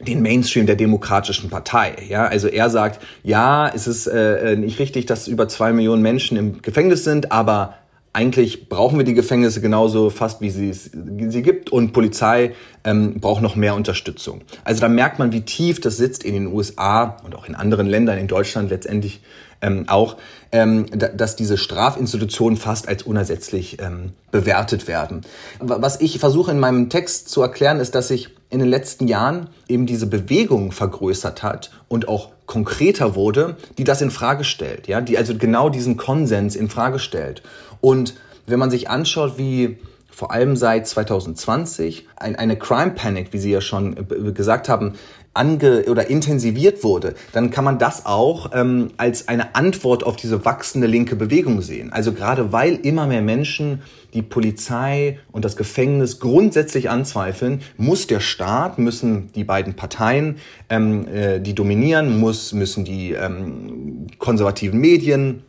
den 0.00 0.22
Mainstream 0.22 0.66
der 0.66 0.76
Demokratischen 0.76 1.48
Partei. 1.50 1.94
Ja, 2.08 2.26
also 2.26 2.48
er 2.48 2.68
sagt, 2.70 3.02
ja, 3.22 3.68
es 3.68 3.86
ist 3.86 4.06
äh, 4.06 4.52
äh, 4.52 4.56
nicht 4.56 4.78
richtig, 4.78 5.06
dass 5.06 5.26
über 5.26 5.48
zwei 5.48 5.72
Millionen 5.72 6.02
Menschen 6.02 6.36
im 6.36 6.62
Gefängnis 6.62 7.04
sind, 7.04 7.32
aber 7.32 7.74
eigentlich 8.12 8.70
brauchen 8.70 8.96
wir 8.96 9.04
die 9.04 9.14
Gefängnisse 9.14 9.60
genauso 9.60 10.08
fast, 10.08 10.40
wie 10.40 10.48
sie 10.48 10.70
es 10.70 10.90
sie 10.92 11.42
gibt 11.42 11.70
und 11.70 11.92
Polizei 11.92 12.54
ähm, 12.84 13.20
braucht 13.20 13.42
noch 13.42 13.56
mehr 13.56 13.74
Unterstützung. 13.74 14.40
Also 14.64 14.80
da 14.80 14.88
merkt 14.88 15.18
man, 15.18 15.32
wie 15.32 15.42
tief 15.42 15.82
das 15.82 15.98
sitzt 15.98 16.24
in 16.24 16.32
den 16.32 16.46
USA 16.46 17.18
und 17.24 17.34
auch 17.34 17.46
in 17.46 17.54
anderen 17.54 17.86
Ländern, 17.86 18.16
in 18.16 18.26
Deutschland 18.26 18.70
letztendlich 18.70 19.20
ähm, 19.60 19.84
auch, 19.88 20.16
ähm, 20.52 20.86
dass 20.92 21.36
diese 21.36 21.58
Strafinstitutionen 21.58 22.56
fast 22.56 22.88
als 22.88 23.02
unersetzlich 23.02 23.80
ähm, 23.80 24.12
bewertet 24.30 24.88
werden. 24.88 25.22
Was 25.60 26.00
ich 26.00 26.18
versuche 26.18 26.50
in 26.50 26.58
meinem 26.58 26.88
Text 26.88 27.28
zu 27.28 27.42
erklären, 27.42 27.80
ist, 27.80 27.94
dass 27.94 28.08
sich 28.08 28.30
in 28.50 28.60
den 28.60 28.68
letzten 28.68 29.08
Jahren 29.08 29.48
eben 29.68 29.86
diese 29.86 30.06
Bewegung 30.06 30.72
vergrößert 30.72 31.42
hat 31.42 31.70
und 31.88 32.08
auch 32.08 32.30
konkreter 32.46 33.14
wurde, 33.14 33.56
die 33.76 33.84
das 33.84 34.00
in 34.00 34.10
Frage 34.10 34.44
stellt, 34.44 34.86
ja, 34.86 35.00
die 35.00 35.18
also 35.18 35.36
genau 35.36 35.68
diesen 35.68 35.96
Konsens 35.96 36.54
in 36.54 36.68
Frage 36.68 36.98
stellt. 36.98 37.42
Und 37.80 38.14
wenn 38.46 38.58
man 38.58 38.70
sich 38.70 38.88
anschaut, 38.88 39.38
wie 39.38 39.78
vor 40.10 40.30
allem 40.30 40.56
seit 40.56 40.86
2020 40.86 42.06
eine 42.16 42.56
Crime 42.56 42.92
Panic, 42.92 43.32
wie 43.32 43.38
Sie 43.38 43.50
ja 43.50 43.60
schon 43.60 43.96
äh, 43.98 44.32
gesagt 44.32 44.68
haben, 44.68 44.94
ange 45.36 45.84
oder 45.84 46.08
intensiviert 46.08 46.82
wurde, 46.84 47.14
dann 47.32 47.50
kann 47.50 47.64
man 47.64 47.78
das 47.78 48.06
auch 48.06 48.50
ähm, 48.54 48.90
als 48.96 49.28
eine 49.28 49.54
Antwort 49.54 50.04
auf 50.04 50.16
diese 50.16 50.44
wachsende 50.44 50.86
linke 50.86 51.16
Bewegung 51.16 51.62
sehen. 51.62 51.92
Also 51.92 52.12
gerade 52.12 52.52
weil 52.52 52.74
immer 52.74 53.06
mehr 53.06 53.22
Menschen 53.22 53.82
die 54.14 54.22
Polizei 54.22 55.18
und 55.30 55.44
das 55.44 55.56
Gefängnis 55.56 56.20
grundsätzlich 56.20 56.88
anzweifeln, 56.88 57.60
muss 57.76 58.06
der 58.06 58.20
Staat, 58.20 58.78
müssen 58.78 59.30
die 59.34 59.44
beiden 59.44 59.74
Parteien, 59.74 60.36
ähm, 60.70 61.06
äh, 61.08 61.40
die 61.40 61.54
dominieren, 61.54 62.18
muss, 62.18 62.52
müssen 62.52 62.84
die 62.84 63.12
ähm, 63.12 64.06
konservativen 64.18 64.80
Medien, 64.80 65.42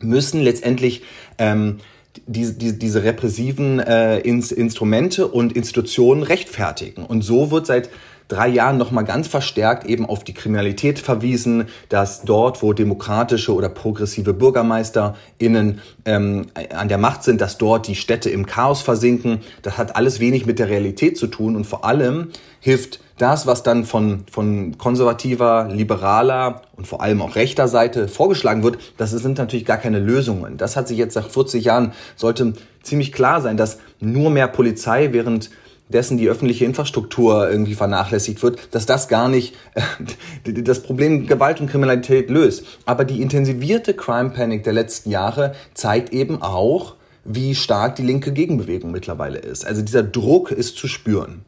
müssen 0.00 0.42
letztendlich 0.42 1.02
ähm, 1.38 1.78
die, 2.26 2.52
die, 2.52 2.78
diese 2.78 3.02
repressiven 3.02 3.80
äh, 3.80 4.18
Instrumente 4.20 5.28
und 5.28 5.54
Institutionen 5.54 6.22
rechtfertigen. 6.22 7.04
Und 7.04 7.22
so 7.22 7.50
wird 7.50 7.66
seit 7.66 7.90
drei 8.28 8.48
Jahren 8.48 8.78
nochmal 8.78 9.04
ganz 9.04 9.28
verstärkt 9.28 9.86
eben 9.86 10.06
auf 10.06 10.24
die 10.24 10.34
Kriminalität 10.34 10.98
verwiesen, 10.98 11.66
dass 11.88 12.22
dort, 12.22 12.62
wo 12.62 12.72
demokratische 12.72 13.54
oder 13.54 13.68
progressive 13.68 14.32
BürgermeisterInnen 14.32 15.80
ähm, 16.04 16.46
an 16.74 16.88
der 16.88 16.98
Macht 16.98 17.22
sind, 17.22 17.40
dass 17.40 17.58
dort 17.58 17.86
die 17.86 17.94
Städte 17.94 18.30
im 18.30 18.46
Chaos 18.46 18.82
versinken. 18.82 19.40
Das 19.62 19.78
hat 19.78 19.96
alles 19.96 20.20
wenig 20.20 20.46
mit 20.46 20.58
der 20.58 20.68
Realität 20.68 21.18
zu 21.18 21.26
tun 21.26 21.56
und 21.56 21.66
vor 21.66 21.84
allem 21.84 22.28
hilft 22.60 23.00
das, 23.18 23.46
was 23.46 23.62
dann 23.62 23.84
von, 23.84 24.24
von 24.30 24.76
konservativer, 24.76 25.68
liberaler 25.70 26.62
und 26.76 26.86
vor 26.86 27.00
allem 27.00 27.22
auch 27.22 27.36
rechter 27.36 27.68
Seite 27.68 28.08
vorgeschlagen 28.08 28.64
wird, 28.64 28.78
das 28.96 29.12
sind 29.12 29.38
natürlich 29.38 29.64
gar 29.64 29.76
keine 29.76 30.00
Lösungen. 30.00 30.56
Das 30.56 30.76
hat 30.76 30.88
sich 30.88 30.98
jetzt 30.98 31.14
nach 31.14 31.28
40 31.28 31.64
Jahren, 31.64 31.92
sollte 32.16 32.54
ziemlich 32.82 33.12
klar 33.12 33.40
sein, 33.40 33.56
dass 33.56 33.78
nur 34.00 34.30
mehr 34.30 34.48
Polizei, 34.48 35.12
während 35.12 35.50
dessen 35.88 36.16
die 36.16 36.28
öffentliche 36.28 36.64
Infrastruktur 36.64 37.48
irgendwie 37.48 37.74
vernachlässigt 37.74 38.42
wird, 38.42 38.74
dass 38.74 38.86
das 38.86 39.08
gar 39.08 39.28
nicht 39.28 39.54
äh, 39.74 40.52
das 40.62 40.82
Problem 40.82 41.26
Gewalt 41.26 41.60
und 41.60 41.70
Kriminalität 41.70 42.30
löst. 42.30 42.64
Aber 42.86 43.04
die 43.04 43.20
intensivierte 43.20 43.94
Crime 43.94 44.30
Panic 44.30 44.64
der 44.64 44.72
letzten 44.72 45.10
Jahre 45.10 45.54
zeigt 45.74 46.12
eben 46.12 46.42
auch, 46.42 46.96
wie 47.24 47.54
stark 47.54 47.96
die 47.96 48.02
linke 48.02 48.32
Gegenbewegung 48.32 48.90
mittlerweile 48.90 49.38
ist. 49.38 49.66
Also 49.66 49.82
dieser 49.82 50.02
Druck 50.02 50.50
ist 50.50 50.76
zu 50.76 50.88
spüren. 50.88 51.44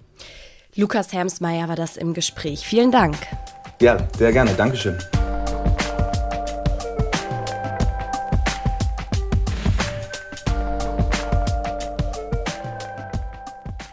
Lukas 0.75 1.12
Hermsmeier 1.12 1.68
war 1.68 1.77
das 1.77 1.96
im 1.96 2.14
Gespräch. 2.14 2.66
Vielen 2.66 2.90
Dank. 2.90 3.16
Ja, 3.81 3.99
sehr 4.18 4.33
gerne. 4.33 4.53
Dankeschön. 4.57 4.99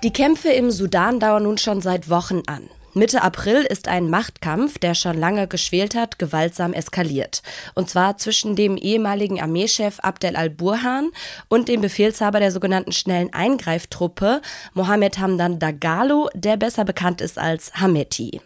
Die 0.03 0.11
Kämpfe 0.11 0.49
im 0.49 0.69
Sudan 0.69 1.21
dauern 1.21 1.43
nun 1.43 1.57
schon 1.57 1.79
seit 1.79 2.09
Wochen 2.09 2.41
an. 2.45 2.69
Mitte 2.93 3.21
April 3.21 3.61
ist 3.61 3.87
ein 3.87 4.09
Machtkampf, 4.09 4.77
der 4.77 4.95
schon 4.95 5.17
lange 5.17 5.47
geschwelt 5.47 5.95
hat, 5.95 6.19
gewaltsam 6.19 6.73
eskaliert. 6.73 7.41
Und 7.73 7.89
zwar 7.89 8.17
zwischen 8.17 8.57
dem 8.57 8.75
ehemaligen 8.75 9.39
Armeechef 9.39 10.01
Abdel 10.01 10.35
al-Burhan 10.35 11.09
und 11.47 11.69
dem 11.69 11.79
Befehlshaber 11.79 12.41
der 12.41 12.51
sogenannten 12.51 12.91
schnellen 12.91 13.31
Eingreiftruppe, 13.31 14.41
Mohammed 14.73 15.19
Hamdan 15.19 15.57
Dagalo, 15.57 16.29
der 16.35 16.57
besser 16.57 16.83
bekannt 16.83 17.21
ist 17.21 17.39
als 17.39 17.73
Hameti. 17.75 18.41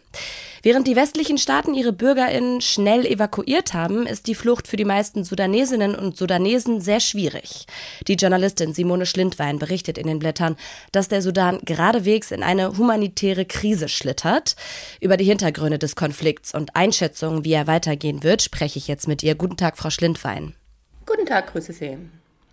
Während 0.68 0.86
die 0.86 0.98
westlichen 0.98 1.38
Staaten 1.38 1.74
ihre 1.74 1.94
BürgerInnen 1.94 2.60
schnell 2.60 3.06
evakuiert 3.06 3.74
haben, 3.74 4.06
ist 4.06 4.28
die 4.28 4.36
Flucht 4.36 4.68
für 4.68 4.76
die 4.76 4.84
meisten 4.84 5.24
Sudanesinnen 5.24 5.96
und 5.96 6.18
Sudanesen 6.18 6.82
sehr 6.82 7.00
schwierig. 7.00 7.68
Die 8.10 8.16
Journalistin 8.16 8.74
Simone 8.74 9.06
Schlindwein 9.06 9.60
berichtet 9.60 9.98
in 9.98 10.08
den 10.08 10.20
Blättern, 10.20 10.58
dass 10.92 11.08
der 11.08 11.22
Sudan 11.22 11.62
geradewegs 11.64 12.32
in 12.32 12.44
eine 12.44 12.78
humanitäre 12.78 13.46
Krise 13.46 13.88
schlittert. 13.88 14.58
Über 15.00 15.16
die 15.16 15.24
Hintergründe 15.24 15.80
des 15.80 15.96
Konflikts 15.96 16.54
und 16.54 16.76
Einschätzungen, 16.76 17.46
wie 17.46 17.54
er 17.54 17.68
weitergehen 17.68 18.22
wird, 18.24 18.42
spreche 18.42 18.78
ich 18.78 18.90
jetzt 18.90 19.08
mit 19.08 19.24
ihr. 19.24 19.36
Guten 19.36 19.56
Tag, 19.56 19.78
Frau 19.78 19.90
Schlindwein. 19.90 20.54
Guten 21.06 21.26
Tag, 21.26 21.54
grüße 21.54 21.72
Sie. 21.72 21.98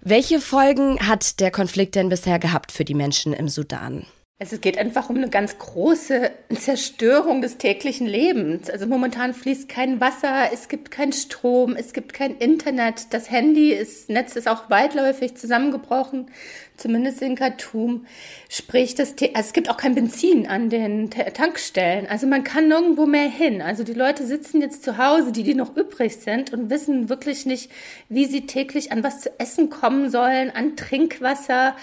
Welche 0.02 0.40
Folgen 0.40 1.00
hat 1.00 1.40
der 1.40 1.50
Konflikt 1.50 1.96
denn 1.96 2.10
bisher 2.10 2.38
gehabt 2.38 2.70
für 2.70 2.84
die 2.84 2.94
Menschen 2.94 3.32
im 3.32 3.48
Sudan? 3.48 4.06
Es 4.40 4.60
geht 4.60 4.78
einfach 4.78 5.10
um 5.10 5.16
eine 5.16 5.28
ganz 5.28 5.58
große 5.58 6.32
Zerstörung 6.58 7.40
des 7.40 7.56
täglichen 7.56 8.08
Lebens. 8.08 8.68
Also 8.68 8.88
momentan 8.88 9.32
fließt 9.32 9.68
kein 9.68 10.00
Wasser, 10.00 10.52
es 10.52 10.66
gibt 10.66 10.90
keinen 10.90 11.12
Strom, 11.12 11.76
es 11.76 11.92
gibt 11.92 12.12
kein 12.14 12.36
Internet. 12.38 13.14
Das 13.14 13.30
Handy, 13.30 13.76
das 13.78 14.08
Netz 14.08 14.34
ist 14.34 14.48
auch 14.48 14.68
weitläufig 14.70 15.36
zusammengebrochen, 15.36 16.32
zumindest 16.76 17.22
in 17.22 17.36
Khartoum. 17.36 18.06
Sprich, 18.48 18.96
das, 18.96 19.10
also 19.12 19.28
es 19.34 19.52
gibt 19.52 19.70
auch 19.70 19.76
kein 19.76 19.94
Benzin 19.94 20.48
an 20.48 20.68
den 20.68 21.10
Tankstellen. 21.10 22.08
Also 22.08 22.26
man 22.26 22.42
kann 22.42 22.66
nirgendwo 22.66 23.06
mehr 23.06 23.28
hin. 23.28 23.62
Also 23.62 23.84
die 23.84 23.94
Leute 23.94 24.26
sitzen 24.26 24.60
jetzt 24.60 24.82
zu 24.82 24.98
Hause, 24.98 25.30
die, 25.30 25.44
die 25.44 25.54
noch 25.54 25.76
übrig 25.76 26.16
sind 26.16 26.52
und 26.52 26.70
wissen 26.70 27.08
wirklich 27.08 27.46
nicht, 27.46 27.70
wie 28.08 28.24
sie 28.24 28.46
täglich 28.46 28.90
an 28.90 29.04
was 29.04 29.20
zu 29.20 29.30
essen 29.38 29.70
kommen 29.70 30.10
sollen, 30.10 30.50
an 30.50 30.74
Trinkwasser 30.74 31.76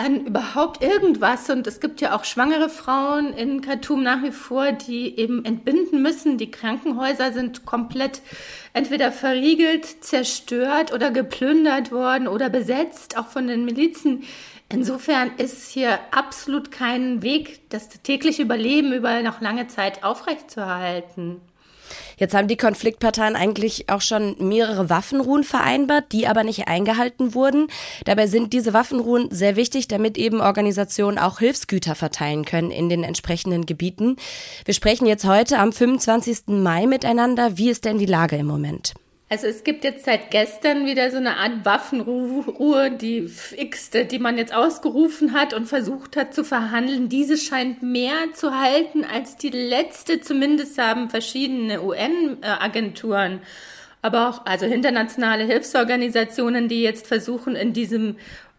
an 0.00 0.26
überhaupt 0.26 0.82
irgendwas. 0.82 1.48
Und 1.50 1.66
es 1.66 1.80
gibt 1.80 2.00
ja 2.00 2.14
auch 2.16 2.24
schwangere 2.24 2.68
Frauen 2.68 3.32
in 3.32 3.60
Khartoum 3.60 4.02
nach 4.02 4.22
wie 4.22 4.32
vor, 4.32 4.72
die 4.72 5.18
eben 5.18 5.44
entbinden 5.44 6.02
müssen. 6.02 6.38
Die 6.38 6.50
Krankenhäuser 6.50 7.32
sind 7.32 7.66
komplett 7.66 8.22
entweder 8.72 9.12
verriegelt, 9.12 10.04
zerstört 10.04 10.92
oder 10.92 11.10
geplündert 11.10 11.92
worden 11.92 12.28
oder 12.28 12.48
besetzt, 12.48 13.16
auch 13.16 13.26
von 13.26 13.46
den 13.46 13.64
Milizen. 13.64 14.24
Insofern 14.72 15.32
ist 15.36 15.70
hier 15.70 15.98
absolut 16.12 16.70
kein 16.70 17.22
Weg, 17.22 17.68
das 17.70 17.88
tägliche 17.88 18.42
Überleben 18.42 18.92
über 18.92 19.20
noch 19.22 19.40
lange 19.40 19.66
Zeit 19.66 20.04
aufrechtzuerhalten. 20.04 21.40
Jetzt 22.20 22.34
haben 22.34 22.48
die 22.48 22.58
Konfliktparteien 22.58 23.34
eigentlich 23.34 23.88
auch 23.88 24.02
schon 24.02 24.36
mehrere 24.38 24.90
Waffenruhen 24.90 25.42
vereinbart, 25.42 26.12
die 26.12 26.26
aber 26.26 26.44
nicht 26.44 26.68
eingehalten 26.68 27.34
wurden. 27.34 27.68
Dabei 28.04 28.26
sind 28.26 28.52
diese 28.52 28.74
Waffenruhen 28.74 29.30
sehr 29.30 29.56
wichtig, 29.56 29.88
damit 29.88 30.18
eben 30.18 30.42
Organisationen 30.42 31.18
auch 31.18 31.38
Hilfsgüter 31.38 31.94
verteilen 31.94 32.44
können 32.44 32.70
in 32.70 32.90
den 32.90 33.04
entsprechenden 33.04 33.64
Gebieten. 33.64 34.16
Wir 34.66 34.74
sprechen 34.74 35.06
jetzt 35.06 35.24
heute 35.24 35.58
am 35.58 35.72
25. 35.72 36.48
Mai 36.48 36.86
miteinander. 36.86 37.56
Wie 37.56 37.70
ist 37.70 37.86
denn 37.86 37.96
die 37.96 38.04
Lage 38.04 38.36
im 38.36 38.46
Moment? 38.46 38.92
Also 39.32 39.46
es 39.46 39.62
gibt 39.62 39.84
jetzt 39.84 40.06
seit 40.06 40.32
gestern 40.32 40.86
wieder 40.86 41.08
so 41.12 41.18
eine 41.18 41.36
Art 41.36 41.64
Waffenruhe, 41.64 42.90
die 42.90 43.30
x-te, 43.56 44.04
die 44.04 44.18
man 44.18 44.36
jetzt 44.36 44.52
ausgerufen 44.52 45.34
hat 45.34 45.54
und 45.54 45.66
versucht 45.66 46.16
hat 46.16 46.34
zu 46.34 46.42
verhandeln. 46.42 47.08
Diese 47.08 47.36
scheint 47.36 47.80
mehr 47.80 48.32
zu 48.34 48.58
halten 48.58 49.04
als 49.04 49.36
die 49.36 49.50
letzte. 49.50 50.20
Zumindest 50.20 50.76
haben 50.78 51.10
verschiedene 51.10 51.80
UN-Agenturen, 51.80 53.40
aber 54.02 54.30
auch 54.30 54.46
also 54.46 54.66
internationale 54.66 55.44
Hilfsorganisationen, 55.44 56.66
die 56.66 56.82
jetzt 56.82 57.06
versuchen, 57.06 57.54
in 57.54 57.72
diesem 57.72 58.16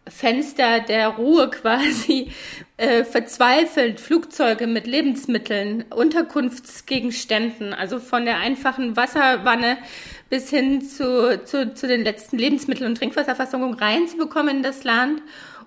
Fenster 0.08 0.80
der 0.80 1.08
Ruhe 1.08 1.48
quasi 1.50 2.32
äh, 2.76 3.04
verzweifelt 3.04 4.00
Flugzeuge 4.00 4.66
mit 4.66 4.86
Lebensmitteln, 4.86 5.84
Unterkunftsgegenständen, 5.90 7.72
also 7.72 7.98
von 7.98 8.24
der 8.24 8.38
einfachen 8.38 8.96
Wasserwanne 8.96 9.78
bis 10.28 10.50
hin 10.50 10.82
zu, 10.82 11.44
zu, 11.44 11.74
zu 11.74 11.86
den 11.86 12.02
letzten 12.02 12.38
Lebensmitteln 12.38 12.90
und 12.90 12.98
Trinkwasserversorgung 12.98 13.74
reinzubekommen 13.74 14.56
in 14.56 14.62
das 14.62 14.82
Land. 14.82 15.22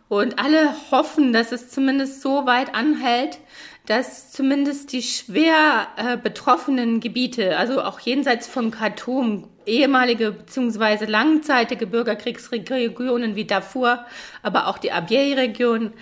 Und 0.07 0.37
alle 0.37 0.75
hoffen, 0.91 1.33
dass 1.33 1.51
es 1.51 1.69
zumindest 1.69 2.21
so 2.21 2.45
weit 2.45 2.75
anhält, 2.75 3.39
dass 3.85 4.31
zumindest 4.31 4.91
die 4.91 5.03
schwer 5.03 5.87
äh, 5.97 6.17
betroffenen 6.17 6.99
Gebiete, 6.99 7.57
also 7.57 7.81
auch 7.81 7.99
jenseits 7.99 8.47
von 8.47 8.71
Khartoum, 8.71 9.47
ehemalige 9.65 10.31
bzw. 10.31 11.05
langzeitige 11.05 11.87
Bürgerkriegsregionen 11.87 13.35
wie 13.35 13.45
Darfur, 13.45 14.05
aber 14.43 14.67
auch 14.67 14.77
die 14.77 14.91
Abyei-Region, 14.91 15.93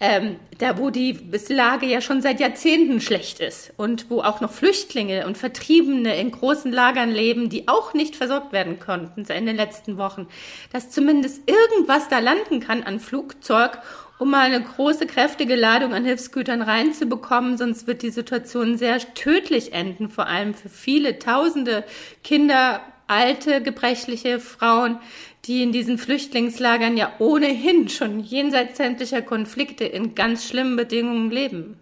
ähm, 0.00 0.36
da 0.58 0.78
wo 0.78 0.90
die 0.90 1.18
Lage 1.48 1.86
ja 1.86 2.00
schon 2.00 2.22
seit 2.22 2.40
Jahrzehnten 2.40 3.00
schlecht 3.00 3.38
ist 3.38 3.72
und 3.76 4.10
wo 4.10 4.20
auch 4.20 4.40
noch 4.40 4.50
Flüchtlinge 4.50 5.26
und 5.26 5.38
Vertriebene 5.38 6.16
in 6.16 6.32
großen 6.32 6.72
Lagern 6.72 7.10
leben, 7.10 7.48
die 7.48 7.68
auch 7.68 7.94
nicht 7.94 8.16
versorgt 8.16 8.52
werden 8.52 8.80
konnten 8.80 9.24
in 9.24 9.46
den 9.46 9.56
letzten 9.56 9.98
Wochen, 9.98 10.26
dass 10.72 10.90
zumindest 10.90 11.42
irgendwas 11.48 12.08
da 12.08 12.18
landen 12.18 12.58
kann 12.58 12.82
an 12.82 12.98
Flugzeug 12.98 13.78
um 14.22 14.30
mal 14.30 14.42
eine 14.42 14.62
große, 14.62 15.06
kräftige 15.06 15.56
Ladung 15.56 15.92
an 15.94 16.04
Hilfsgütern 16.04 16.62
reinzubekommen, 16.62 17.58
sonst 17.58 17.88
wird 17.88 18.02
die 18.02 18.10
Situation 18.10 18.78
sehr 18.78 19.00
tödlich 19.14 19.72
enden, 19.72 20.08
vor 20.08 20.28
allem 20.28 20.54
für 20.54 20.68
viele 20.68 21.18
tausende 21.18 21.82
Kinder, 22.22 22.80
alte, 23.08 23.60
gebrechliche 23.60 24.38
Frauen, 24.38 25.00
die 25.44 25.64
in 25.64 25.72
diesen 25.72 25.98
Flüchtlingslagern 25.98 26.96
ja 26.96 27.12
ohnehin 27.18 27.88
schon 27.88 28.20
jenseits 28.20 28.76
sämtlicher 28.76 29.22
Konflikte 29.22 29.84
in 29.84 30.14
ganz 30.14 30.46
schlimmen 30.46 30.76
Bedingungen 30.76 31.32
leben. 31.32 31.81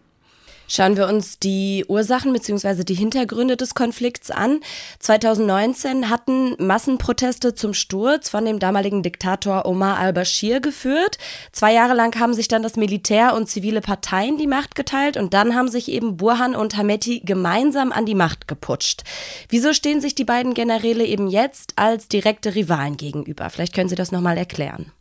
Schauen 0.73 0.97
wir 0.97 1.09
uns 1.09 1.41
die 1.41 1.85
Ursachen 1.89 2.33
bzw. 2.33 2.85
die 2.85 2.95
Hintergründe 2.95 3.57
des 3.57 3.75
Konflikts 3.75 4.31
an. 4.31 4.61
2019 5.01 6.09
hatten 6.11 6.55
Massenproteste 6.65 7.57
zum 7.57 7.75
Sturz 7.75 8.29
von 8.31 8.45
dem 8.45 8.61
damaligen 8.61 9.03
Diktator 9.03 9.67
Omar 9.67 9.99
al-Bashir 9.99 10.61
geführt. 10.61 11.19
Zwei 11.51 11.73
Jahre 11.73 11.95
lang 11.95 12.21
haben 12.21 12.35
sich 12.35 12.47
dann 12.47 12.63
das 12.63 12.77
Militär 12.77 13.35
und 13.35 13.49
zivile 13.49 13.81
Parteien 13.81 14.39
die 14.39 14.47
Macht 14.47 14.77
geteilt 14.77 15.17
und 15.17 15.35
dann 15.35 15.57
haben 15.57 15.69
sich 15.69 15.91
eben 15.91 16.17
Burhan 16.17 16.55
und 16.55 16.77
Hameti 16.77 17.19
gemeinsam 17.25 17.91
an 17.91 18.07
die 18.07 18.15
Macht 18.15 18.47
geputscht. 18.47 19.03
Wieso 19.49 19.73
stehen 19.73 20.01
sich 20.01 20.15
die 20.15 20.25
beiden 20.25 20.55
Generäle 20.55 21.05
eben 21.05 21.27
jetzt 21.27 21.73
als 21.75 22.07
direkte 22.07 22.55
Rivalen 22.55 22.97
gegenüber? 22.97 23.51
Vielleicht 23.51 23.75
können 23.75 23.89
Sie 23.89 23.97
das 23.97 24.13
nochmal 24.13 24.39
erklären. 24.39 24.93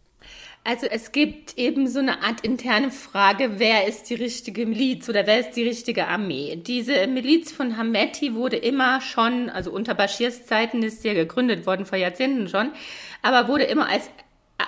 Also 0.70 0.86
es 0.86 1.12
gibt 1.12 1.58
eben 1.58 1.88
so 1.88 1.98
eine 1.98 2.22
Art 2.22 2.42
interne 2.42 2.92
Frage, 2.92 3.54
wer 3.58 3.88
ist 3.88 4.08
die 4.12 4.14
richtige 4.14 4.68
Miliz 4.68 5.10
oder 5.10 5.26
wer 5.26 5.40
ist 5.40 5.54
die 5.54 5.68
richtige 5.68 6.06
Armee? 6.06 6.58
Diese 6.58 7.08
Miliz 7.08 7.52
von 7.52 7.76
Hameti 7.76 8.36
wurde 8.36 8.58
immer 8.58 9.02
schon, 9.02 9.50
also 9.50 9.72
unter 9.72 9.96
Bashirs 9.96 10.46
Zeiten 10.46 10.84
ist 10.84 11.02
sie 11.02 11.08
ja 11.08 11.16
gegründet 11.16 11.66
worden, 11.66 11.88
vor 11.88 11.98
Jahrzehnten 11.98 12.48
schon, 12.50 12.72
aber 13.24 13.48
wurde 13.48 13.64
immer 13.64 13.90
als 13.90 14.12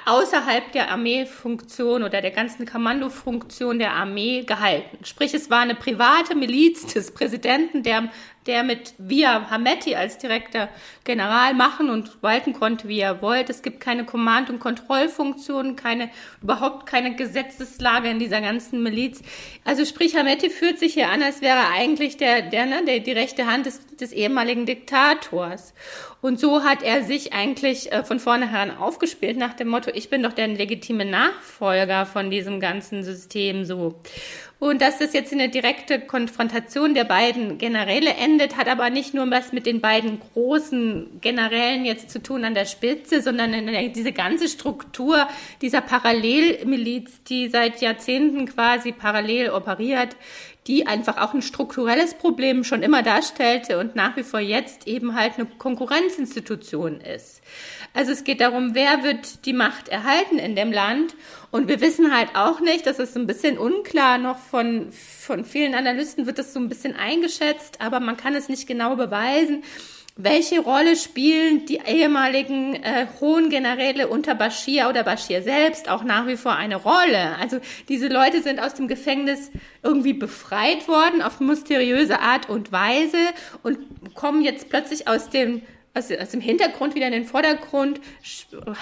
außerhalb 0.08 0.72
der 0.72 0.90
Armeefunktion 0.90 2.02
oder 2.02 2.22
der 2.22 2.32
ganzen 2.32 2.66
Kommandofunktion 2.66 3.78
der 3.78 3.94
Armee 3.94 4.42
gehalten. 4.42 5.06
Sprich, 5.06 5.36
es 5.36 5.52
war 5.52 5.60
eine 5.60 5.76
private 5.76 6.34
Miliz 6.34 6.88
des 6.94 7.12
Präsidenten, 7.12 7.84
der 7.84 8.10
der 8.48 8.64
mit 8.64 8.94
via 8.98 9.50
Hameti 9.50 9.96
als 9.96 10.18
direkter 10.18 10.70
General 11.04 11.54
machen 11.54 11.90
und 11.90 12.22
walten 12.22 12.54
konnte, 12.54 12.88
wie 12.88 13.00
er 13.00 13.22
wollte. 13.22 13.52
Es 13.52 13.62
gibt 13.62 13.80
keine 13.80 14.06
Command- 14.06 14.50
und 14.50 14.60
Kontrollfunktionen, 14.60 15.76
keine, 15.76 16.10
überhaupt 16.42 16.86
keine 16.86 17.16
Gesetzeslage 17.16 18.10
in 18.10 18.20
dieser 18.20 18.42
ganzen 18.42 18.82
Miliz. 18.84 19.22
Also 19.64 19.86
sprich, 19.86 20.16
Hameti 20.16 20.50
führt 20.50 20.80
sich 20.80 20.94
hier 20.94 21.10
an, 21.10 21.22
als 21.22 21.42
wäre 21.42 21.68
eigentlich 21.74 22.18
der, 22.18 22.42
der, 22.42 22.66
ne, 22.66 22.84
der, 22.86 23.00
die 23.00 23.12
rechte 23.12 23.46
Hand 23.46 23.66
des, 23.68 23.86
des 23.96 24.12
ehemaligen 24.12 24.66
Diktators. 24.66 25.74
Und 26.22 26.40
so 26.40 26.64
hat 26.64 26.84
er 26.84 27.04
sich 27.04 27.34
eigentlich 27.34 27.92
äh, 27.92 28.04
von 28.04 28.20
vornherein 28.20 28.76
aufgespielt 28.76 29.38
nach 29.38 29.54
dem 29.54 29.70
Motto, 29.70 29.92
ich 29.94 30.10
bin 30.10 30.22
doch 30.22 30.34
der 30.34 30.48
legitime 30.48 31.06
Nachfolger 31.06 32.06
von 32.06 32.30
diesem 32.30 32.60
ganzen 32.60 33.04
System 33.04 33.66
so. 33.66 34.00
Und 34.62 34.84
dass 34.84 35.00
das 35.00 35.14
jetzt 35.14 35.34
in 35.34 35.42
eine 35.42 35.50
direkte 35.50 36.00
Konfrontation 36.00 36.94
der 36.94 37.04
beiden 37.04 37.58
Generäle 37.58 38.14
endet, 38.14 38.58
hat 38.58 38.68
aber 38.68 38.92
nicht 38.92 39.12
nur 39.16 39.30
was 39.32 39.54
mit 39.54 39.66
den 39.66 39.82
beiden 39.82 40.20
großen 40.20 41.20
Generälen 41.20 41.84
jetzt 41.84 42.12
zu 42.12 42.22
tun 42.22 42.46
an 42.46 42.54
der 42.54 42.66
Spitze, 42.66 43.24
sondern 43.24 43.52
diese 43.92 44.12
ganze 44.12 44.48
Struktur 44.48 45.28
dieser 45.64 45.82
Parallelmiliz, 45.82 47.24
die 47.24 47.50
seit 47.50 47.82
Jahrzehnten 47.82 48.46
quasi 48.46 48.92
parallel 48.92 49.50
operiert, 49.50 50.16
die 50.68 50.86
einfach 50.86 51.18
auch 51.18 51.34
ein 51.34 51.42
strukturelles 51.42 52.14
Problem 52.14 52.64
schon 52.64 52.84
immer 52.84 53.02
darstellte 53.02 53.80
und 53.80 53.96
nach 53.96 54.16
wie 54.16 54.22
vor 54.22 54.40
jetzt 54.40 54.88
eben 54.88 55.16
halt 55.16 55.40
eine 55.40 55.48
Konkurrenzinstitution 55.48 57.02
ist. 57.02 57.42
Also 57.96 58.12
es 58.12 58.24
geht 58.24 58.42
darum, 58.42 58.76
wer 58.76 59.04
wird 59.04 59.48
die 59.48 59.54
Macht 59.54 59.90
erhalten 59.90 60.38
in 60.38 60.56
dem 60.56 60.72
Land. 60.72 61.16
Und 61.52 61.68
wir 61.68 61.82
wissen 61.82 62.16
halt 62.16 62.30
auch 62.34 62.62
nicht, 62.62 62.88
das 62.88 62.98
ist 62.98 63.18
ein 63.18 63.28
bisschen 63.28 63.58
unklar 63.58 64.18
noch 64.18 64.38
von, 64.40 64.92
von 64.92 65.44
vielen 65.44 65.76
Analysten 65.76 66.26
wird 66.26 66.40
das 66.40 66.54
so 66.54 66.60
ein 66.60 66.70
bisschen 66.70 66.96
eingeschätzt, 66.96 67.82
aber 67.82 68.00
man 68.00 68.16
kann 68.16 68.36
es 68.36 68.48
nicht 68.48 68.68
genau 68.68 68.96
beweisen. 68.96 69.64
Welche 70.16 70.62
Rolle 70.62 70.96
spielen 70.96 71.66
die 71.66 71.82
ehemaligen 71.86 72.76
äh, 72.76 73.08
hohen 73.20 73.50
Generäle 73.50 74.08
unter 74.08 74.36
Bashir 74.36 74.88
oder 74.90 75.04
Bashir 75.04 75.42
selbst 75.42 75.90
auch 75.90 76.04
nach 76.04 76.28
wie 76.28 76.38
vor 76.38 76.56
eine 76.56 76.76
Rolle? 76.76 77.38
Also 77.40 77.60
diese 77.90 78.08
Leute 78.08 78.42
sind 78.42 78.62
aus 78.62 78.74
dem 78.74 78.88
Gefängnis 78.88 79.52
irgendwie 79.84 80.14
befreit 80.14 80.88
worden 80.88 81.22
auf 81.22 81.40
mysteriöse 81.40 82.20
Art 82.20 82.50
und 82.50 82.72
Weise 82.72 83.18
und 83.64 83.78
kommen 84.14 84.42
jetzt 84.42 84.70
plötzlich 84.70 85.08
aus 85.08 85.30
dem 85.30 85.62
aus, 85.94 86.12
aus 86.12 86.30
dem 86.30 86.42
Hintergrund 86.42 86.96
wieder 86.96 87.08
in 87.08 87.14
den 87.14 87.26
Vordergrund, 87.26 88.00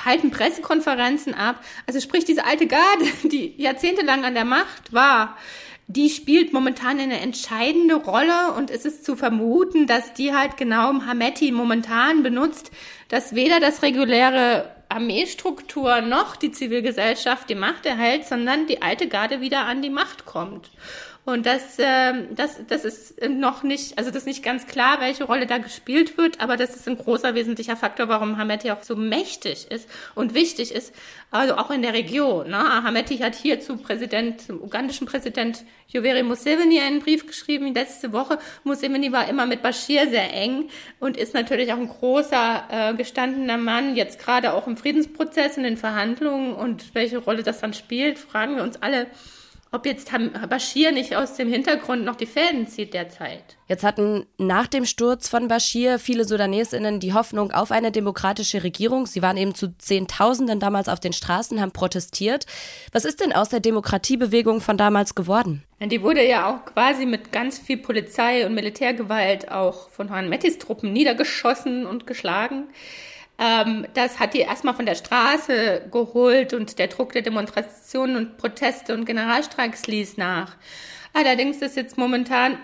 halten 0.05 0.31
Pressekonferenzen 0.31 1.33
ab. 1.33 1.63
Also 1.87 1.99
sprich, 1.99 2.25
diese 2.25 2.45
alte 2.45 2.67
Garde, 2.67 3.05
die 3.23 3.53
jahrzehntelang 3.57 4.25
an 4.25 4.33
der 4.33 4.45
Macht 4.45 4.93
war, 4.93 5.37
die 5.87 6.11
spielt 6.11 6.53
momentan 6.53 6.99
eine 6.99 7.19
entscheidende 7.19 7.95
Rolle 7.95 8.53
und 8.55 8.69
es 8.69 8.85
ist 8.85 9.03
zu 9.03 9.15
vermuten, 9.15 9.87
dass 9.87 10.13
die 10.13 10.35
halt 10.35 10.55
genau 10.55 11.01
Hameti 11.03 11.51
momentan 11.51 12.21
benutzt, 12.21 12.69
dass 13.07 13.33
weder 13.33 13.59
das 13.59 13.81
reguläre 13.81 14.69
Armeestruktur 14.87 16.01
noch 16.01 16.35
die 16.35 16.51
Zivilgesellschaft 16.51 17.49
die 17.49 17.55
Macht 17.55 17.87
erhält, 17.87 18.25
sondern 18.25 18.67
die 18.67 18.83
alte 18.83 19.07
Garde 19.07 19.41
wieder 19.41 19.65
an 19.65 19.81
die 19.81 19.89
Macht 19.89 20.25
kommt. 20.25 20.69
Und 21.25 21.45
das, 21.45 21.77
äh, 21.77 22.13
das, 22.32 22.60
das 22.67 22.86
ist 22.86 23.21
noch 23.27 23.62
nicht, 23.62 23.97
also 23.97 24.10
das 24.10 24.21
ist 24.21 24.25
nicht 24.25 24.43
ganz 24.43 24.65
klar, 24.65 25.00
welche 25.00 25.25
Rolle 25.25 25.46
da 25.46 25.58
gespielt 25.60 26.17
wird, 26.17 26.39
aber 26.39 26.58
das 26.58 26.75
ist 26.75 26.87
ein 26.87 26.98
großer 26.98 27.35
wesentlicher 27.35 27.75
Faktor, 27.75 28.08
warum 28.08 28.37
Hameti 28.37 28.71
auch 28.71 28.81
so 28.81 28.96
mächtig 28.96 29.69
ist 29.69 29.87
und 30.15 30.33
wichtig 30.33 30.73
ist, 30.73 30.93
also 31.29 31.58
auch 31.58 31.69
in 31.69 31.81
der 31.81 31.93
Region. 31.93 32.50
Ne? 32.50 32.58
Hameti 32.58 33.17
hat 33.17 33.35
hier 33.35 33.60
zu 33.60 33.77
Präsident, 33.77 34.41
zum 34.41 34.62
ugandischen 34.62 35.06
Präsident 35.06 35.65
Yoweri 35.89 36.23
Museveni 36.23 36.79
einen 36.79 37.00
Brief 37.00 37.27
geschrieben 37.27 37.73
letzte 37.73 38.12
Woche. 38.12 38.39
Museveni 38.63 39.12
war 39.12 39.27
immer 39.27 39.46
mit 39.46 39.62
Bashir 39.62 40.10
sehr 40.10 40.33
eng 40.33 40.69
und 41.00 41.17
ist 41.17 41.33
natürlich 41.33 41.71
auch 41.73 41.77
ein 41.77 41.89
großer 41.89 42.63
äh, 42.71 42.93
gestandener 42.96 43.58
Mann, 43.58 43.96
jetzt 43.96 44.19
gerade 44.19 44.54
auch 44.54 44.67
im 44.67 44.77
Friedensprozess, 44.77 45.58
in 45.58 45.63
den 45.63 45.77
Verhandlungen 45.77 46.54
und 46.54 46.96
welche 46.96 47.19
Rolle 47.19 47.43
das 47.43 47.60
dann 47.60 47.73
spielt, 47.73 48.17
fragen 48.17 48.56
wir 48.56 48.63
uns 48.63 48.81
alle 48.81 49.08
ob 49.71 49.85
jetzt 49.85 50.11
Bashir 50.49 50.91
nicht 50.91 51.15
aus 51.15 51.35
dem 51.35 51.47
Hintergrund 51.47 52.03
noch 52.03 52.15
die 52.15 52.25
Fäden 52.25 52.67
zieht 52.67 52.93
derzeit. 52.93 53.57
Jetzt 53.67 53.83
hatten 53.83 54.25
nach 54.37 54.65
dem 54.65 54.85
Sturz 54.85 55.29
von 55.29 55.47
Bashir 55.47 55.99
viele 55.99 56.25
Sudanesinnen 56.25 56.99
die 56.99 57.13
Hoffnung 57.13 57.51
auf 57.51 57.71
eine 57.71 57.91
demokratische 57.91 58.63
Regierung. 58.63 59.05
Sie 59.05 59.21
waren 59.21 59.37
eben 59.37 59.53
zu 59.53 59.77
Zehntausenden 59.77 60.59
damals 60.59 60.89
auf 60.89 60.99
den 60.99 61.13
Straßen, 61.13 61.61
haben 61.61 61.71
protestiert. 61.71 62.47
Was 62.91 63.05
ist 63.05 63.19
denn 63.19 63.31
aus 63.31 63.49
der 63.49 63.59
Demokratiebewegung 63.59 64.59
von 64.59 64.77
damals 64.77 65.13
geworden? 65.13 65.63
Die 65.79 66.01
wurde 66.01 66.27
ja 66.27 66.49
auch 66.51 66.65
quasi 66.65 67.05
mit 67.05 67.31
ganz 67.31 67.59
viel 67.59 67.77
Polizei 67.77 68.45
und 68.45 68.55
Militärgewalt 68.55 69.51
auch 69.51 69.89
von 69.89 70.09
Herrn 70.09 70.29
Mettis 70.29 70.57
Truppen 70.57 70.91
niedergeschossen 70.91 71.85
und 71.85 72.07
geschlagen. 72.07 72.69
Ähm, 73.40 73.87
das 73.94 74.19
hat 74.19 74.33
die 74.33 74.40
erstmal 74.40 74.73
von 74.73 74.85
der 74.85 74.96
Straße 74.96 75.87
geholt 75.92 76.54
und 76.54 76.77
der 76.77 76.87
Druck 76.87 77.13
der 77.13 77.21
Demonstrationen 77.21 78.15
und 78.15 78.37
Proteste 78.37 78.94
und 78.94 79.06
Generalstreiks 79.06 79.87
ließ 79.87 80.17
nach. 80.17 80.56
Allerdings 81.13 81.62
ist 81.62 81.77
jetzt 81.77 81.98
momentan 81.98 82.58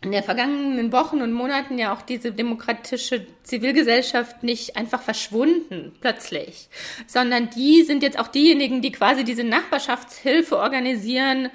in 0.00 0.12
den 0.12 0.22
vergangenen 0.22 0.92
Wochen 0.92 1.22
und 1.22 1.32
Monaten 1.32 1.76
ja 1.76 1.92
auch 1.92 2.02
diese 2.02 2.30
demokratische 2.30 3.26
Zivilgesellschaft 3.42 4.44
nicht 4.44 4.76
einfach 4.76 5.02
verschwunden 5.02 5.92
plötzlich, 6.00 6.68
sondern 7.08 7.50
die 7.50 7.82
sind 7.82 8.04
jetzt 8.04 8.18
auch 8.18 8.28
diejenigen, 8.28 8.80
die 8.80 8.92
quasi 8.92 9.24
diese 9.24 9.42
Nachbarschaftshilfe 9.42 10.56
organisieren 10.56 11.50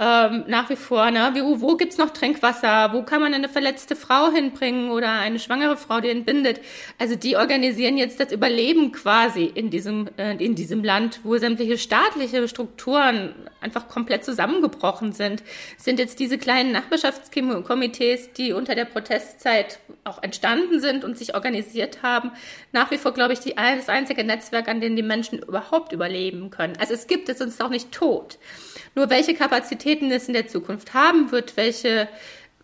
ähm, 0.00 0.44
nach 0.46 0.70
wie 0.70 0.76
vor, 0.76 1.10
ne? 1.10 1.30
Wo, 1.34 1.60
wo 1.60 1.76
gibt's 1.76 1.98
noch 1.98 2.08
Trinkwasser? 2.08 2.94
Wo 2.94 3.02
kann 3.02 3.20
man 3.20 3.34
eine 3.34 3.50
verletzte 3.50 3.94
Frau 3.94 4.30
hinbringen 4.32 4.90
oder 4.90 5.12
eine 5.12 5.38
schwangere 5.38 5.76
Frau, 5.76 6.00
die 6.00 6.08
entbindet? 6.08 6.62
Also 6.98 7.16
die 7.16 7.36
organisieren 7.36 7.98
jetzt 7.98 8.18
das 8.18 8.32
Überleben 8.32 8.92
quasi 8.92 9.44
in 9.44 9.68
diesem, 9.68 10.08
äh, 10.16 10.42
in 10.42 10.54
diesem 10.54 10.82
Land, 10.82 11.20
wo 11.22 11.36
sämtliche 11.36 11.76
staatliche 11.76 12.48
Strukturen 12.48 13.34
einfach 13.60 13.88
komplett 13.88 14.24
zusammengebrochen 14.24 15.12
sind. 15.12 15.42
sind 15.76 15.98
jetzt 15.98 16.18
diese 16.18 16.38
kleinen 16.38 16.72
Nachbarschaftskomitees, 16.72 18.32
die 18.32 18.54
unter 18.54 18.74
der 18.74 18.86
Protestzeit 18.86 19.80
auch 20.04 20.22
entstanden 20.22 20.80
sind 20.80 21.04
und 21.04 21.18
sich 21.18 21.34
organisiert 21.34 22.02
haben, 22.02 22.30
nach 22.72 22.90
wie 22.90 22.96
vor, 22.96 23.12
glaube 23.12 23.34
ich, 23.34 23.40
die, 23.40 23.54
das 23.54 23.90
einzige 23.90 24.24
Netzwerk, 24.24 24.66
an 24.66 24.80
dem 24.80 24.96
die 24.96 25.02
Menschen 25.02 25.40
überhaupt 25.40 25.92
überleben 25.92 26.48
können. 26.48 26.72
Also 26.78 26.94
es 26.94 27.06
gibt 27.06 27.28
es 27.28 27.42
uns 27.42 27.58
doch 27.58 27.68
nicht 27.68 27.92
tot. 27.92 28.38
Nur 28.94 29.08
welche 29.08 29.34
Kapazitäten 29.90 30.12
es 30.12 30.28
in 30.28 30.34
der 30.34 30.46
Zukunft 30.46 30.94
haben 30.94 31.32
wird, 31.32 31.56
welche, 31.56 32.08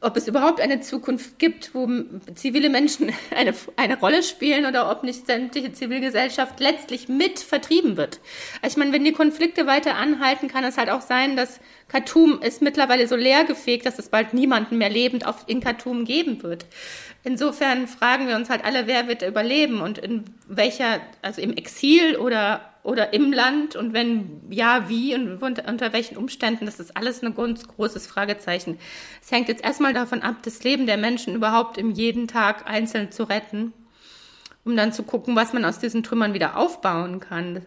ob 0.00 0.16
es 0.16 0.28
überhaupt 0.28 0.60
eine 0.60 0.80
Zukunft 0.80 1.38
gibt, 1.38 1.74
wo 1.74 1.88
zivile 2.34 2.68
Menschen 2.68 3.12
eine, 3.36 3.52
eine 3.76 3.98
Rolle 3.98 4.22
spielen 4.22 4.64
oder 4.66 4.90
ob 4.90 5.02
nicht 5.02 5.26
sämtliche 5.26 5.72
Zivilgesellschaft 5.72 6.60
letztlich 6.60 7.08
mit 7.08 7.40
vertrieben 7.40 7.96
wird. 7.96 8.20
Ich 8.64 8.76
meine, 8.76 8.92
wenn 8.92 9.04
die 9.04 9.12
Konflikte 9.12 9.66
weiter 9.66 9.96
anhalten, 9.96 10.46
kann 10.48 10.62
es 10.62 10.78
halt 10.78 10.88
auch 10.88 11.00
sein, 11.00 11.36
dass 11.36 11.58
Khartoum 11.88 12.40
ist 12.42 12.62
mittlerweile 12.62 13.08
so 13.08 13.16
leergefegt, 13.16 13.86
dass 13.86 13.98
es 13.98 14.08
bald 14.08 14.32
niemanden 14.32 14.78
mehr 14.78 14.90
lebend 14.90 15.26
auf, 15.26 15.44
in 15.48 15.60
Khartoum 15.60 16.04
geben 16.04 16.42
wird. 16.44 16.66
Insofern 17.24 17.88
fragen 17.88 18.28
wir 18.28 18.36
uns 18.36 18.50
halt 18.50 18.64
alle, 18.64 18.86
wer 18.86 19.08
wird 19.08 19.22
überleben 19.22 19.80
und 19.80 19.98
in 19.98 20.24
welcher, 20.46 21.00
also 21.22 21.40
im 21.40 21.54
Exil 21.54 22.16
oder 22.16 22.60
oder 22.86 23.12
im 23.12 23.32
Land 23.32 23.74
und 23.74 23.92
wenn 23.92 24.40
ja, 24.48 24.88
wie 24.88 25.14
und 25.14 25.42
unter, 25.42 25.68
unter 25.68 25.92
welchen 25.92 26.16
Umständen, 26.16 26.66
das 26.66 26.78
ist 26.78 26.96
alles 26.96 27.22
ein 27.22 27.34
ganz 27.34 27.66
großes 27.66 28.06
Fragezeichen. 28.06 28.78
Es 29.20 29.32
hängt 29.32 29.48
jetzt 29.48 29.64
erstmal 29.64 29.92
davon 29.92 30.22
ab, 30.22 30.36
das 30.42 30.62
Leben 30.62 30.86
der 30.86 30.96
Menschen 30.96 31.34
überhaupt 31.34 31.78
im 31.78 31.90
jeden 31.90 32.28
Tag 32.28 32.68
einzeln 32.70 33.10
zu 33.10 33.24
retten, 33.24 33.72
um 34.64 34.76
dann 34.76 34.92
zu 34.92 35.02
gucken, 35.02 35.34
was 35.34 35.52
man 35.52 35.64
aus 35.64 35.80
diesen 35.80 36.04
Trümmern 36.04 36.32
wieder 36.32 36.56
aufbauen 36.56 37.18
kann. 37.18 37.66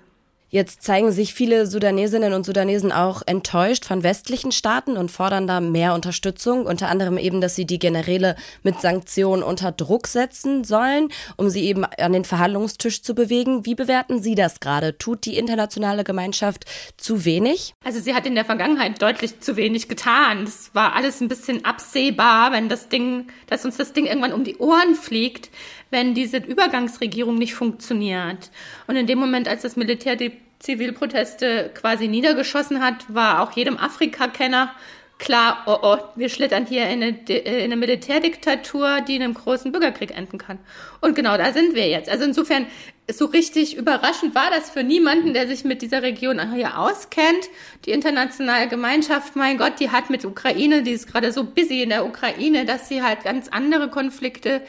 Jetzt 0.51 0.81
zeigen 0.81 1.11
sich 1.11 1.35
viele 1.35 1.67
Sudanesinnen 1.67 2.33
und 2.33 2.43
Sudanesen 2.43 2.91
auch 2.91 3.21
enttäuscht 3.25 3.85
von 3.85 4.01
westlichen 4.01 4.51
Staaten 4.51 4.97
und 4.97 5.11
fordern 5.11 5.45
da 5.45 5.59
mehr 5.59 5.93
Unterstützung, 5.93 6.65
unter 6.65 6.89
anderem 6.89 7.19
eben, 7.19 7.39
dass 7.39 7.55
sie 7.55 7.65
die 7.65 7.77
Generäle 7.77 8.35
mit 8.63 8.81
Sanktionen 8.81 9.43
unter 9.43 9.71
Druck 9.71 10.07
setzen 10.07 10.63
sollen, 10.63 11.09
um 11.37 11.49
sie 11.49 11.65
eben 11.65 11.85
an 11.85 12.13
den 12.13 12.25
Verhandlungstisch 12.25 13.03
zu 13.03 13.13
bewegen. 13.13 13.67
Wie 13.67 13.75
bewerten 13.75 14.23
Sie 14.23 14.33
das 14.33 14.59
gerade? 14.59 14.97
Tut 14.97 15.25
die 15.25 15.37
internationale 15.37 16.03
Gemeinschaft 16.03 16.65
zu 16.97 17.25
wenig? 17.25 17.75
Also 17.83 17.99
sie 17.99 18.15
hat 18.15 18.25
in 18.25 18.33
der 18.33 18.45
Vergangenheit 18.45 18.99
deutlich 19.01 19.39
zu 19.41 19.55
wenig 19.55 19.87
getan. 19.87 20.45
Es 20.45 20.71
war 20.73 20.95
alles 20.95 21.21
ein 21.21 21.27
bisschen 21.27 21.63
absehbar, 21.63 22.51
wenn 22.51 22.69
das 22.69 22.89
Ding, 22.89 23.27
dass 23.45 23.65
uns 23.65 23.77
das 23.77 23.93
Ding 23.93 24.07
irgendwann 24.07 24.33
um 24.33 24.43
die 24.43 24.57
Ohren 24.57 24.95
fliegt, 24.95 25.51
wenn 25.89 26.13
diese 26.13 26.37
Übergangsregierung 26.37 27.35
nicht 27.35 27.53
funktioniert. 27.53 28.51
Und 28.87 28.95
in 28.95 29.07
dem 29.07 29.19
Moment, 29.19 29.47
als 29.47 29.63
das 29.63 29.75
Militär 29.75 30.15
die 30.15 30.33
Zivilproteste 30.59 31.71
quasi 31.73 32.07
niedergeschossen 32.07 32.81
hat, 32.81 33.13
war 33.13 33.41
auch 33.41 33.51
jedem 33.53 33.77
Afrika-Kenner 33.77 34.71
klar, 35.19 35.63
oh 35.67 35.77
oh, 35.81 35.97
wir 36.15 36.29
schlittern 36.29 36.65
hier 36.65 36.87
in 36.87 37.03
eine, 37.03 37.17
in 37.27 37.63
eine 37.63 37.75
Militärdiktatur, 37.75 39.01
die 39.01 39.17
in 39.17 39.21
einem 39.21 39.33
großen 39.35 39.71
Bürgerkrieg 39.71 40.17
enden 40.17 40.37
kann. 40.37 40.57
Und 41.01 41.15
genau 41.15 41.37
da 41.37 41.51
sind 41.51 41.75
wir 41.75 41.87
jetzt. 41.87 42.09
Also 42.09 42.23
insofern, 42.23 42.65
so 43.11 43.25
richtig 43.25 43.75
überraschend 43.75 44.33
war 44.33 44.49
das 44.49 44.69
für 44.69 44.83
niemanden, 44.83 45.33
der 45.33 45.47
sich 45.47 45.63
mit 45.63 45.81
dieser 45.81 46.03
Region 46.03 46.53
hier 46.53 46.79
auskennt. 46.79 47.49
Die 47.85 47.91
internationale 47.91 48.67
Gemeinschaft, 48.67 49.35
mein 49.35 49.57
Gott, 49.57 49.79
die 49.79 49.89
hat 49.89 50.09
mit 50.09 50.25
Ukraine, 50.25 50.83
die 50.83 50.91
ist 50.91 51.11
gerade 51.11 51.31
so 51.31 51.43
busy 51.43 51.81
in 51.81 51.89
der 51.89 52.05
Ukraine, 52.05 52.65
dass 52.65 52.87
sie 52.87 53.03
halt 53.03 53.23
ganz 53.23 53.49
andere 53.49 53.89
Konflikte 53.89 54.61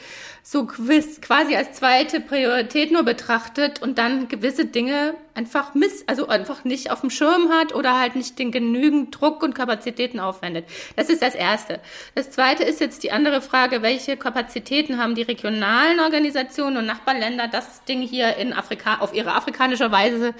so 0.43 0.65
quasi 0.65 1.55
als 1.55 1.73
zweite 1.73 2.19
Priorität 2.19 2.91
nur 2.91 3.03
betrachtet 3.03 3.81
und 3.81 3.97
dann 3.97 4.27
gewisse 4.27 4.65
Dinge 4.65 5.13
einfach 5.35 5.75
miss, 5.75 6.03
also 6.07 6.27
einfach 6.27 6.63
nicht 6.63 6.91
auf 6.91 7.01
dem 7.01 7.09
Schirm 7.09 7.49
hat 7.49 7.73
oder 7.73 7.99
halt 7.99 8.15
nicht 8.15 8.37
den 8.39 8.51
genügend 8.51 9.19
Druck 9.19 9.43
und 9.43 9.53
Kapazitäten 9.53 10.19
aufwendet. 10.19 10.65
Das 10.95 11.09
ist 11.09 11.21
das 11.21 11.35
Erste. 11.35 11.79
Das 12.15 12.31
Zweite 12.31 12.63
ist 12.63 12.81
jetzt 12.81 13.03
die 13.03 13.11
andere 13.11 13.41
Frage, 13.41 13.81
welche 13.81 14.17
Kapazitäten 14.17 14.97
haben 14.97 15.15
die 15.15 15.21
regionalen 15.21 15.99
Organisationen 15.99 16.77
und 16.77 16.85
Nachbarländer, 16.85 17.47
das 17.47 17.83
Ding 17.85 18.01
hier 18.01 18.35
in 18.37 18.51
Afrika, 18.51 18.95
auf 18.99 19.13
ihre 19.13 19.33
afrikanische 19.33 19.91
Weise 19.91 20.33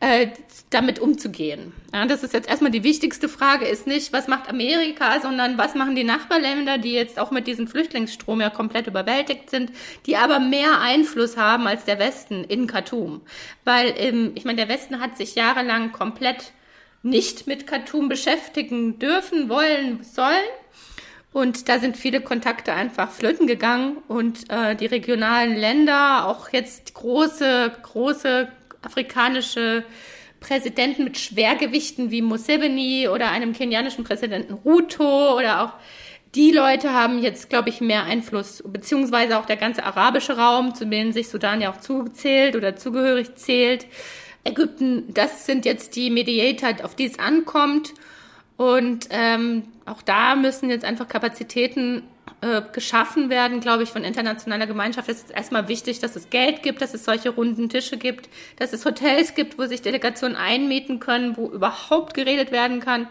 äh, 0.00 0.28
damit 0.70 0.98
umzugehen. 0.98 1.72
Ja, 1.92 2.04
das 2.06 2.24
ist 2.24 2.34
jetzt 2.34 2.48
erstmal 2.48 2.72
die 2.72 2.82
wichtigste 2.82 3.28
Frage, 3.28 3.64
ist 3.64 3.86
nicht, 3.86 4.12
was 4.12 4.26
macht 4.26 4.48
Amerika, 4.48 5.20
sondern 5.20 5.56
was 5.56 5.74
machen 5.74 5.94
die 5.94 6.04
Nachbarländer, 6.04 6.78
die 6.78 6.92
jetzt 6.92 7.18
auch 7.18 7.30
mit 7.30 7.46
diesem 7.46 7.68
Flüchtlingsstrom 7.68 8.40
ja 8.40 8.50
komplett 8.50 8.88
überwältigt 8.88 9.50
sind, 9.50 9.70
die 10.06 10.16
aber 10.16 10.40
mehr 10.40 10.80
Einfluss 10.80 11.36
haben 11.36 11.68
als 11.68 11.84
der 11.84 12.00
Westen 12.00 12.42
in 12.44 12.66
Khartoum. 12.66 13.20
Weil, 13.64 13.94
ähm, 13.96 14.32
ich 14.34 14.44
meine, 14.44 14.56
der 14.56 14.68
Westen 14.68 15.00
hat 15.00 15.16
sich 15.16 15.36
jahrelang 15.36 15.92
komplett 15.92 16.52
nicht 17.02 17.46
mit 17.46 17.66
Khartoum 17.66 18.08
beschäftigen 18.08 18.98
dürfen, 18.98 19.48
wollen, 19.48 20.02
sollen. 20.02 20.34
Und 21.32 21.68
da 21.68 21.78
sind 21.78 21.96
viele 21.96 22.20
Kontakte 22.20 22.72
einfach 22.72 23.10
flöten 23.10 23.46
gegangen 23.46 23.98
und 24.08 24.50
äh, 24.50 24.74
die 24.74 24.86
regionalen 24.86 25.56
Länder, 25.56 26.26
auch 26.26 26.48
jetzt 26.50 26.94
große, 26.94 27.72
große 27.82 28.48
afrikanische 28.82 29.84
Präsidenten 30.44 31.04
mit 31.04 31.18
Schwergewichten 31.18 32.10
wie 32.10 32.20
Museveni 32.20 33.08
oder 33.08 33.30
einem 33.30 33.54
kenianischen 33.54 34.04
Präsidenten 34.04 34.52
Ruto 34.52 35.38
oder 35.38 35.62
auch 35.62 35.72
die 36.34 36.50
Leute 36.50 36.92
haben 36.92 37.22
jetzt, 37.22 37.48
glaube 37.48 37.70
ich, 37.70 37.80
mehr 37.80 38.04
Einfluss, 38.04 38.62
beziehungsweise 38.66 39.38
auch 39.38 39.46
der 39.46 39.56
ganze 39.56 39.84
arabische 39.84 40.36
Raum, 40.36 40.74
zu 40.74 40.84
denen 40.84 41.12
sich 41.12 41.28
Sudan 41.28 41.60
ja 41.60 41.72
auch 41.72 41.80
zugezählt 41.80 42.56
oder 42.56 42.76
zugehörig 42.76 43.36
zählt. 43.36 43.86
Ägypten, 44.42 45.14
das 45.14 45.46
sind 45.46 45.64
jetzt 45.64 45.96
die 45.96 46.10
Mediator, 46.10 46.84
auf 46.84 46.94
die 46.94 47.06
es 47.06 47.18
ankommt. 47.18 47.94
Und 48.56 49.06
ähm, 49.10 49.62
auch 49.86 50.02
da 50.02 50.34
müssen 50.34 50.68
jetzt 50.68 50.84
einfach 50.84 51.08
Kapazitäten 51.08 52.02
äh, 52.40 52.62
geschaffen 52.72 53.30
werden, 53.30 53.60
glaube 53.60 53.82
ich, 53.82 53.90
von 53.90 54.04
internationaler 54.04 54.66
Gemeinschaft. 54.66 55.08
Es 55.08 55.24
ist 55.24 55.30
erstmal 55.30 55.68
wichtig, 55.68 56.00
dass 56.00 56.16
es 56.16 56.30
Geld 56.30 56.62
gibt, 56.62 56.82
dass 56.82 56.94
es 56.94 57.04
solche 57.04 57.30
runden 57.30 57.68
Tische 57.68 57.96
gibt, 57.96 58.28
dass 58.56 58.72
es 58.72 58.84
Hotels 58.84 59.34
gibt, 59.34 59.58
wo 59.58 59.66
sich 59.66 59.82
Delegationen 59.82 60.36
einmieten 60.36 61.00
können, 61.00 61.36
wo 61.36 61.48
überhaupt 61.48 62.14
geredet 62.14 62.52
werden 62.52 62.80
kann. 62.80 63.08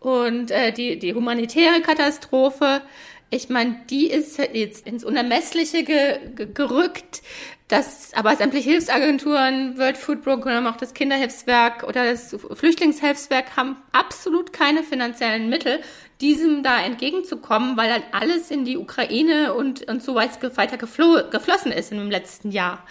Und 0.00 0.50
äh, 0.50 0.72
die, 0.72 0.98
die 0.98 1.14
humanitäre 1.14 1.80
Katastrophe, 1.80 2.82
ich 3.30 3.48
meine, 3.48 3.80
die 3.90 4.06
ist 4.06 4.38
jetzt 4.38 4.86
ins 4.86 5.04
Unermessliche 5.04 5.82
ge, 5.82 6.18
ge, 6.34 6.46
gerückt. 6.52 7.22
Das, 7.68 8.12
aber 8.14 8.36
sämtliche 8.36 8.70
Hilfsagenturen, 8.70 9.76
World 9.76 9.96
Food 9.96 10.22
Program, 10.22 10.68
auch 10.68 10.76
das 10.76 10.94
Kinderhilfswerk 10.94 11.82
oder 11.82 12.04
das 12.04 12.36
Flüchtlingshilfswerk 12.54 13.56
haben 13.56 13.76
absolut 13.90 14.52
keine 14.52 14.84
finanziellen 14.84 15.48
Mittel, 15.48 15.80
diesem 16.20 16.62
da 16.62 16.80
entgegenzukommen, 16.80 17.76
weil 17.76 17.90
halt 17.90 18.04
alles 18.12 18.52
in 18.52 18.64
die 18.64 18.76
Ukraine 18.76 19.52
und, 19.52 19.88
und 19.88 20.00
so 20.00 20.14
weiter 20.14 20.76
geflossen 20.76 21.72
ist 21.72 21.90
im 21.90 22.08
letzten 22.08 22.52
Jahr. 22.52 22.84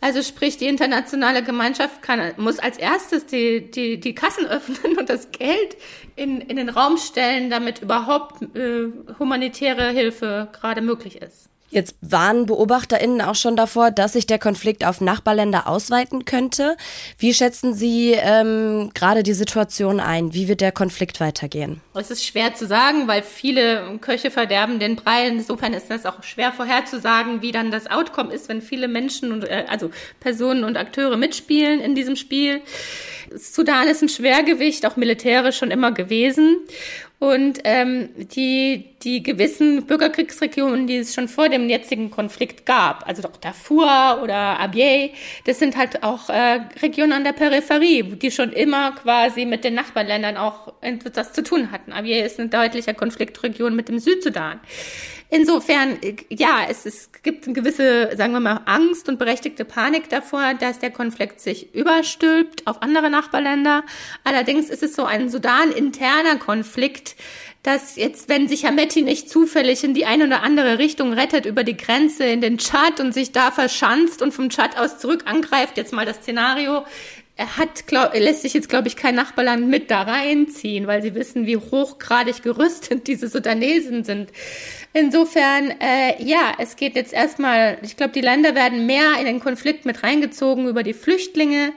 Also 0.00 0.22
sprich, 0.22 0.56
die 0.56 0.66
internationale 0.66 1.42
Gemeinschaft 1.42 2.00
kann, 2.00 2.32
muss 2.38 2.60
als 2.60 2.78
erstes 2.78 3.26
die, 3.26 3.70
die, 3.70 3.98
die 3.98 4.14
Kassen 4.14 4.46
öffnen 4.46 4.96
und 4.96 5.10
das 5.10 5.32
Geld 5.32 5.76
in, 6.14 6.40
in 6.40 6.56
den 6.56 6.70
Raum 6.70 6.96
stellen, 6.96 7.50
damit 7.50 7.82
überhaupt 7.82 8.42
äh, 8.56 8.92
humanitäre 9.18 9.90
Hilfe 9.90 10.48
gerade 10.52 10.80
möglich 10.80 11.20
ist. 11.20 11.49
Jetzt 11.70 11.94
waren 12.00 12.46
BeobachterInnen 12.46 13.20
auch 13.20 13.36
schon 13.36 13.54
davor, 13.54 13.92
dass 13.92 14.14
sich 14.14 14.26
der 14.26 14.40
Konflikt 14.40 14.84
auf 14.84 15.00
Nachbarländer 15.00 15.68
ausweiten 15.68 16.24
könnte. 16.24 16.76
Wie 17.16 17.32
schätzen 17.32 17.74
Sie 17.74 18.12
ähm, 18.12 18.90
gerade 18.92 19.22
die 19.22 19.34
Situation 19.34 20.00
ein? 20.00 20.34
Wie 20.34 20.48
wird 20.48 20.60
der 20.60 20.72
Konflikt 20.72 21.20
weitergehen? 21.20 21.80
Es 21.94 22.10
ist 22.10 22.26
schwer 22.26 22.54
zu 22.54 22.66
sagen, 22.66 23.06
weil 23.06 23.22
viele 23.22 23.98
Köche 24.00 24.32
verderben 24.32 24.80
den 24.80 24.96
Brei. 24.96 25.28
Insofern 25.28 25.72
ist 25.72 25.90
das 25.90 26.06
auch 26.06 26.24
schwer 26.24 26.52
vorherzusagen, 26.52 27.40
wie 27.40 27.52
dann 27.52 27.70
das 27.70 27.88
Outcome 27.88 28.34
ist, 28.34 28.48
wenn 28.48 28.62
viele 28.62 28.88
Menschen 28.88 29.30
und 29.30 29.44
äh, 29.44 29.64
also 29.68 29.90
Personen 30.18 30.64
und 30.64 30.76
Akteure 30.76 31.16
mitspielen 31.16 31.80
in 31.80 31.94
diesem 31.94 32.16
Spiel. 32.16 32.62
Sudan 33.36 33.86
ist 33.86 34.02
ein 34.02 34.08
Schwergewicht, 34.08 34.84
auch 34.86 34.96
militärisch 34.96 35.58
schon 35.58 35.70
immer 35.70 35.92
gewesen. 35.92 36.56
Und 37.20 37.60
ähm, 37.64 38.08
die, 38.16 38.96
die 39.02 39.22
gewissen 39.22 39.84
Bürgerkriegsregionen, 39.84 40.86
die 40.86 40.96
es 40.96 41.14
schon 41.14 41.28
vor 41.28 41.50
dem 41.50 41.68
jetzigen 41.68 42.10
Konflikt 42.10 42.64
gab, 42.64 43.06
also 43.06 43.20
doch 43.20 43.36
Darfur 43.36 44.20
oder 44.22 44.58
Abyei, 44.58 45.12
das 45.44 45.58
sind 45.58 45.76
halt 45.76 46.02
auch 46.02 46.30
äh, 46.30 46.60
Regionen 46.80 47.12
an 47.12 47.24
der 47.24 47.34
Peripherie, 47.34 48.04
die 48.04 48.30
schon 48.30 48.52
immer 48.52 48.92
quasi 48.92 49.44
mit 49.44 49.64
den 49.64 49.74
Nachbarländern 49.74 50.38
auch 50.38 50.72
etwas 50.80 51.34
zu 51.34 51.42
tun 51.42 51.70
hatten. 51.70 51.92
Abyei 51.92 52.20
ist 52.20 52.40
eine 52.40 52.48
deutliche 52.48 52.94
Konfliktregion 52.94 53.76
mit 53.76 53.90
dem 53.90 53.98
Südsudan. 53.98 54.58
Insofern, 55.30 55.98
ja, 56.28 56.66
es, 56.68 56.84
es 56.86 57.10
gibt 57.22 57.44
eine 57.44 57.54
gewisse, 57.54 58.16
sagen 58.16 58.32
wir 58.32 58.40
mal, 58.40 58.62
Angst 58.66 59.08
und 59.08 59.18
berechtigte 59.18 59.64
Panik 59.64 60.08
davor, 60.08 60.54
dass 60.54 60.80
der 60.80 60.90
Konflikt 60.90 61.40
sich 61.40 61.72
überstülpt 61.72 62.66
auf 62.66 62.82
andere 62.82 63.10
Nachbarländer. 63.10 63.84
Allerdings 64.24 64.70
ist 64.70 64.82
es 64.82 64.94
so 64.94 65.04
ein 65.04 65.30
Sudan-interner 65.30 66.36
Konflikt, 66.36 67.14
dass 67.62 67.96
jetzt, 67.96 68.28
wenn 68.28 68.48
sich 68.48 68.64
Hameti 68.64 69.02
nicht 69.02 69.28
zufällig 69.28 69.84
in 69.84 69.94
die 69.94 70.06
eine 70.06 70.26
oder 70.26 70.42
andere 70.42 70.78
Richtung 70.78 71.12
rettet 71.12 71.44
über 71.44 71.62
die 71.62 71.76
Grenze 71.76 72.24
in 72.24 72.40
den 72.40 72.58
Tschad 72.58 73.00
und 73.00 73.12
sich 73.12 73.32
da 73.32 73.50
verschanzt 73.50 74.22
und 74.22 74.32
vom 74.32 74.48
Tschad 74.48 74.78
aus 74.78 74.98
zurück 74.98 75.24
angreift, 75.26 75.76
jetzt 75.76 75.92
mal 75.92 76.06
das 76.06 76.16
Szenario, 76.16 76.84
hat, 77.56 77.86
glaub, 77.86 78.14
lässt 78.14 78.42
sich 78.42 78.54
jetzt, 78.54 78.68
glaube 78.68 78.88
ich, 78.88 78.96
kein 78.96 79.14
Nachbarland 79.14 79.68
mit 79.68 79.90
da 79.90 80.02
reinziehen, 80.02 80.86
weil 80.86 81.02
sie 81.02 81.14
wissen, 81.14 81.46
wie 81.46 81.56
hochgradig 81.56 82.42
gerüstet 82.42 83.06
diese 83.06 83.28
Sudanesen 83.28 84.04
sind. 84.04 84.30
Insofern, 84.92 85.70
äh, 85.80 86.22
ja, 86.22 86.52
es 86.58 86.76
geht 86.76 86.96
jetzt 86.96 87.12
erstmal, 87.12 87.78
ich 87.82 87.96
glaube, 87.96 88.12
die 88.12 88.20
Länder 88.20 88.54
werden 88.54 88.86
mehr 88.86 89.18
in 89.18 89.26
den 89.26 89.40
Konflikt 89.40 89.86
mit 89.86 90.02
reingezogen 90.02 90.68
über 90.68 90.82
die 90.82 90.94
Flüchtlinge 90.94 91.72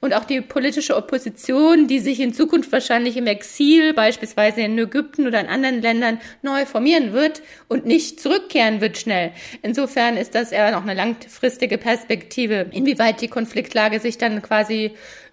und 0.00 0.14
auch 0.14 0.24
die 0.24 0.40
politische 0.40 0.96
Opposition, 0.96 1.86
die 1.86 1.98
sich 1.98 2.20
in 2.20 2.34
Zukunft 2.34 2.70
wahrscheinlich 2.72 3.16
im 3.16 3.26
Exil, 3.26 3.94
beispielsweise 3.94 4.60
in 4.60 4.78
Ägypten 4.78 5.26
oder 5.26 5.40
in 5.40 5.46
anderen 5.46 5.80
Ländern, 5.80 6.20
neu 6.42 6.66
formieren 6.66 7.12
wird 7.12 7.42
und 7.68 7.86
nicht 7.86 8.20
zurückkehren 8.20 8.80
wird 8.80 8.98
schnell. 8.98 9.32
Insofern 9.62 10.16
ist 10.16 10.34
das 10.34 10.52
eher 10.52 10.70
noch 10.72 10.82
eine 10.82 10.94
langfristige 10.94 11.78
Perspektive, 11.78 12.66
inwieweit 12.70 13.20
die 13.20 13.28
Konfliktlage 13.28 14.00
sich 14.00 14.18
dann 14.18 14.42
quasi 14.42 14.92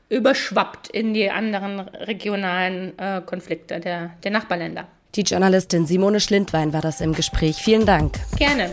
überschwappt 0.09 0.89
in 0.89 1.13
die 1.13 1.29
anderen 1.29 1.79
regionalen 1.79 2.97
äh, 2.99 3.21
Konflikte 3.25 3.79
der, 3.79 4.11
der 4.23 4.31
Nachbarländer. 4.31 4.87
Die 5.15 5.21
Journalistin 5.21 5.85
Simone 5.85 6.19
Schlindwein 6.19 6.73
war 6.73 6.81
das 6.81 7.01
im 7.01 7.13
Gespräch. 7.13 7.57
Vielen 7.57 7.85
Dank. 7.85 8.19
Gerne. 8.37 8.71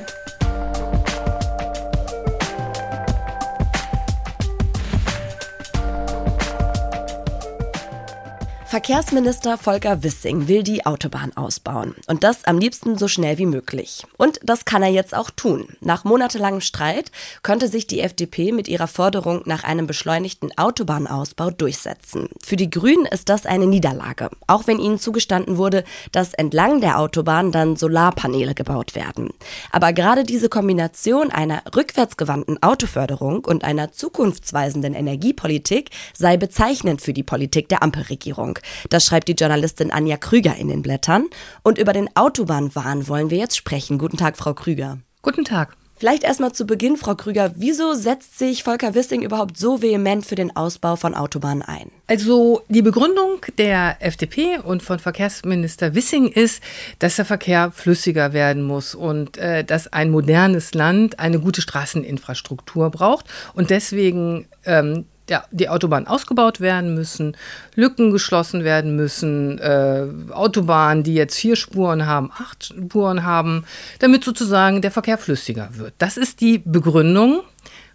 Verkehrsminister 8.70 9.58
Volker 9.58 10.04
Wissing 10.04 10.46
will 10.46 10.62
die 10.62 10.86
Autobahn 10.86 11.36
ausbauen. 11.36 11.96
Und 12.06 12.22
das 12.22 12.44
am 12.44 12.56
liebsten 12.56 12.96
so 12.96 13.08
schnell 13.08 13.36
wie 13.36 13.46
möglich. 13.46 14.06
Und 14.16 14.38
das 14.44 14.64
kann 14.64 14.84
er 14.84 14.90
jetzt 14.90 15.12
auch 15.12 15.30
tun. 15.30 15.66
Nach 15.80 16.04
monatelangem 16.04 16.60
Streit 16.60 17.10
konnte 17.42 17.66
sich 17.66 17.88
die 17.88 17.98
FDP 17.98 18.52
mit 18.52 18.68
ihrer 18.68 18.86
Forderung 18.86 19.42
nach 19.44 19.64
einem 19.64 19.88
beschleunigten 19.88 20.56
Autobahnausbau 20.56 21.50
durchsetzen. 21.50 22.28
Für 22.44 22.54
die 22.54 22.70
Grünen 22.70 23.06
ist 23.06 23.28
das 23.28 23.44
eine 23.44 23.66
Niederlage. 23.66 24.30
Auch 24.46 24.68
wenn 24.68 24.78
ihnen 24.78 25.00
zugestanden 25.00 25.56
wurde, 25.56 25.82
dass 26.12 26.32
entlang 26.32 26.80
der 26.80 27.00
Autobahn 27.00 27.50
dann 27.50 27.74
Solarpaneele 27.74 28.54
gebaut 28.54 28.94
werden. 28.94 29.30
Aber 29.72 29.92
gerade 29.92 30.22
diese 30.22 30.48
Kombination 30.48 31.32
einer 31.32 31.64
rückwärtsgewandten 31.74 32.62
Autoförderung 32.62 33.44
und 33.44 33.64
einer 33.64 33.90
zukunftsweisenden 33.90 34.94
Energiepolitik 34.94 35.90
sei 36.14 36.36
bezeichnend 36.36 37.02
für 37.02 37.12
die 37.12 37.24
Politik 37.24 37.68
der 37.68 37.82
Ampelregierung. 37.82 38.59
Das 38.88 39.04
schreibt 39.04 39.28
die 39.28 39.34
Journalistin 39.34 39.90
Anja 39.90 40.16
Krüger 40.16 40.56
in 40.56 40.68
den 40.68 40.82
Blättern. 40.82 41.26
Und 41.62 41.78
über 41.78 41.92
den 41.92 42.14
Autobahnwahn 42.16 43.08
wollen 43.08 43.30
wir 43.30 43.38
jetzt 43.38 43.56
sprechen. 43.56 43.98
Guten 43.98 44.16
Tag, 44.16 44.36
Frau 44.36 44.54
Krüger. 44.54 44.98
Guten 45.22 45.44
Tag. 45.44 45.76
Vielleicht 46.00 46.24
erstmal 46.24 46.52
zu 46.52 46.64
Beginn, 46.64 46.96
Frau 46.96 47.14
Krüger, 47.14 47.52
wieso 47.56 47.92
setzt 47.92 48.38
sich 48.38 48.62
Volker 48.62 48.94
Wissing 48.94 49.20
überhaupt 49.20 49.58
so 49.58 49.82
vehement 49.82 50.24
für 50.24 50.34
den 50.34 50.56
Ausbau 50.56 50.96
von 50.96 51.14
Autobahnen 51.14 51.60
ein? 51.60 51.90
Also 52.06 52.62
die 52.70 52.80
Begründung 52.80 53.44
der 53.58 53.98
FDP 54.00 54.60
und 54.64 54.82
von 54.82 54.98
Verkehrsminister 54.98 55.94
Wissing 55.94 56.28
ist, 56.28 56.62
dass 57.00 57.16
der 57.16 57.26
Verkehr 57.26 57.70
flüssiger 57.70 58.32
werden 58.32 58.62
muss 58.62 58.94
und 58.94 59.36
äh, 59.36 59.62
dass 59.62 59.92
ein 59.92 60.10
modernes 60.10 60.72
Land 60.72 61.18
eine 61.18 61.38
gute 61.38 61.60
Straßeninfrastruktur 61.60 62.88
braucht 62.90 63.26
und 63.52 63.68
deswegen 63.68 64.46
ähm, 64.64 65.04
ja, 65.30 65.44
die 65.52 65.68
Autobahnen 65.68 66.06
ausgebaut 66.06 66.60
werden 66.60 66.94
müssen, 66.94 67.36
Lücken 67.74 68.10
geschlossen 68.10 68.64
werden 68.64 68.96
müssen, 68.96 69.58
äh, 69.58 70.06
Autobahnen, 70.32 71.04
die 71.04 71.14
jetzt 71.14 71.38
vier 71.38 71.56
Spuren 71.56 72.04
haben, 72.04 72.30
acht 72.36 72.64
Spuren 72.64 73.24
haben, 73.24 73.64
damit 74.00 74.24
sozusagen 74.24 74.82
der 74.82 74.90
Verkehr 74.90 75.16
flüssiger 75.16 75.70
wird. 75.72 75.94
Das 75.98 76.16
ist 76.16 76.40
die 76.40 76.58
Begründung. 76.58 77.40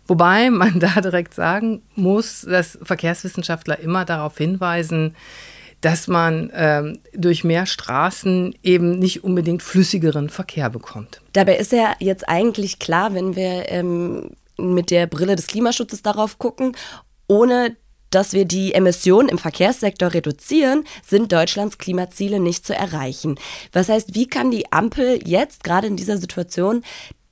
Wobei 0.08 0.50
man 0.50 0.80
da 0.80 1.02
direkt 1.02 1.34
sagen 1.34 1.82
muss, 1.96 2.42
dass 2.42 2.80
Verkehrswissenschaftler 2.82 3.80
immer 3.80 4.06
darauf 4.06 4.38
hinweisen, 4.38 5.16
dass 5.82 6.08
man 6.08 6.52
ähm, 6.56 7.00
durch 7.14 7.44
mehr 7.44 7.66
Straßen 7.66 8.56
eben 8.64 8.98
nicht 8.98 9.24
unbedingt 9.24 9.62
flüssigeren 9.62 10.30
Verkehr 10.30 10.70
bekommt. 10.70 11.22
Dabei 11.34 11.58
ist 11.58 11.74
ja 11.74 11.94
jetzt 12.00 12.28
eigentlich 12.30 12.80
klar, 12.80 13.14
wenn 13.14 13.36
wir 13.36 13.70
ähm, 13.70 14.32
mit 14.58 14.92
der 14.92 15.08
Brille 15.08 15.36
des 15.36 15.48
Klimaschutzes 15.48 16.02
darauf 16.02 16.38
gucken 16.40 16.76
ohne 17.28 17.76
dass 18.10 18.34
wir 18.34 18.46
die 18.46 18.74
Emissionen 18.74 19.28
im 19.28 19.38
Verkehrssektor 19.38 20.14
reduzieren, 20.14 20.86
sind 21.06 21.32
Deutschlands 21.32 21.78
Klimaziele 21.78 22.40
nicht 22.40 22.66
zu 22.66 22.74
erreichen. 22.74 23.38
Was 23.74 23.90
heißt, 23.90 24.16
wie 24.16 24.28
kann 24.28 24.52
die 24.52 24.72
Ampel 24.72 25.20
jetzt 25.28 25.64
gerade 25.64 25.88
in 25.88 25.98
dieser 25.98 26.18
Situation 26.18 26.84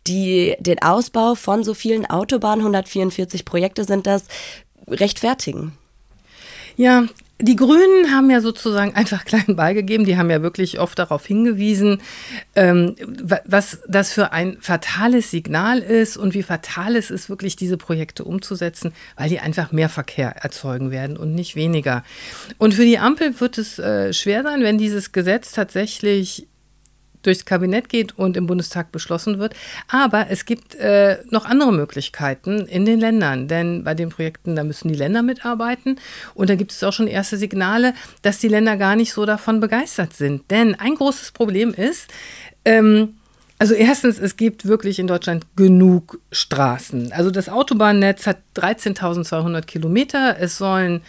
die, 0.07 0.55
den 0.59 0.81
Ausbau 0.81 1.35
von 1.35 1.63
so 1.63 1.73
vielen 1.73 2.05
Autobahnen, 2.05 2.61
144 2.61 3.45
Projekte 3.45 3.85
sind 3.85 4.05
das, 4.05 4.25
rechtfertigen? 4.87 5.77
Ja, 6.75 7.05
die 7.43 7.57
Grünen 7.57 8.11
haben 8.11 8.29
ja 8.29 8.41
sozusagen 8.41 8.95
einfach 8.95 9.25
klein 9.25 9.55
beigegeben. 9.55 10.05
Die 10.05 10.17
haben 10.17 10.29
ja 10.29 10.41
wirklich 10.41 10.79
oft 10.79 10.97
darauf 10.97 11.25
hingewiesen, 11.25 12.01
ähm, 12.55 12.95
was 13.45 13.79
das 13.87 14.13
für 14.13 14.31
ein 14.31 14.57
fatales 14.61 15.31
Signal 15.31 15.79
ist 15.79 16.17
und 16.17 16.33
wie 16.33 16.43
fatal 16.43 16.95
es 16.95 17.11
ist, 17.11 17.29
wirklich 17.29 17.55
diese 17.55 17.77
Projekte 17.77 18.23
umzusetzen, 18.23 18.93
weil 19.17 19.29
die 19.29 19.39
einfach 19.39 19.71
mehr 19.71 19.89
Verkehr 19.89 20.37
erzeugen 20.37 20.91
werden 20.91 21.17
und 21.17 21.35
nicht 21.35 21.55
weniger. 21.55 22.03
Und 22.57 22.73
für 22.73 22.85
die 22.85 22.99
Ampel 22.99 23.39
wird 23.39 23.57
es 23.57 23.77
äh, 23.77 24.13
schwer 24.13 24.43
sein, 24.43 24.61
wenn 24.61 24.77
dieses 24.77 25.11
Gesetz 25.11 25.51
tatsächlich 25.51 26.47
durchs 27.23 27.45
Kabinett 27.45 27.89
geht 27.89 28.17
und 28.17 28.37
im 28.37 28.47
Bundestag 28.47 28.91
beschlossen 28.91 29.39
wird. 29.39 29.55
Aber 29.87 30.27
es 30.29 30.45
gibt 30.45 30.75
äh, 30.75 31.17
noch 31.29 31.45
andere 31.45 31.73
Möglichkeiten 31.73 32.65
in 32.67 32.85
den 32.85 32.99
Ländern, 32.99 33.47
denn 33.47 33.83
bei 33.83 33.95
den 33.95 34.09
Projekten, 34.09 34.55
da 34.55 34.63
müssen 34.63 34.89
die 34.89 34.95
Länder 34.95 35.23
mitarbeiten 35.23 35.99
und 36.35 36.49
da 36.49 36.55
gibt 36.55 36.71
es 36.71 36.83
auch 36.83 36.93
schon 36.93 37.07
erste 37.07 37.37
Signale, 37.37 37.93
dass 38.21 38.39
die 38.39 38.47
Länder 38.47 38.77
gar 38.77 38.95
nicht 38.95 39.13
so 39.13 39.25
davon 39.25 39.59
begeistert 39.59 40.13
sind. 40.13 40.49
Denn 40.51 40.75
ein 40.75 40.95
großes 40.95 41.31
Problem 41.31 41.73
ist, 41.73 42.09
ähm, 42.65 43.15
also 43.59 43.75
erstens, 43.75 44.19
es 44.19 44.35
gibt 44.35 44.65
wirklich 44.65 44.99
in 44.99 45.07
Deutschland 45.07 45.45
genug 45.55 46.19
Straßen. 46.31 47.13
Also 47.13 47.31
das 47.31 47.47
Autobahnnetz 47.47 48.27
hat 48.27 48.39
13.200 48.57 49.61
Kilometer. 49.61 50.35
Es 50.37 50.57
sollen 50.57 51.01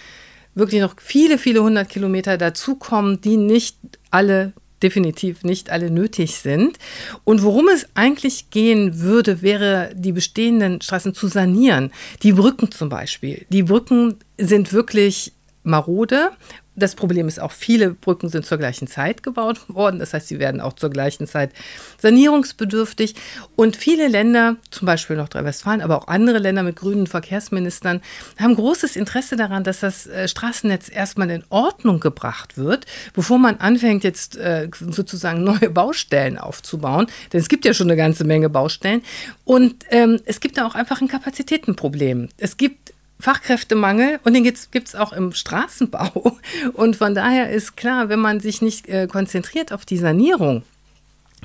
wirklich 0.54 0.80
noch 0.80 0.94
viele, 1.00 1.38
viele 1.38 1.62
hundert 1.62 1.88
Kilometer 1.88 2.38
dazukommen, 2.38 3.20
die 3.20 3.36
nicht 3.36 3.76
alle 4.10 4.52
definitiv 4.82 5.44
nicht 5.44 5.70
alle 5.70 5.90
nötig 5.90 6.36
sind. 6.36 6.78
Und 7.24 7.42
worum 7.42 7.68
es 7.68 7.86
eigentlich 7.94 8.50
gehen 8.50 9.00
würde, 9.00 9.42
wäre 9.42 9.92
die 9.94 10.12
bestehenden 10.12 10.80
Straßen 10.80 11.14
zu 11.14 11.28
sanieren. 11.28 11.92
Die 12.22 12.32
Brücken 12.32 12.70
zum 12.70 12.88
Beispiel. 12.88 13.46
Die 13.48 13.62
Brücken 13.62 14.16
sind 14.38 14.72
wirklich 14.72 15.32
marode 15.62 16.30
das 16.76 16.94
Problem 16.94 17.28
ist 17.28 17.40
auch, 17.40 17.52
viele 17.52 17.90
Brücken 17.90 18.28
sind 18.28 18.44
zur 18.44 18.58
gleichen 18.58 18.88
Zeit 18.88 19.22
gebaut 19.22 19.68
worden. 19.68 19.98
Das 19.98 20.12
heißt, 20.12 20.28
sie 20.28 20.38
werden 20.38 20.60
auch 20.60 20.72
zur 20.72 20.90
gleichen 20.90 21.26
Zeit 21.26 21.52
sanierungsbedürftig. 22.00 23.14
Und 23.54 23.76
viele 23.76 24.08
Länder, 24.08 24.56
zum 24.70 24.86
Beispiel 24.86 25.16
Nordrhein-Westfalen, 25.16 25.80
aber 25.80 25.98
auch 25.98 26.08
andere 26.08 26.38
Länder 26.38 26.62
mit 26.62 26.76
grünen 26.76 27.06
Verkehrsministern, 27.06 28.00
haben 28.38 28.56
großes 28.56 28.96
Interesse 28.96 29.36
daran, 29.36 29.62
dass 29.62 29.80
das 29.80 30.06
äh, 30.06 30.26
Straßennetz 30.26 30.90
erstmal 30.90 31.30
in 31.30 31.44
Ordnung 31.48 32.00
gebracht 32.00 32.56
wird, 32.56 32.86
bevor 33.12 33.38
man 33.38 33.56
anfängt, 33.56 34.02
jetzt 34.02 34.36
äh, 34.36 34.68
sozusagen 34.80 35.44
neue 35.44 35.70
Baustellen 35.70 36.38
aufzubauen. 36.38 37.06
Denn 37.32 37.40
es 37.40 37.48
gibt 37.48 37.64
ja 37.64 37.74
schon 37.74 37.88
eine 37.88 37.96
ganze 37.96 38.24
Menge 38.24 38.48
Baustellen. 38.50 39.02
Und 39.44 39.84
ähm, 39.90 40.20
es 40.24 40.40
gibt 40.40 40.58
da 40.58 40.66
auch 40.66 40.74
einfach 40.74 41.00
ein 41.00 41.08
Kapazitätenproblem. 41.08 42.28
Es 42.38 42.56
gibt 42.56 42.93
Fachkräftemangel 43.20 44.20
und 44.24 44.34
den 44.34 44.44
gibt 44.44 44.88
es 44.88 44.94
auch 44.94 45.12
im 45.12 45.32
Straßenbau. 45.32 46.36
Und 46.72 46.96
von 46.96 47.14
daher 47.14 47.50
ist 47.50 47.76
klar, 47.76 48.08
wenn 48.08 48.20
man 48.20 48.40
sich 48.40 48.60
nicht 48.60 48.88
äh, 48.88 49.06
konzentriert 49.06 49.72
auf 49.72 49.84
die 49.84 49.98
Sanierung, 49.98 50.62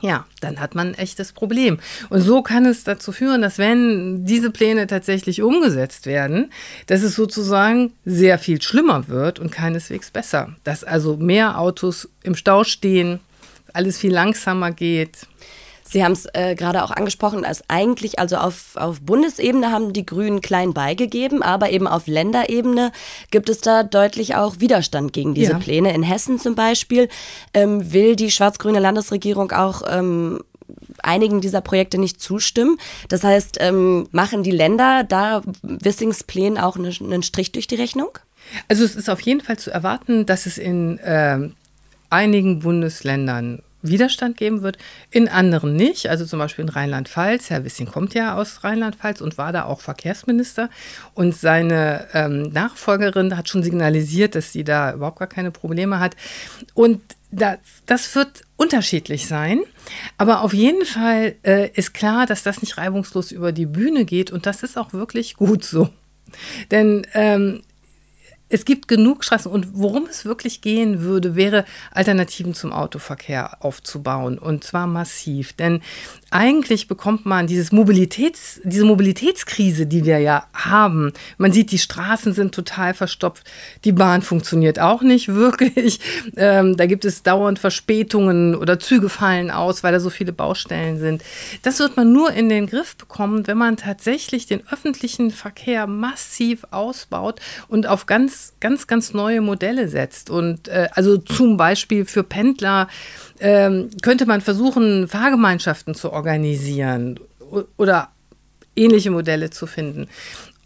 ja, 0.01 0.26
dann 0.39 0.59
hat 0.59 0.76
man 0.76 0.89
ein 0.89 0.93
echtes 0.95 1.34
Problem. 1.34 1.80
Und 2.09 2.22
so 2.22 2.41
kann 2.41 2.65
es 2.65 2.84
dazu 2.84 3.11
führen, 3.11 3.41
dass 3.41 3.57
wenn 3.57 4.26
diese 4.26 4.51
Pläne 4.51 4.88
tatsächlich 4.88 5.41
umgesetzt 5.41 6.05
werden, 6.05 6.51
dass 6.88 7.03
es 7.03 7.15
sozusagen 7.15 7.91
sehr 8.05 8.39
viel 8.39 8.61
schlimmer 8.61 9.07
wird 9.07 9.39
und 9.39 9.51
keineswegs 9.51 10.11
besser. 10.11 10.55
Dass 10.63 10.84
also 10.84 11.17
mehr 11.17 11.59
Autos 11.59 12.09
im 12.24 12.36
Stau 12.36 12.63
stehen, 12.63 13.20
alles 13.74 13.97
viel 13.97 14.13
langsamer 14.13 14.72
geht. 14.72 15.28
Sie 15.89 16.03
haben 16.03 16.11
es 16.11 16.27
äh, 16.33 16.53
gerade 16.53 16.83
auch 16.83 16.91
angesprochen, 16.91 17.43
als 17.43 17.63
eigentlich, 17.67 18.19
also 18.19 18.37
auf, 18.37 18.75
auf 18.75 19.01
Bundesebene 19.01 19.71
haben 19.71 19.91
die 19.91 20.05
Grünen 20.05 20.39
klein 20.39 20.73
beigegeben, 20.73 21.41
aber 21.41 21.71
eben 21.71 21.87
auf 21.87 22.05
Länderebene 22.05 22.91
gibt 23.31 23.49
es 23.49 23.61
da 23.61 23.81
deutlich 23.81 24.35
auch 24.35 24.59
Widerstand 24.59 25.13
gegen 25.13 25.33
diese 25.33 25.53
ja. 25.53 25.57
Pläne. 25.57 25.91
In 25.93 26.03
Hessen 26.03 26.37
zum 26.37 26.53
Beispiel 26.53 27.09
ähm, 27.55 27.91
will 27.91 28.15
die 28.15 28.29
schwarz-grüne 28.29 28.79
Landesregierung 28.79 29.51
auch 29.51 29.81
ähm, 29.89 30.43
einigen 31.01 31.41
dieser 31.41 31.61
Projekte 31.61 31.97
nicht 31.97 32.21
zustimmen. 32.21 32.77
Das 33.07 33.23
heißt, 33.23 33.57
ähm, 33.59 34.07
machen 34.11 34.43
die 34.43 34.51
Länder 34.51 35.03
da 35.03 35.41
Wissings 35.63 36.23
Plänen 36.23 36.59
auch 36.59 36.77
eine, 36.77 36.91
einen 36.99 37.23
Strich 37.23 37.51
durch 37.51 37.65
die 37.65 37.75
Rechnung? 37.75 38.09
Also 38.67 38.83
es 38.83 38.95
ist 38.95 39.09
auf 39.09 39.21
jeden 39.21 39.41
Fall 39.41 39.57
zu 39.57 39.71
erwarten, 39.71 40.27
dass 40.27 40.45
es 40.45 40.59
in 40.59 40.99
äh, 40.99 41.49
einigen 42.11 42.59
Bundesländern 42.59 43.63
Widerstand 43.82 44.38
geben 44.38 44.61
wird, 44.61 44.77
in 45.11 45.27
anderen 45.27 45.75
nicht. 45.75 46.09
Also 46.09 46.25
zum 46.25 46.39
Beispiel 46.39 46.63
in 46.65 46.69
Rheinland-Pfalz. 46.69 47.49
Herr 47.49 47.63
Wissing 47.63 47.88
kommt 47.88 48.13
ja 48.13 48.36
aus 48.36 48.63
Rheinland-Pfalz 48.63 49.21
und 49.21 49.38
war 49.38 49.51
da 49.51 49.65
auch 49.65 49.82
Verkehrsminister. 49.82 50.69
Und 51.13 51.36
seine 51.36 52.07
ähm, 52.13 52.43
Nachfolgerin 52.43 53.38
hat 53.38 53.49
schon 53.49 53.63
signalisiert, 53.63 54.36
dass 54.36 54.51
sie 54.51 54.63
da 54.63 54.93
überhaupt 54.93 55.19
gar 55.19 55.27
keine 55.27 55.51
Probleme 55.51 55.99
hat. 55.99 56.15
Und 56.73 57.01
das, 57.32 57.59
das 57.86 58.15
wird 58.15 58.43
unterschiedlich 58.57 59.27
sein. 59.27 59.61
Aber 60.17 60.41
auf 60.41 60.53
jeden 60.53 60.86
Fall 60.86 61.36
äh, 61.43 61.69
ist 61.73 61.93
klar, 61.93 62.25
dass 62.25 62.43
das 62.43 62.61
nicht 62.61 62.77
reibungslos 62.77 63.32
über 63.32 63.51
die 63.51 63.65
Bühne 63.65 64.05
geht. 64.05 64.32
Und 64.32 64.45
das 64.45 64.63
ist 64.63 64.77
auch 64.77 64.93
wirklich 64.93 65.36
gut 65.36 65.63
so. 65.63 65.89
Denn 66.71 67.07
ähm, 67.13 67.61
es 68.50 68.66
gibt 68.66 68.88
genug 68.88 69.24
Straßen 69.24 69.52
und 69.52 69.68
worum 69.74 70.06
es 70.08 70.26
wirklich 70.26 70.62
gehen 70.62 71.02
würde, 71.02 71.36
wäre 71.36 71.66
Alternativen 71.91 72.54
zum 72.54 72.74
Autoverkehr 72.74 73.64
aufzubauen 73.64 74.38
und 74.39 74.64
zwar 74.64 74.88
massiv. 74.88 75.54
Denn 75.54 75.82
eigentlich 76.32 76.88
bekommt 76.88 77.25
man 77.25 77.47
dieses 77.47 77.71
Mobilitäts, 77.71 78.61
diese 78.63 78.86
Mobilitätskrise, 78.86 79.86
die 79.86 80.05
wir 80.05 80.19
ja 80.19 80.45
haben. 80.53 81.13
Man 81.38 81.51
sieht, 81.51 81.71
die 81.71 81.80
Straßen 81.80 82.34
sind 82.34 82.53
total 82.53 82.93
verstopft, 82.93 83.49
die 83.84 83.91
Bahn 83.91 84.21
funktioniert 84.21 84.80
auch 84.80 85.01
nicht 85.01 85.27
wirklich. 85.34 85.99
Ähm, 86.36 86.77
da 86.77 86.86
gibt 86.86 87.05
es 87.05 87.23
dauernd 87.23 87.59
Verspätungen 87.59 88.55
oder 88.55 88.80
Züge 88.80 89.09
fallen 89.09 89.51
aus, 89.51 89.84
weil 89.84 89.91
da 89.91 89.99
so 89.99 90.09
viele 90.09 90.32
Baustellen 90.32 90.99
sind. 90.99 91.23
Das 91.63 91.80
wird 91.80 91.97
man 91.97 92.13
nur 92.13 92.32
in 92.32 92.49
den 92.49 92.67
Griff 92.67 92.95
bekommen, 92.95 93.47
wenn 93.47 93.57
man 93.57 93.77
tatsächlich 93.77 94.45
den 94.45 94.61
öffentlichen 94.71 95.32
Verkehr 95.32 95.88
massiv 95.88 96.65
ausbaut 96.71 97.39
und 97.67 97.88
auf 97.88 98.05
ganz, 98.05 98.53
ganz, 98.59 98.88
ganz 98.88 99.13
neue 99.13 99.41
Modelle 99.41 99.88
setzt. 99.88 100.30
Und 100.30 100.67
äh, 100.67 100.89
also 100.93 101.17
zum 101.17 101.57
Beispiel 101.57 102.05
für 102.05 102.23
Pendler 102.23 102.88
ähm, 103.39 103.89
könnte 104.01 104.25
man 104.25 104.41
versuchen, 104.41 105.07
Fahrgemeinschaften 105.07 105.95
zu 105.95 106.11
organisieren 106.11 107.19
oder 107.77 108.09
ähnliche 108.75 109.11
Modelle 109.11 109.49
zu 109.49 109.67
finden. 109.67 110.07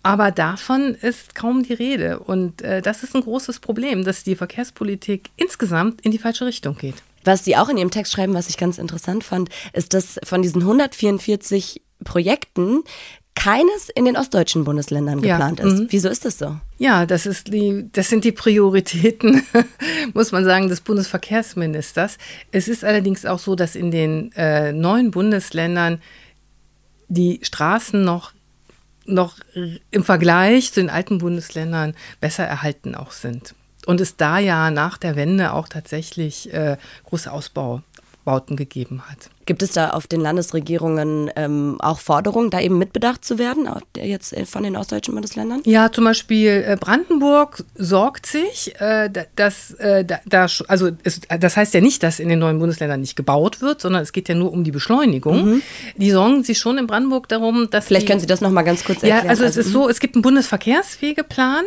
Aber 0.04 0.32
davon 0.32 0.96
ist 0.96 1.34
kaum 1.34 1.64
die 1.64 1.74
Rede. 1.74 2.20
Und 2.20 2.62
äh, 2.62 2.82
das 2.82 3.04
ist 3.04 3.16
ein 3.16 3.22
großes 3.22 3.60
Problem, 3.60 4.04
dass 4.04 4.24
die 4.24 4.36
Verkehrspolitik 4.36 5.30
insgesamt 5.38 6.02
in 6.02 6.12
die 6.12 6.18
falsche 6.18 6.46
Richtung 6.46 6.78
geht. 6.78 6.96
Was 7.24 7.46
Sie 7.46 7.56
auch 7.56 7.70
in 7.70 7.78
Ihrem 7.78 7.90
Text 7.90 8.12
schreiben, 8.12 8.34
was 8.34 8.50
ich 8.50 8.58
ganz 8.58 8.78
interessant 8.78 9.24
fand, 9.24 9.50
ist, 9.72 9.94
dass 9.94 10.20
von 10.24 10.42
diesen 10.42 10.62
144 10.62 11.82
Projekten 12.04 12.84
keines 13.36 13.90
in 13.90 14.06
den 14.06 14.16
ostdeutschen 14.16 14.64
Bundesländern 14.64 15.22
geplant 15.22 15.60
ja, 15.60 15.66
ist. 15.66 15.80
Mhm. 15.80 15.88
Wieso 15.90 16.10
ist 16.10 16.26
das 16.26 16.38
so? 16.38 16.58
Ja, 16.78 17.06
das, 17.06 17.26
ist 17.26 17.48
die, 17.48 17.90
das 17.92 18.10
sind 18.10 18.24
die 18.24 18.32
Prioritäten, 18.32 19.44
muss 20.14 20.32
man 20.32 20.46
sagen, 20.46 20.70
des 20.70 20.82
Bundesverkehrsministers. 20.82 22.18
Es 22.52 22.68
ist 22.68 22.86
allerdings 22.86 23.26
auch 23.26 23.40
so, 23.40 23.56
dass 23.56 23.76
in 23.76 23.92
den 23.92 24.32
äh, 24.34 24.72
neuen 24.72 25.12
Bundesländern 25.12 26.02
die 27.08 27.40
Straßen 27.44 28.04
noch, 28.04 28.34
noch 29.06 29.38
im 29.92 30.04
Vergleich 30.04 30.72
zu 30.72 30.80
den 30.82 30.90
alten 30.90 31.18
Bundesländern 31.18 31.96
besser 32.22 32.46
erhalten 32.46 32.96
auch 32.96 33.12
sind. 33.12 33.56
Und 33.86 34.00
es 34.00 34.16
da 34.16 34.40
ja 34.40 34.72
nach 34.72 34.98
der 34.98 35.16
Wende 35.16 35.54
auch 35.54 35.68
tatsächlich 35.68 36.54
äh, 36.54 36.78
große 37.06 37.32
Ausbaubauten 37.32 38.56
gegeben 38.56 39.02
hat. 39.10 39.30
Gibt 39.46 39.62
es 39.62 39.72
da 39.72 39.90
auf 39.90 40.08
den 40.08 40.22
Landesregierungen 40.22 41.30
ähm, 41.36 41.78
auch 41.80 42.00
Forderungen, 42.00 42.50
da 42.50 42.60
eben 42.62 42.78
mitbedacht 42.78 43.26
zu 43.26 43.38
werden, 43.38 43.68
jetzt 43.98 44.34
äh, 44.34 44.46
von 44.46 44.64
den 44.64 44.78
ostdeutschen 44.78 45.14
Bundesländern? 45.14 45.62
Ja, 45.66 45.92
zum 45.92 46.06
Beispiel 46.06 46.64
äh, 46.66 46.78
Brandenburg 46.80 47.64
sorgt 47.76 48.26
sich, 48.26 48.74
äh, 48.80 49.10
dass, 49.36 49.72
äh, 49.76 50.06
da, 50.06 50.48
also 50.68 50.92
es, 51.04 51.22
das 51.40 51.58
heißt 51.58 51.74
ja 51.74 51.82
nicht, 51.82 52.04
dass 52.04 52.20
in 52.20 52.30
den 52.30 52.40
neuen 52.40 52.60
Bundesländern 52.60 53.02
nicht 53.02 53.16
gebaut 53.16 53.62
wird, 53.62 53.82
sondern 53.82 54.02
es 54.02 54.14
geht 54.14 54.30
ja 54.30 54.36
nur 54.36 54.52
um 54.52 54.64
die 54.64 54.72
Beschleunigung. 54.72 55.46
Mhm. 55.46 55.62
Die 55.98 56.12
sorgen 56.12 56.44
sich 56.44 56.58
schon 56.58 56.78
in 56.78 56.88
Brandenburg 56.88 57.28
darum, 57.28 57.70
dass. 57.70 57.88
Vielleicht 57.88 58.04
die, 58.04 58.08
können 58.08 58.22
Sie 58.22 58.28
das 58.28 58.42
nochmal 58.42 58.64
ganz 58.64 58.84
kurz 58.86 59.04
erklären. 59.04 59.26
Ja, 59.26 59.30
also, 59.30 59.44
also 59.44 59.60
es 59.60 59.66
ist 59.66 59.74
mhm. 59.74 59.80
so, 59.80 59.90
es 59.90 60.00
gibt 60.00 60.16
einen 60.16 60.22
Bundesverkehrswegeplan 60.22 61.64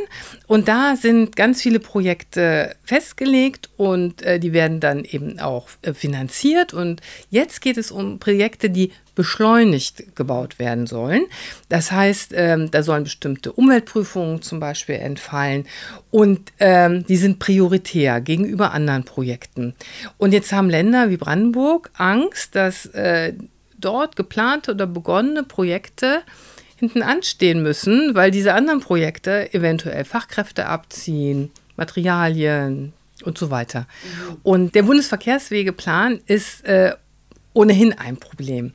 und 0.46 0.68
da 0.68 0.96
sind 0.96 1.36
ganz 1.36 1.60
viele 1.60 1.80
Projekte 1.80 2.74
festgelegt 2.82 3.68
und 3.76 4.22
äh, 4.22 4.38
die 4.38 4.52
werden 4.52 4.80
dann 4.80 5.04
eben 5.04 5.38
auch 5.40 5.68
äh, 5.82 5.92
finanziert 5.92 6.72
und 6.72 7.00
jetzt 7.30 7.60
geht 7.66 7.78
es 7.78 7.90
um 7.90 8.20
Projekte, 8.20 8.70
die 8.70 8.92
beschleunigt 9.16 10.14
gebaut 10.14 10.60
werden 10.60 10.86
sollen. 10.86 11.24
Das 11.68 11.90
heißt, 11.90 12.32
ähm, 12.32 12.70
da 12.70 12.84
sollen 12.84 13.02
bestimmte 13.02 13.50
Umweltprüfungen 13.50 14.40
zum 14.40 14.60
Beispiel 14.60 14.94
entfallen 14.94 15.66
und 16.12 16.52
ähm, 16.60 17.04
die 17.06 17.16
sind 17.16 17.40
prioritär 17.40 18.20
gegenüber 18.20 18.70
anderen 18.70 19.02
Projekten. 19.02 19.74
Und 20.16 20.32
jetzt 20.32 20.52
haben 20.52 20.70
Länder 20.70 21.10
wie 21.10 21.16
Brandenburg 21.16 21.90
Angst, 21.94 22.54
dass 22.54 22.86
äh, 22.86 23.32
dort 23.76 24.14
geplante 24.14 24.70
oder 24.70 24.86
begonnene 24.86 25.42
Projekte 25.42 26.22
hinten 26.76 27.02
anstehen 27.02 27.64
müssen, 27.64 28.14
weil 28.14 28.30
diese 28.30 28.54
anderen 28.54 28.78
Projekte 28.78 29.52
eventuell 29.52 30.04
Fachkräfte 30.04 30.66
abziehen, 30.66 31.50
Materialien 31.76 32.92
und 33.24 33.38
so 33.38 33.50
weiter. 33.50 33.80
Mhm. 33.80 34.36
Und 34.44 34.74
der 34.76 34.84
Bundesverkehrswegeplan 34.84 36.20
ist 36.26 36.64
äh, 36.64 36.94
ohnehin 37.56 37.94
ein 37.94 38.18
Problem. 38.18 38.72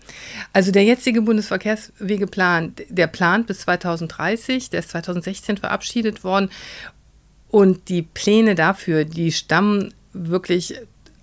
Also 0.54 0.72
der 0.72 0.84
jetzige 0.84 1.22
Bundesverkehrswegeplan, 1.22 2.74
der 2.90 3.06
plant 3.06 3.46
bis 3.46 3.60
2030, 3.60 4.72
der 4.72 4.80
ist 4.80 4.90
2016 4.90 5.58
verabschiedet 5.58 6.24
worden 6.24 6.50
und 7.50 7.90
die 7.90 8.02
Pläne 8.02 8.56
dafür, 8.56 9.06
die 9.06 9.32
stammen 9.32 9.94
wirklich 10.14 10.76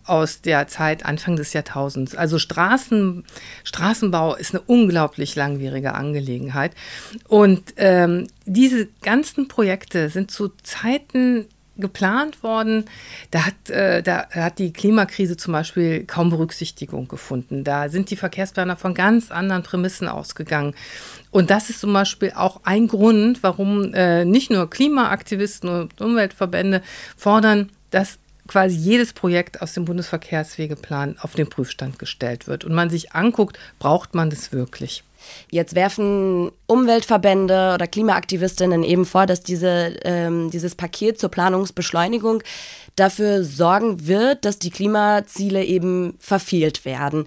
aus 0.05 0.41
der 0.41 0.69
Zeit 0.69 1.05
Anfang 1.05 1.35
des 1.35 1.53
Jahrtausends. 1.53 2.15
Also 2.15 2.39
Straßen, 2.39 3.25
Straßenbau 3.65 4.37
ist 4.37 4.55
eine 4.55 4.63
unglaublich 4.63 5.35
langwierige 5.35 5.95
Angelegenheit. 5.95 6.73
Und 7.27 7.75
ähm, 7.77 8.29
diese 8.47 8.87
ganzen 9.03 9.49
Projekte 9.49 10.09
sind 10.11 10.31
zu 10.31 10.51
Zeiten 10.63 11.47
geplant 11.79 12.43
worden. 12.43 12.85
Da 13.31 13.47
hat, 13.47 13.71
äh, 13.71 14.03
da 14.03 14.29
hat 14.31 14.59
die 14.59 14.73
Klimakrise 14.73 15.37
zum 15.37 15.53
Beispiel 15.53 16.05
kaum 16.05 16.31
Berücksichtigung 16.31 17.09
gefunden. 17.09 17.65
Da 17.65 17.89
sind 17.89 18.11
die 18.11 18.17
Verkehrsplaner 18.17 18.77
von 18.77 18.95
ganz 18.95 19.31
anderen 19.31 19.63
Prämissen 19.63 20.09
ausgegangen. 20.09 20.75
Und 21.31 21.51
das 21.51 21.71
ist 21.71 21.81
zum 21.81 21.93
Beispiel 21.93 22.33
auch 22.35 22.61
ein 22.65 22.89
Grund, 22.89 23.43
warum 23.43 23.95
äh, 23.95 24.25
nicht 24.25 24.51
nur 24.51 24.69
Klimaaktivisten 24.69 25.69
und 25.69 26.01
Umweltverbände 26.01 26.83
fordern, 27.17 27.71
dass 27.91 28.19
quasi 28.47 28.77
jedes 28.77 29.13
Projekt 29.13 29.63
aus 29.63 29.75
dem 29.75 29.85
Bundesverkehrswegeplan 29.85 31.17
auf 31.21 31.35
den 31.35 31.49
Prüfstand 31.49 31.99
gestellt 31.99 32.47
wird 32.47 32.65
und 32.65 32.75
man 32.75 32.91
sich 32.91 33.13
anguckt, 33.13 33.59
braucht 33.79 34.15
man 34.15 34.31
das 34.31 34.53
wirklich? 34.53 35.05
Jetzt 35.51 35.75
werfen 35.75 36.51
Umweltverbände 36.67 37.73
oder 37.75 37.87
Klimaaktivistinnen 37.87 38.83
eben 38.85 39.05
vor, 39.05 39.27
dass 39.27 39.43
diese, 39.43 39.97
ähm, 40.05 40.51
dieses 40.51 40.75
Paket 40.75 41.19
zur 41.19 41.31
Planungsbeschleunigung 41.31 42.43
dafür 42.97 43.45
sorgen 43.45 44.07
wird, 44.07 44.45
dass 44.45 44.59
die 44.59 44.71
Klimaziele 44.71 45.65
eben 45.65 46.15
verfehlt 46.19 46.85
werden. 46.85 47.25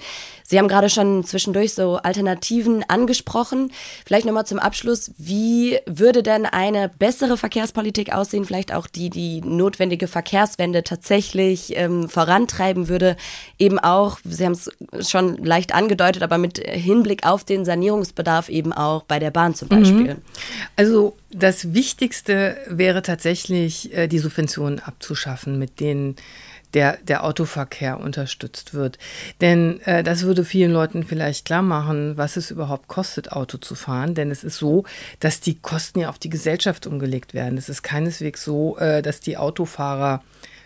Sie 0.52 0.60
haben 0.60 0.68
gerade 0.68 0.90
schon 0.90 1.24
zwischendurch 1.24 1.74
so 1.74 1.96
Alternativen 1.96 2.84
angesprochen. 2.90 3.72
Vielleicht 4.06 4.26
nochmal 4.26 4.46
zum 4.46 4.60
Abschluss. 4.60 5.12
Wie 5.18 5.80
würde 5.86 6.24
denn 6.24 6.46
eine 6.46 6.90
bessere 6.90 7.38
Verkehrspolitik 7.38 8.12
aussehen? 8.12 8.44
Vielleicht 8.44 8.74
auch 8.74 8.88
die, 8.88 9.10
die 9.10 9.40
notwendige 9.40 10.10
Verkehrswende 10.10 10.84
tatsächlich 10.84 11.78
ähm, 11.78 12.10
vorantreiben 12.10 12.90
würde. 12.90 13.16
Eben 13.60 13.80
auch, 13.80 14.20
Sie 14.26 14.44
haben 14.44 14.52
es 14.52 14.70
schon 15.10 15.38
leicht 15.38 15.74
angedeutet, 15.74 16.22
aber 16.22 16.38
mit 16.38 16.58
Hinblick 16.58 17.26
auf 17.26 17.46
den 17.46 17.64
Sanierungsbedarf 17.64 18.50
eben 18.50 18.74
auch 18.74 19.04
bei 19.04 19.20
der 19.20 19.32
Bahn 19.32 19.56
zum 19.56 19.70
Beispiel. 19.70 20.16
Mhm. 20.16 20.22
Also 20.76 21.16
das 21.30 21.74
Wichtigste 21.74 22.58
wäre 22.68 23.04
tatsächlich, 23.04 23.94
äh, 23.94 24.10
die 24.10 24.20
Subventionen 24.20 24.82
abzuschaffen, 24.82 25.58
mit 25.58 25.80
denen 25.80 26.18
der, 26.74 26.98
der 26.98 27.24
Autoverkehr 27.24 28.00
unterstützt 28.00 28.74
wird. 28.74 28.98
Denn 29.42 29.82
äh, 29.82 30.04
das 30.04 30.24
würde 30.24 30.46
vielen 30.46 30.72
Leuten 30.72 31.04
vielleicht 31.04 31.46
klar 31.46 31.62
machen, 31.62 32.18
was 32.18 32.38
es 32.38 32.52
überhaupt 32.52 32.88
kostet, 32.88 33.32
Auto 33.32 33.58
zu 33.58 33.76
fahren. 33.76 34.16
Denn 34.16 34.32
es 34.32 34.44
ist 34.44 34.58
so, 34.58 34.84
dass 35.20 35.40
die 35.40 35.60
Kosten 35.60 36.00
ja 36.00 36.10
auf 36.10 36.20
die 36.20 36.30
Gesellschaft 36.30 36.88
umgelegt 36.88 37.34
werden. 37.34 37.58
Es 37.58 37.70
ist 37.70 37.84
keineswegs 37.84 38.44
so, 38.44 38.78
äh, 38.78 39.02
dass 39.02 39.20
die 39.20 39.38
Autofahrer 39.38 40.22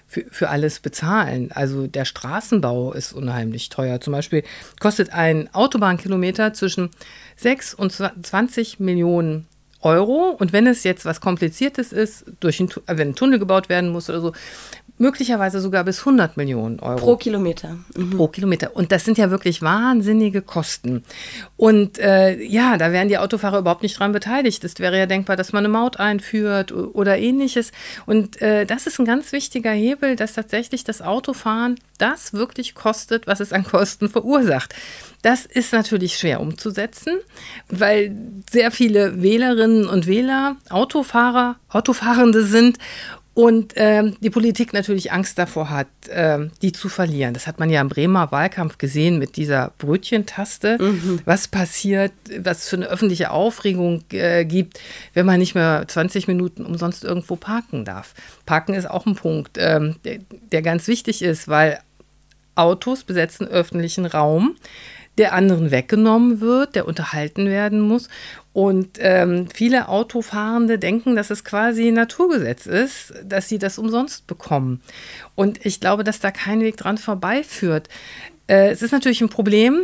für, 0.07 0.25
für 0.29 0.49
alles 0.49 0.79
bezahlen. 0.79 1.51
Also 1.51 1.87
der 1.87 2.05
Straßenbau 2.05 2.93
ist 2.93 3.13
unheimlich 3.13 3.69
teuer. 3.69 3.99
Zum 4.01 4.13
Beispiel 4.13 4.43
kostet 4.79 5.11
ein 5.11 5.53
Autobahnkilometer 5.53 6.53
zwischen 6.53 6.89
6 7.37 7.73
und 7.73 7.91
20 7.91 8.79
Millionen 8.79 9.47
Euro. 9.81 10.29
Und 10.29 10.53
wenn 10.53 10.67
es 10.67 10.83
jetzt 10.83 11.05
was 11.05 11.21
Kompliziertes 11.21 11.91
ist, 11.91 12.25
durch 12.39 12.59
ein, 12.59 12.69
wenn 12.87 13.09
ein 13.09 13.15
Tunnel 13.15 13.39
gebaut 13.39 13.69
werden 13.69 13.89
muss 13.91 14.09
oder 14.09 14.21
so, 14.21 14.33
möglicherweise 14.97 15.59
sogar 15.59 15.83
bis 15.83 15.99
100 15.99 16.37
Millionen 16.37 16.79
Euro. 16.79 16.97
Pro 16.97 17.15
Kilometer. 17.17 17.77
Mhm. 17.95 18.11
Pro 18.11 18.27
Kilometer. 18.27 18.75
Und 18.75 18.91
das 18.91 19.03
sind 19.03 19.17
ja 19.17 19.29
wirklich 19.29 19.61
wahnsinnige 19.61 20.41
Kosten. 20.41 21.03
Und 21.57 21.99
äh, 21.99 22.41
ja, 22.41 22.77
da 22.77 22.91
wären 22.91 23.09
die 23.09 23.17
Autofahrer 23.17 23.59
überhaupt 23.59 23.83
nicht 23.83 23.99
dran 23.99 24.13
beteiligt. 24.13 24.63
Es 24.63 24.79
wäre 24.79 24.97
ja 24.97 25.05
denkbar, 25.05 25.35
dass 25.35 25.51
man 25.51 25.65
eine 25.65 25.73
Maut 25.73 25.99
einführt 25.99 26.71
oder 26.71 27.17
ähnliches. 27.17 27.71
Und 28.05 28.41
äh, 28.41 28.65
das 28.65 28.87
ist 28.87 28.99
ein 28.99 29.05
ganz 29.05 29.31
wichtiger 29.31 29.71
Hebel, 29.71 30.15
dass 30.15 30.33
tatsächlich 30.33 30.83
das 30.83 31.01
Autofahren 31.01 31.75
das 31.97 32.33
wirklich 32.33 32.75
kostet, 32.75 33.27
was 33.27 33.39
es 33.39 33.53
an 33.53 33.63
Kosten 33.63 34.09
verursacht. 34.09 34.75
Das 35.21 35.45
ist 35.45 35.73
natürlich 35.73 36.17
schwer 36.17 36.39
umzusetzen, 36.39 37.17
weil 37.67 38.15
sehr 38.51 38.71
viele 38.71 39.21
Wählerinnen 39.21 39.87
und 39.87 40.07
Wähler 40.07 40.57
Autofahrer, 40.69 41.55
Autofahrende 41.69 42.43
sind 42.43 42.77
und 43.35 43.73
ähm, 43.75 44.15
die 44.21 44.29
Politik 44.29 44.71
natürlich 44.71 45.11
Angst 45.11 45.37
davor 45.37 45.69
hat, 45.69 45.87
ähm, 46.09 46.51
die 46.61 46.71
zu 46.71 46.87
verlieren. 46.87 47.33
Das 47.33 47.47
hat 47.47 47.59
man 47.59 47.69
ja 47.69 47.81
im 47.81 47.89
Bremer 47.89 48.31
Wahlkampf 48.31 48.77
gesehen 48.77 49.19
mit 49.19 49.35
dieser 49.35 49.73
Brötchentaste. 49.77 50.77
Mhm. 50.81 51.19
Was 51.25 51.49
passiert, 51.49 52.13
was 52.39 52.69
für 52.69 52.77
eine 52.77 52.85
öffentliche 52.85 53.31
Aufregung 53.31 54.05
äh, 54.13 54.45
gibt, 54.45 54.79
wenn 55.13 55.25
man 55.25 55.39
nicht 55.39 55.53
mehr 55.53 55.83
20 55.85 56.29
Minuten 56.29 56.65
umsonst 56.65 57.03
irgendwo 57.03 57.35
parken 57.35 57.83
darf. 57.83 58.13
Parken 58.45 58.73
ist 58.73 58.89
auch 58.89 59.05
ein 59.05 59.15
Punkt, 59.15 59.57
ähm, 59.59 59.97
der, 60.05 60.19
der 60.53 60.61
ganz 60.61 60.87
wichtig 60.87 61.21
ist, 61.21 61.49
weil 61.49 61.79
Autos 62.55 63.03
besetzen 63.03 63.47
öffentlichen 63.47 64.05
Raum 64.05 64.55
der 65.17 65.33
anderen 65.33 65.71
weggenommen 65.71 66.41
wird, 66.41 66.75
der 66.75 66.87
unterhalten 66.87 67.47
werden 67.47 67.79
muss. 67.81 68.09
Und 68.55 68.99
ähm, 69.01 69.49
viele 69.53 69.89
Autofahrende 69.89 70.79
denken, 70.79 71.17
dass 71.17 71.29
es 71.29 71.43
quasi 71.43 71.91
Naturgesetz 71.91 72.67
ist, 72.67 73.13
dass 73.21 73.49
sie 73.49 73.59
das 73.59 73.77
umsonst 73.77 74.27
bekommen. 74.27 74.81
Und 75.35 75.65
ich 75.65 75.81
glaube, 75.81 76.05
dass 76.05 76.21
da 76.21 76.31
kein 76.31 76.61
Weg 76.61 76.77
dran 76.77 76.97
vorbeiführt. 76.97 77.89
Äh, 78.47 78.69
es 78.69 78.81
ist 78.81 78.93
natürlich 78.93 79.19
ein 79.19 79.27
Problem, 79.27 79.83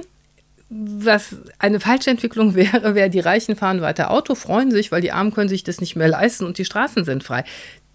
was 0.69 1.35
eine 1.59 1.81
falsche 1.81 2.11
Entwicklung 2.11 2.55
wäre, 2.55 2.95
wäre, 2.95 3.09
die 3.09 3.19
Reichen 3.19 3.57
fahren 3.57 3.81
weiter 3.81 4.09
Auto, 4.09 4.35
freuen 4.35 4.71
sich, 4.71 4.89
weil 4.89 5.01
die 5.01 5.11
Armen 5.11 5.33
können 5.33 5.49
sich 5.49 5.65
das 5.65 5.81
nicht 5.81 5.97
mehr 5.97 6.07
leisten 6.07 6.45
und 6.45 6.57
die 6.57 6.63
Straßen 6.63 7.03
sind 7.03 7.25
frei. 7.25 7.43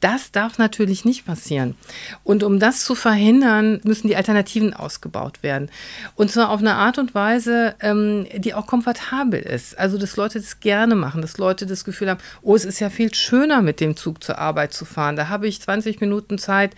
Das 0.00 0.30
darf 0.30 0.58
natürlich 0.58 1.04
nicht 1.04 1.24
passieren. 1.24 1.74
Und 2.22 2.42
um 2.42 2.58
das 2.58 2.84
zu 2.84 2.94
verhindern, 2.94 3.80
müssen 3.82 4.08
die 4.08 4.16
Alternativen 4.16 4.74
ausgebaut 4.74 5.42
werden. 5.42 5.70
Und 6.16 6.30
zwar 6.30 6.50
auf 6.50 6.60
eine 6.60 6.74
Art 6.74 6.98
und 6.98 7.14
Weise, 7.14 7.74
ähm, 7.80 8.26
die 8.36 8.52
auch 8.52 8.66
komfortabel 8.66 9.40
ist. 9.40 9.78
Also, 9.78 9.96
dass 9.96 10.16
Leute 10.16 10.38
das 10.38 10.60
gerne 10.60 10.96
machen, 10.96 11.22
dass 11.22 11.38
Leute 11.38 11.64
das 11.64 11.84
Gefühl 11.84 12.10
haben, 12.10 12.20
oh, 12.42 12.54
es 12.54 12.66
ist 12.66 12.80
ja 12.80 12.90
viel 12.90 13.14
schöner, 13.14 13.62
mit 13.62 13.80
dem 13.80 13.96
Zug 13.96 14.22
zur 14.22 14.38
Arbeit 14.38 14.74
zu 14.74 14.84
fahren. 14.84 15.16
Da 15.16 15.28
habe 15.28 15.48
ich 15.48 15.62
20 15.62 16.00
Minuten 16.00 16.36
Zeit, 16.38 16.74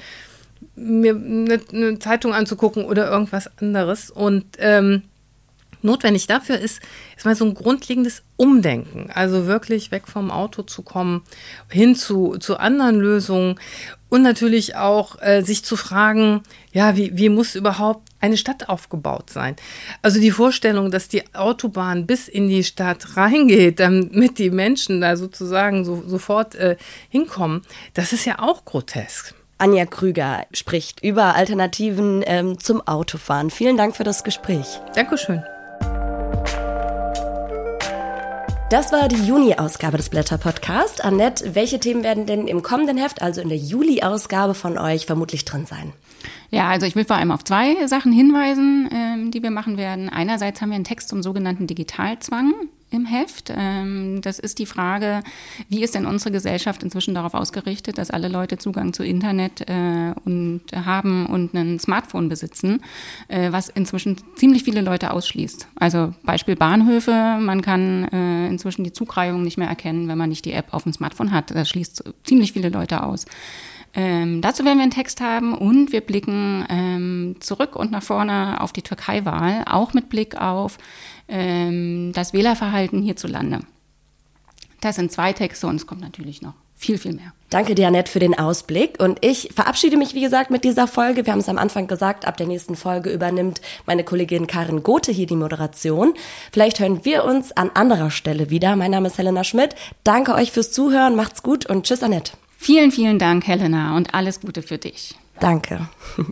mir 0.76 1.14
eine, 1.14 1.98
Zeitung 1.98 2.34
anzugucken 2.34 2.84
oder 2.84 3.10
irgendwas 3.10 3.50
anderes. 3.58 4.10
Und 4.10 4.44
ähm, 4.58 5.02
Notwendig 5.82 6.26
dafür 6.26 6.58
ist, 6.58 6.80
ist 7.16 7.24
mal 7.24 7.34
so 7.34 7.44
ein 7.44 7.54
grundlegendes 7.54 8.22
Umdenken. 8.36 9.10
Also 9.12 9.46
wirklich 9.46 9.90
weg 9.90 10.08
vom 10.08 10.30
Auto 10.30 10.62
zu 10.62 10.82
kommen, 10.82 11.22
hin 11.70 11.94
zu, 11.94 12.36
zu 12.38 12.58
anderen 12.58 13.00
Lösungen 13.00 13.58
und 14.08 14.22
natürlich 14.22 14.76
auch 14.76 15.20
äh, 15.20 15.42
sich 15.42 15.64
zu 15.64 15.76
fragen, 15.76 16.42
ja, 16.72 16.96
wie, 16.96 17.16
wie 17.16 17.28
muss 17.28 17.54
überhaupt 17.54 18.08
eine 18.20 18.36
Stadt 18.36 18.68
aufgebaut 18.68 19.30
sein? 19.30 19.56
Also 20.02 20.20
die 20.20 20.30
Vorstellung, 20.30 20.90
dass 20.90 21.08
die 21.08 21.34
Autobahn 21.34 22.06
bis 22.06 22.28
in 22.28 22.48
die 22.48 22.64
Stadt 22.64 23.16
reingeht, 23.16 23.80
damit 23.80 24.38
die 24.38 24.50
Menschen 24.50 25.00
da 25.00 25.16
sozusagen 25.16 25.84
so, 25.84 26.02
sofort 26.06 26.54
äh, 26.54 26.76
hinkommen, 27.08 27.62
das 27.94 28.12
ist 28.12 28.24
ja 28.24 28.38
auch 28.38 28.64
grotesk. 28.64 29.34
Anja 29.58 29.86
Krüger 29.86 30.46
spricht 30.52 31.02
über 31.02 31.34
Alternativen 31.34 32.22
ähm, 32.24 32.58
zum 32.60 32.86
Autofahren. 32.86 33.50
Vielen 33.50 33.76
Dank 33.76 33.96
für 33.96 34.04
das 34.04 34.22
Gespräch. 34.22 34.80
Dankeschön. 34.94 35.42
Das 38.70 38.92
war 38.92 39.08
die 39.08 39.16
Juni-Ausgabe 39.16 39.96
des 39.96 40.10
Blätter-Podcast. 40.10 41.02
Annette, 41.02 41.54
welche 41.54 41.80
Themen 41.80 42.04
werden 42.04 42.26
denn 42.26 42.46
im 42.46 42.62
kommenden 42.62 42.98
Heft, 42.98 43.22
also 43.22 43.40
in 43.40 43.48
der 43.48 43.56
Juli-Ausgabe 43.56 44.52
von 44.52 44.76
euch, 44.76 45.06
vermutlich 45.06 45.46
drin 45.46 45.64
sein? 45.64 45.94
Ja, 46.50 46.68
also 46.68 46.84
ich 46.84 46.94
will 46.94 47.06
vor 47.06 47.16
allem 47.16 47.30
auf 47.30 47.42
zwei 47.44 47.86
Sachen 47.86 48.12
hinweisen, 48.12 48.90
ähm, 48.92 49.30
die 49.30 49.42
wir 49.42 49.50
machen 49.50 49.78
werden. 49.78 50.10
Einerseits 50.10 50.60
haben 50.60 50.68
wir 50.68 50.74
einen 50.74 50.84
Text 50.84 51.08
zum 51.08 51.22
sogenannten 51.22 51.66
Digitalzwang 51.66 52.52
im 52.90 53.06
Heft. 53.06 53.52
Ähm, 53.54 54.20
das 54.22 54.38
ist 54.38 54.58
die 54.58 54.66
Frage, 54.66 55.22
wie 55.68 55.82
ist 55.82 55.94
denn 55.94 56.06
unsere 56.06 56.30
Gesellschaft 56.30 56.82
inzwischen 56.82 57.14
darauf 57.14 57.34
ausgerichtet, 57.34 57.98
dass 57.98 58.10
alle 58.10 58.28
Leute 58.28 58.58
Zugang 58.58 58.92
zu 58.92 59.04
Internet 59.04 59.68
äh, 59.68 60.14
und 60.24 60.62
haben 60.74 61.26
und 61.26 61.54
ein 61.54 61.78
Smartphone 61.78 62.28
besitzen, 62.28 62.82
äh, 63.28 63.52
was 63.52 63.68
inzwischen 63.68 64.16
ziemlich 64.36 64.64
viele 64.64 64.80
Leute 64.80 65.12
ausschließt. 65.12 65.68
Also 65.76 66.14
Beispiel 66.22 66.56
Bahnhöfe, 66.56 67.38
man 67.40 67.62
kann 67.62 68.04
äh, 68.08 68.48
inzwischen 68.48 68.84
die 68.84 68.92
Zugreihung 68.92 69.42
nicht 69.42 69.58
mehr 69.58 69.68
erkennen, 69.68 70.08
wenn 70.08 70.18
man 70.18 70.28
nicht 70.28 70.44
die 70.44 70.52
App 70.52 70.72
auf 70.72 70.84
dem 70.84 70.92
Smartphone 70.92 71.32
hat. 71.32 71.50
Das 71.50 71.68
schließt 71.68 72.04
ziemlich 72.24 72.52
viele 72.52 72.70
Leute 72.70 73.02
aus. 73.02 73.26
Ähm, 73.94 74.42
dazu 74.42 74.64
werden 74.64 74.78
wir 74.78 74.82
einen 74.82 74.92
Text 74.92 75.20
haben 75.20 75.54
und 75.54 75.92
wir 75.92 76.02
blicken 76.02 76.64
ähm, 76.68 77.36
zurück 77.40 77.74
und 77.74 77.90
nach 77.90 78.02
vorne 78.02 78.60
auf 78.60 78.72
die 78.72 78.82
Türkei-Wahl, 78.82 79.64
auch 79.66 79.94
mit 79.94 80.08
Blick 80.08 80.40
auf 80.40 80.78
ähm, 81.28 82.12
das 82.14 82.32
Wählerverhalten 82.32 83.02
hierzulande. 83.02 83.60
Das 84.80 84.96
sind 84.96 85.12
zwei 85.12 85.32
Texte 85.32 85.66
und 85.66 85.76
es 85.76 85.86
kommt 85.86 86.00
natürlich 86.00 86.42
noch 86.42 86.54
viel, 86.78 86.96
viel 86.96 87.12
mehr. 87.12 87.32
Danke 87.50 87.74
dir, 87.74 87.88
Annette, 87.88 88.10
für 88.10 88.20
den 88.20 88.38
Ausblick. 88.38 89.02
Und 89.02 89.18
ich 89.24 89.50
verabschiede 89.54 89.96
mich, 89.96 90.14
wie 90.14 90.20
gesagt, 90.20 90.50
mit 90.50 90.64
dieser 90.64 90.86
Folge. 90.86 91.26
Wir 91.26 91.32
haben 91.32 91.40
es 91.40 91.48
am 91.48 91.58
Anfang 91.58 91.88
gesagt, 91.88 92.24
ab 92.26 92.36
der 92.36 92.46
nächsten 92.46 92.76
Folge 92.76 93.10
übernimmt 93.10 93.60
meine 93.86 94.04
Kollegin 94.04 94.46
Karin 94.46 94.82
Gothe 94.82 95.10
hier 95.10 95.26
die 95.26 95.34
Moderation. 95.34 96.14
Vielleicht 96.52 96.78
hören 96.78 97.04
wir 97.04 97.24
uns 97.24 97.52
an 97.52 97.70
anderer 97.74 98.10
Stelle 98.10 98.50
wieder. 98.50 98.76
Mein 98.76 98.92
Name 98.92 99.08
ist 99.08 99.18
Helena 99.18 99.44
Schmidt. 99.44 99.74
Danke 100.04 100.34
euch 100.34 100.52
fürs 100.52 100.70
Zuhören. 100.70 101.16
Macht's 101.16 101.42
gut 101.42 101.66
und 101.66 101.86
tschüss, 101.86 102.02
Annette. 102.02 102.32
Vielen, 102.58 102.92
vielen 102.92 103.18
Dank, 103.18 103.46
Helena, 103.46 103.96
und 103.96 104.14
alles 104.14 104.40
Gute 104.40 104.62
für 104.62 104.78
dich. 104.78 105.16
Danke. 105.40 105.88